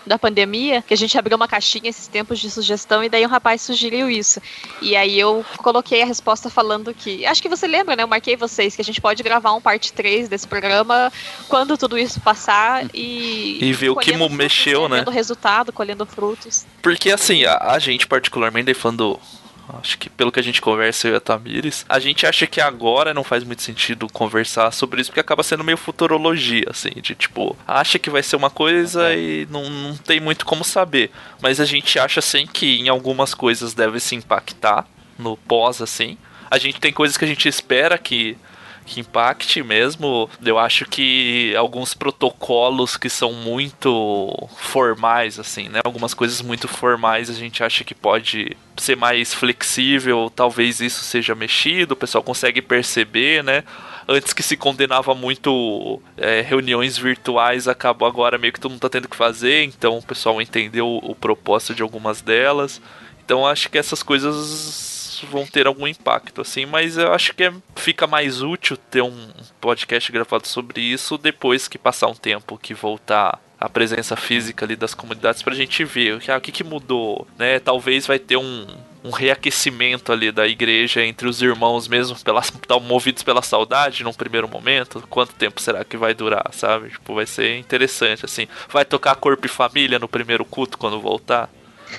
da 0.05 0.19
pandemia, 0.19 0.81
que 0.81 0.93
a 0.93 0.97
gente 0.97 1.17
abriu 1.17 1.35
uma 1.35 1.47
caixinha 1.47 1.89
esses 1.89 2.07
tempos 2.07 2.39
de 2.39 2.49
sugestão 2.49 3.03
e 3.03 3.09
daí 3.09 3.25
um 3.25 3.29
rapaz 3.29 3.61
sugeriu 3.61 4.09
isso. 4.09 4.41
E 4.81 4.95
aí 4.95 5.19
eu 5.19 5.45
coloquei 5.57 6.01
a 6.01 6.05
resposta 6.05 6.49
falando 6.49 6.93
que. 6.93 7.25
Acho 7.25 7.41
que 7.41 7.49
você 7.49 7.67
lembra, 7.67 7.95
né? 7.95 8.03
Eu 8.03 8.07
marquei 8.07 8.35
vocês 8.35 8.75
que 8.75 8.81
a 8.81 8.85
gente 8.85 9.01
pode 9.01 9.23
gravar 9.23 9.53
um 9.53 9.61
parte 9.61 9.93
3 9.93 10.27
desse 10.27 10.47
programa 10.47 11.11
quando 11.47 11.77
tudo 11.77 11.97
isso 11.97 12.19
passar 12.19 12.85
e. 12.93 13.59
E 13.61 13.73
ver 13.73 13.89
o 13.89 13.95
que 13.95 14.13
mexeu, 14.29 14.83
né? 14.83 14.89
Colhendo 14.89 15.11
resultado, 15.11 15.73
colhendo 15.73 16.05
frutos. 16.05 16.65
Porque 16.81 17.11
assim, 17.11 17.45
a, 17.45 17.71
a 17.71 17.79
gente, 17.79 18.07
particularmente, 18.07 18.73
falando 18.73 19.19
Acho 19.69 19.97
que 19.97 20.09
pelo 20.09 20.31
que 20.31 20.39
a 20.39 20.43
gente 20.43 20.61
conversa 20.61 21.07
eu 21.07 21.13
e 21.13 21.17
a 21.17 21.19
Tamires, 21.21 21.85
a 21.87 21.99
gente 21.99 22.25
acha 22.25 22.45
que 22.45 22.59
agora 22.59 23.13
não 23.13 23.23
faz 23.23 23.43
muito 23.43 23.61
sentido 23.61 24.07
conversar 24.11 24.71
sobre 24.71 25.01
isso, 25.01 25.09
porque 25.09 25.19
acaba 25.19 25.41
sendo 25.41 25.63
meio 25.63 25.77
futurologia, 25.77 26.65
assim, 26.69 26.91
de 27.01 27.15
tipo, 27.15 27.55
acha 27.67 27.97
que 27.97 28.09
vai 28.09 28.21
ser 28.21 28.35
uma 28.35 28.49
coisa 28.49 29.13
e 29.15 29.47
não, 29.49 29.69
não 29.69 29.95
tem 29.95 30.19
muito 30.19 30.45
como 30.45 30.63
saber. 30.63 31.11
Mas 31.41 31.59
a 31.59 31.65
gente 31.65 31.97
acha, 31.97 32.19
assim, 32.19 32.45
que 32.45 32.79
em 32.79 32.89
algumas 32.89 33.33
coisas 33.33 33.73
deve 33.73 33.99
se 33.99 34.15
impactar 34.15 34.85
no 35.17 35.37
pós, 35.37 35.81
assim. 35.81 36.17
A 36.51 36.57
gente 36.57 36.79
tem 36.79 36.91
coisas 36.91 37.17
que 37.17 37.25
a 37.25 37.27
gente 37.27 37.47
espera 37.47 37.97
que 37.97 38.37
que 38.83 38.99
impacte 38.99 39.63
mesmo. 39.63 40.29
Eu 40.43 40.59
acho 40.59 40.85
que 40.85 41.55
alguns 41.55 41.93
protocolos 41.93 42.97
que 42.97 43.09
são 43.09 43.33
muito 43.33 44.49
formais, 44.57 45.39
assim, 45.39 45.69
né? 45.69 45.81
Algumas 45.83 46.13
coisas 46.13 46.41
muito 46.41 46.67
formais 46.67 47.29
a 47.29 47.33
gente 47.33 47.63
acha 47.63 47.83
que 47.83 47.95
pode 47.95 48.55
ser 48.77 48.95
mais 48.95 49.33
flexível, 49.33 50.31
talvez 50.35 50.79
isso 50.79 51.03
seja 51.03 51.35
mexido, 51.35 51.93
o 51.93 51.97
pessoal 51.97 52.23
consegue 52.23 52.61
perceber, 52.61 53.43
né? 53.43 53.63
Antes 54.07 54.33
que 54.33 54.43
se 54.43 54.57
condenava 54.57 55.15
muito 55.15 56.01
é, 56.17 56.41
reuniões 56.41 56.97
virtuais, 56.97 57.67
acabou 57.67 58.07
agora 58.07 58.37
meio 58.37 58.51
que 58.51 58.59
todo 58.59 58.71
mundo 58.71 58.81
tá 58.81 58.89
tendo 58.89 59.07
que 59.07 59.15
fazer, 59.15 59.63
então 59.63 59.97
o 59.97 60.03
pessoal 60.03 60.41
entendeu 60.41 60.99
o 61.01 61.15
propósito 61.15 61.75
de 61.75 61.81
algumas 61.81 62.21
delas. 62.21 62.81
Então 63.23 63.47
acho 63.47 63.69
que 63.69 63.77
essas 63.77 64.03
coisas 64.03 64.92
vão 65.25 65.45
ter 65.45 65.67
algum 65.67 65.87
impacto, 65.87 66.41
assim, 66.41 66.65
mas 66.65 66.97
eu 66.97 67.13
acho 67.13 67.33
que 67.33 67.43
é, 67.43 67.53
fica 67.75 68.07
mais 68.07 68.41
útil 68.41 68.77
ter 68.77 69.01
um 69.01 69.29
podcast 69.59 70.11
gravado 70.11 70.47
sobre 70.47 70.81
isso 70.81 71.17
depois 71.17 71.67
que 71.67 71.77
passar 71.77 72.07
um 72.07 72.15
tempo, 72.15 72.57
que 72.57 72.73
voltar 72.73 73.39
a 73.59 73.69
presença 73.69 74.17
física 74.17 74.65
ali 74.65 74.75
das 74.75 74.93
comunidades 74.93 75.41
pra 75.41 75.55
gente 75.55 75.85
ver 75.85 76.21
ah, 76.29 76.37
o 76.37 76.41
que, 76.41 76.51
que 76.51 76.65
mudou, 76.65 77.25
né? 77.37 77.59
Talvez 77.59 78.05
vai 78.05 78.19
ter 78.19 78.35
um, 78.35 78.67
um 79.03 79.09
reaquecimento 79.09 80.11
ali 80.11 80.31
da 80.31 80.45
igreja 80.45 81.01
entre 81.01 81.27
os 81.27 81.41
irmãos 81.41 81.87
mesmo, 81.87 82.17
pelas, 82.23 82.51
movidos 82.81 83.23
pela 83.23 83.41
saudade 83.41 84.03
num 84.03 84.13
primeiro 84.13 84.49
momento. 84.49 85.01
Quanto 85.09 85.33
tempo 85.33 85.61
será 85.61 85.83
que 85.83 85.95
vai 85.95 86.13
durar, 86.13 86.49
sabe? 86.51 86.89
Tipo, 86.89 87.15
vai 87.15 87.25
ser 87.25 87.57
interessante, 87.57 88.25
assim. 88.25 88.47
Vai 88.69 88.83
tocar 88.83 89.15
corpo 89.15 89.45
e 89.45 89.49
família 89.49 89.97
no 89.97 90.09
primeiro 90.09 90.43
culto 90.43 90.77
quando 90.77 90.99
voltar? 90.99 91.49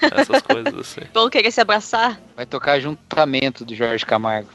Essas 0.00 0.42
coisas 0.42 0.74
assim. 0.74 1.00
Vão 1.12 1.28
querer 1.30 1.50
se 1.50 1.60
abraçar? 1.60 2.20
Vai 2.36 2.46
tocar 2.46 2.80
juntamento 2.80 3.64
do 3.64 3.74
Jorge 3.74 4.04
Camargo. 4.04 4.48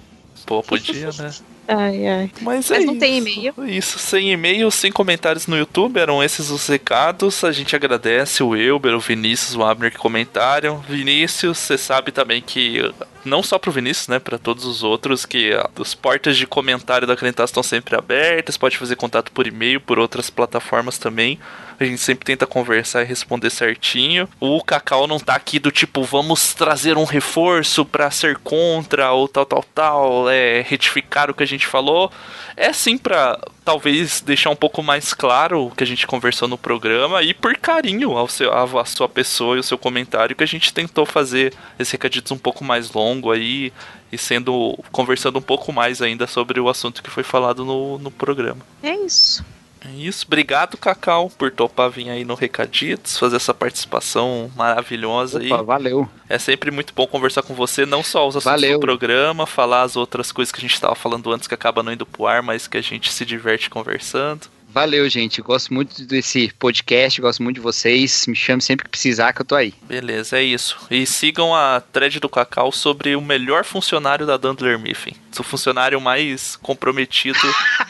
Pô, 0.46 0.64
podia, 0.64 1.10
né? 1.20 1.32
Ai, 1.68 2.08
ai. 2.08 2.32
Mas, 2.42 2.72
é 2.72 2.78
Mas 2.78 2.86
não 2.86 2.94
isso. 2.94 3.00
tem 3.00 3.18
e-mail. 3.18 3.54
Isso, 3.68 4.00
sem 4.00 4.32
e-mail, 4.32 4.72
sem 4.72 4.92
comentários 4.92 5.46
no 5.46 5.56
YouTube, 5.56 6.00
eram 6.00 6.24
esses 6.24 6.50
os 6.50 6.66
recados. 6.68 7.44
A 7.44 7.52
gente 7.52 7.76
agradece 7.76 8.42
o 8.42 8.56
Elber, 8.56 8.96
o 8.96 9.00
Vinícius, 9.00 9.56
o 9.56 9.64
Abner 9.64 9.92
que 9.92 9.98
comentaram. 9.98 10.80
Vinícius, 10.80 11.60
você 11.60 11.78
sabe 11.78 12.12
também 12.12 12.42
que 12.42 12.92
não 13.26 13.43
só 13.43 13.57
pro 13.59 13.72
Vinícius, 13.72 14.07
né, 14.07 14.20
para 14.20 14.38
todos 14.38 14.65
os 14.65 14.84
outros, 14.84 15.26
que 15.26 15.53
ah, 15.53 15.70
as 15.80 15.93
portas 15.93 16.38
de 16.38 16.47
comentário 16.47 17.07
da 17.07 17.15
Crentas 17.15 17.49
estão 17.49 17.63
sempre 17.63 17.95
abertas, 17.95 18.57
pode 18.57 18.78
fazer 18.78 18.95
contato 18.95 19.32
por 19.32 19.47
e-mail, 19.47 19.82
por 19.82 19.99
outras 19.99 20.30
plataformas 20.30 20.97
também. 20.97 21.39
A 21.80 21.86
gente 21.86 21.99
sempre 21.99 22.26
tenta 22.26 22.45
conversar 22.45 23.03
e 23.03 23.05
responder 23.05 23.49
certinho. 23.49 24.28
O 24.38 24.61
Cacau 24.61 25.07
não 25.07 25.17
tá 25.17 25.34
aqui 25.34 25.59
do 25.59 25.72
tipo, 25.72 26.03
vamos 26.03 26.53
trazer 26.53 26.97
um 26.97 27.05
reforço 27.05 27.86
pra 27.86 28.11
ser 28.11 28.38
contra 28.38 29.13
ou 29.13 29.30
tal, 29.30 29.45
tal, 29.45 29.63
tal, 29.63 30.30
é, 30.30 30.61
retificar 30.61 31.30
o 31.30 31.34
que 31.34 31.43
a 31.43 31.47
gente 31.47 31.65
falou. 31.65 32.11
É 32.57 32.74
sim 32.74 32.97
pra 32.97 33.39
talvez 33.70 34.20
deixar 34.22 34.49
um 34.49 34.55
pouco 34.55 34.82
mais 34.82 35.13
claro 35.13 35.67
o 35.67 35.72
que 35.72 35.84
a 35.84 35.88
gente 35.88 36.07
conversou 36.07 36.47
no 36.47 36.57
programa 36.57 37.22
e 37.22 37.36
por 37.36 37.55
carinho 37.55 38.17
ao 38.17 38.28
seu, 38.28 38.51
à, 38.51 38.84
sua 38.84 39.07
pessoa 39.07 39.57
e 39.57 39.59
o 39.59 39.63
seu 39.63 39.78
comentário 39.78 40.36
que 40.36 40.43
a 40.43 40.47
gente 40.47 40.74
tentou 40.74 41.05
fazer 41.05 41.53
esse 41.78 41.91
recadito 41.91 42.34
um 42.34 42.38
pouco 42.39 42.63
mais 42.63 42.91
longo 42.91 43.32
aí 43.32 43.72
e 44.11 44.17
sendo 44.17 44.76
conversando 44.91 45.38
um 45.38 45.41
pouco 45.41 45.72
mais 45.72 46.01
ainda 46.01 46.26
sobre 46.26 46.59
o 46.59 46.67
assunto 46.67 47.03
que 47.03 47.11
foi 47.11 47.22
falado 47.22 47.63
no, 47.63 47.99
no 47.99 48.09
programa. 48.09 48.61
É 48.82 48.95
isso. 48.95 49.45
É 49.82 49.89
isso. 49.91 50.25
Obrigado, 50.27 50.77
Cacau, 50.77 51.30
por 51.38 51.51
topar 51.51 51.89
vir 51.89 52.09
aí 52.09 52.25
no 52.25 52.36
Recaditos, 52.36 53.17
fazer 53.17 53.38
essa 53.38 53.53
participação 53.53 54.51
maravilhosa 54.55 55.39
aí. 55.39 55.51
Opa, 55.51 55.63
valeu. 55.63 56.09
É 56.27 56.38
sempre 56.38 56.69
muito 56.69 56.93
bom 56.93 57.07
conversar 57.07 57.41
com 57.41 57.53
você, 57.53 57.86
não 57.86 58.03
só 58.03 58.27
os 58.27 58.36
assuntos 58.36 58.61
Valeu. 58.61 58.77
do 58.77 58.82
programa, 58.82 59.45
falar 59.45 59.84
as 59.84 59.95
outras 59.95 60.32
coisas 60.32 60.51
que 60.51 60.59
a 60.59 60.61
gente 60.61 60.73
estava 60.73 60.95
falando 60.95 61.32
antes 61.32 61.47
que 61.47 61.53
acaba 61.53 61.82
não 61.82 61.93
indo 61.93 62.05
pro 62.05 62.27
ar, 62.27 62.43
mas 62.43 62.67
que 62.67 62.77
a 62.77 62.82
gente 62.82 63.11
se 63.11 63.25
diverte 63.25 63.69
conversando. 63.69 64.47
Valeu, 64.71 65.09
gente. 65.09 65.41
Gosto 65.41 65.73
muito 65.73 66.05
desse 66.05 66.53
podcast, 66.59 67.19
gosto 67.19 67.41
muito 67.41 67.55
de 67.55 67.61
vocês. 67.61 68.27
Me 68.27 68.36
chame 68.36 68.61
sempre 68.61 68.86
que 68.86 68.91
precisar, 68.91 69.34
que 69.34 69.41
eu 69.41 69.45
tô 69.45 69.55
aí. 69.55 69.73
Beleza, 69.82 70.38
é 70.38 70.43
isso. 70.43 70.77
E 70.91 71.07
sigam 71.07 71.55
a 71.55 71.82
thread 71.82 72.19
do 72.19 72.30
Cacau 72.30 72.71
sobre 72.71 73.15
o 73.15 73.21
melhor 73.21 73.65
funcionário 73.65 74.27
da 74.27 74.38
Dandler 74.38 74.77
Mifflin. 74.77 75.15
O 75.39 75.43
funcionário 75.43 75.99
mais 75.99 76.55
comprometido 76.57 77.39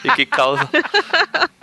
e 0.04 0.10
que 0.12 0.24
causa. 0.24 0.68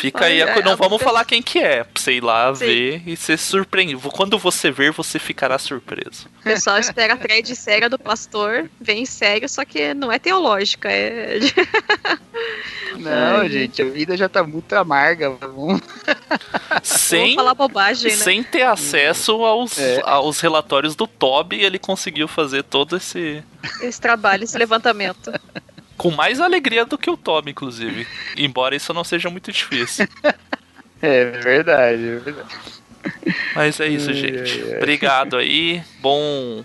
Fica 0.00 0.26
aí, 0.26 0.40
a- 0.42 0.60
não 0.62 0.72
é, 0.72 0.76
vamos 0.76 1.00
é- 1.00 1.04
falar 1.04 1.24
quem 1.24 1.42
que 1.42 1.58
é, 1.58 1.82
pra 1.84 2.00
você 2.00 2.12
ir 2.12 2.22
lá 2.22 2.54
Sim. 2.54 2.64
ver 2.66 3.02
e 3.06 3.16
ser 3.16 3.36
surpreendido. 3.38 4.00
Quando 4.10 4.38
você 4.38 4.70
ver, 4.70 4.92
você 4.92 5.18
ficará 5.18 5.58
surpreso. 5.58 6.26
O 6.40 6.42
pessoal 6.44 6.78
espera 6.78 7.14
a 7.14 7.16
thread 7.16 7.54
séria 7.56 7.88
do 7.88 7.98
pastor, 7.98 8.70
vem 8.80 9.04
sério, 9.04 9.48
só 9.48 9.64
que 9.64 9.92
não 9.94 10.10
é 10.12 10.18
teológica, 10.18 10.88
é. 10.90 11.38
Não, 12.96 13.40
Ai, 13.42 13.48
gente, 13.48 13.80
a 13.80 13.84
vida 13.84 14.16
já 14.16 14.28
tá 14.28 14.42
muito 14.42 14.72
amarga. 14.74 15.30
Vamos... 15.30 15.80
Sem, 16.82 17.36
falar 17.36 17.54
bobagem, 17.54 18.10
né? 18.10 18.16
sem 18.16 18.42
ter 18.42 18.62
acesso 18.62 19.44
aos, 19.44 19.78
É. 19.78 20.00
aos 20.04 20.40
relatórios 20.40 20.96
do 20.96 21.06
Toby, 21.06 21.62
ele 21.62 21.78
conseguiu 21.78 22.26
fazer 22.26 22.62
todo 22.64 22.96
esse. 22.96 23.42
Esse 23.82 24.00
trabalho, 24.00 24.42
esse 24.44 24.56
levantamento. 24.58 25.32
Com 25.98 26.10
mais 26.12 26.40
alegria 26.40 26.86
do 26.86 26.96
que 26.96 27.10
o 27.10 27.16
Toby, 27.16 27.50
inclusive. 27.50 28.06
Embora 28.36 28.74
isso 28.74 28.94
não 28.94 29.04
seja 29.04 29.28
muito 29.28 29.52
difícil. 29.52 30.08
É 31.00 31.26
verdade, 31.26 32.08
é 32.08 32.16
verdade. 32.16 32.56
Mas 33.54 33.78
é 33.78 33.86
isso, 33.86 34.12
gente. 34.12 34.64
Obrigado 34.78 35.36
aí. 35.36 35.80
Bom 36.00 36.64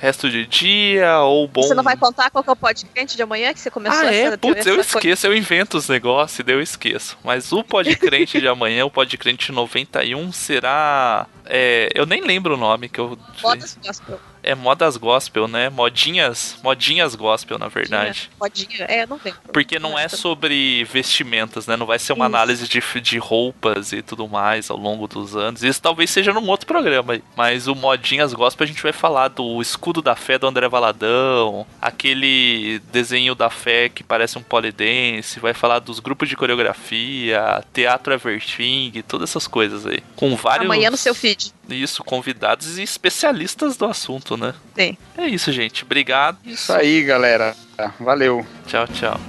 resto 0.00 0.30
de 0.30 0.46
dia 0.46 1.18
ou 1.20 1.46
bom. 1.46 1.62
Você 1.62 1.74
não 1.74 1.82
vai 1.82 1.94
contar 1.94 2.30
qual 2.30 2.42
que 2.42 2.48
é 2.48 2.52
o 2.54 2.56
podcast 2.56 3.14
de 3.14 3.22
amanhã 3.22 3.52
que 3.52 3.60
você 3.60 3.70
começou 3.70 4.00
Ah, 4.06 4.14
é? 4.14 4.20
essa 4.22 4.38
Putz, 4.38 4.64
eu 4.66 4.80
essa 4.80 4.92
coisa? 4.92 4.98
esqueço, 4.98 5.26
eu 5.26 5.36
invento 5.36 5.76
os 5.76 5.86
negócios 5.86 6.38
e 6.38 6.42
daí 6.42 6.54
eu 6.54 6.62
esqueço. 6.62 7.18
Mas 7.22 7.52
o 7.52 7.62
Podcrente 7.62 8.38
de 8.40 8.48
amanhã, 8.48 8.86
o 8.86 8.90
Podcrente 8.90 9.52
91, 9.52 10.32
será. 10.32 11.26
É, 11.44 11.90
eu 11.94 12.06
nem 12.06 12.22
lembro 12.22 12.54
o 12.54 12.56
nome 12.56 12.88
que 12.88 12.98
eu. 12.98 13.18
Modas 13.42 13.78
gospel. 13.84 14.18
É 14.44 14.54
modas 14.54 14.96
gospel, 14.96 15.48
né? 15.48 15.70
Modinhas. 15.70 16.56
Modinhas 16.62 17.14
gospel, 17.14 17.58
na 17.58 17.68
verdade. 17.68 18.30
Modinha. 18.38 18.84
É, 18.84 19.06
não 19.06 19.18
lembro. 19.24 19.40
Porque 19.52 19.78
não 19.78 19.98
é 19.98 20.06
sobre 20.08 20.84
vestimentas, 20.84 21.66
né? 21.66 21.76
Não 21.76 21.86
vai 21.86 21.98
ser 21.98 22.12
uma 22.12 22.26
Isso. 22.26 22.36
análise 22.36 22.68
de, 22.68 23.00
de 23.00 23.18
roupas 23.18 23.92
e 23.92 24.02
tudo 24.02 24.28
mais 24.28 24.70
ao 24.70 24.76
longo 24.76 25.08
dos 25.08 25.34
anos. 25.34 25.62
Isso 25.62 25.80
talvez 25.80 26.10
seja 26.10 26.32
num 26.32 26.46
outro 26.48 26.66
programa 26.66 27.14
aí. 27.14 27.24
Mas 27.34 27.66
o 27.66 27.74
Modinhas 27.74 28.34
Gospel 28.34 28.64
a 28.64 28.68
gente 28.68 28.82
vai 28.82 28.92
falar 28.92 29.28
do 29.28 29.62
escudo 29.62 30.02
da 30.02 30.14
fé 30.14 30.38
do 30.38 30.46
André 30.46 30.68
Valadão, 30.68 31.66
aquele 31.80 32.80
desenho 32.92 33.34
da 33.34 33.48
fé 33.48 33.88
que 33.88 34.04
parece 34.04 34.36
um 34.36 34.42
polidense, 34.42 35.40
vai 35.40 35.54
falar 35.54 35.78
dos 35.78 36.00
grupos 36.00 36.28
de 36.28 36.36
coreografia, 36.36 37.64
teatro 37.72 38.12
Everting, 38.12 39.02
todas 39.08 39.30
essas 39.30 39.46
coisas 39.46 39.86
aí. 39.86 40.02
Com 40.16 40.36
vários. 40.36 40.66
Amanhã 40.66 40.90
no 40.90 40.96
seu 40.96 41.14
feed. 41.14 41.53
Isso, 41.68 42.04
convidados 42.04 42.78
e 42.78 42.82
especialistas 42.82 43.76
do 43.76 43.86
assunto, 43.86 44.36
né? 44.36 44.54
Sim. 44.74 44.96
É 45.16 45.26
isso, 45.26 45.50
gente. 45.52 45.84
Obrigado. 45.84 46.38
Isso 46.44 46.72
aí, 46.72 47.02
galera. 47.02 47.56
Valeu. 47.98 48.46
Tchau, 48.66 48.86
tchau. 48.88 49.20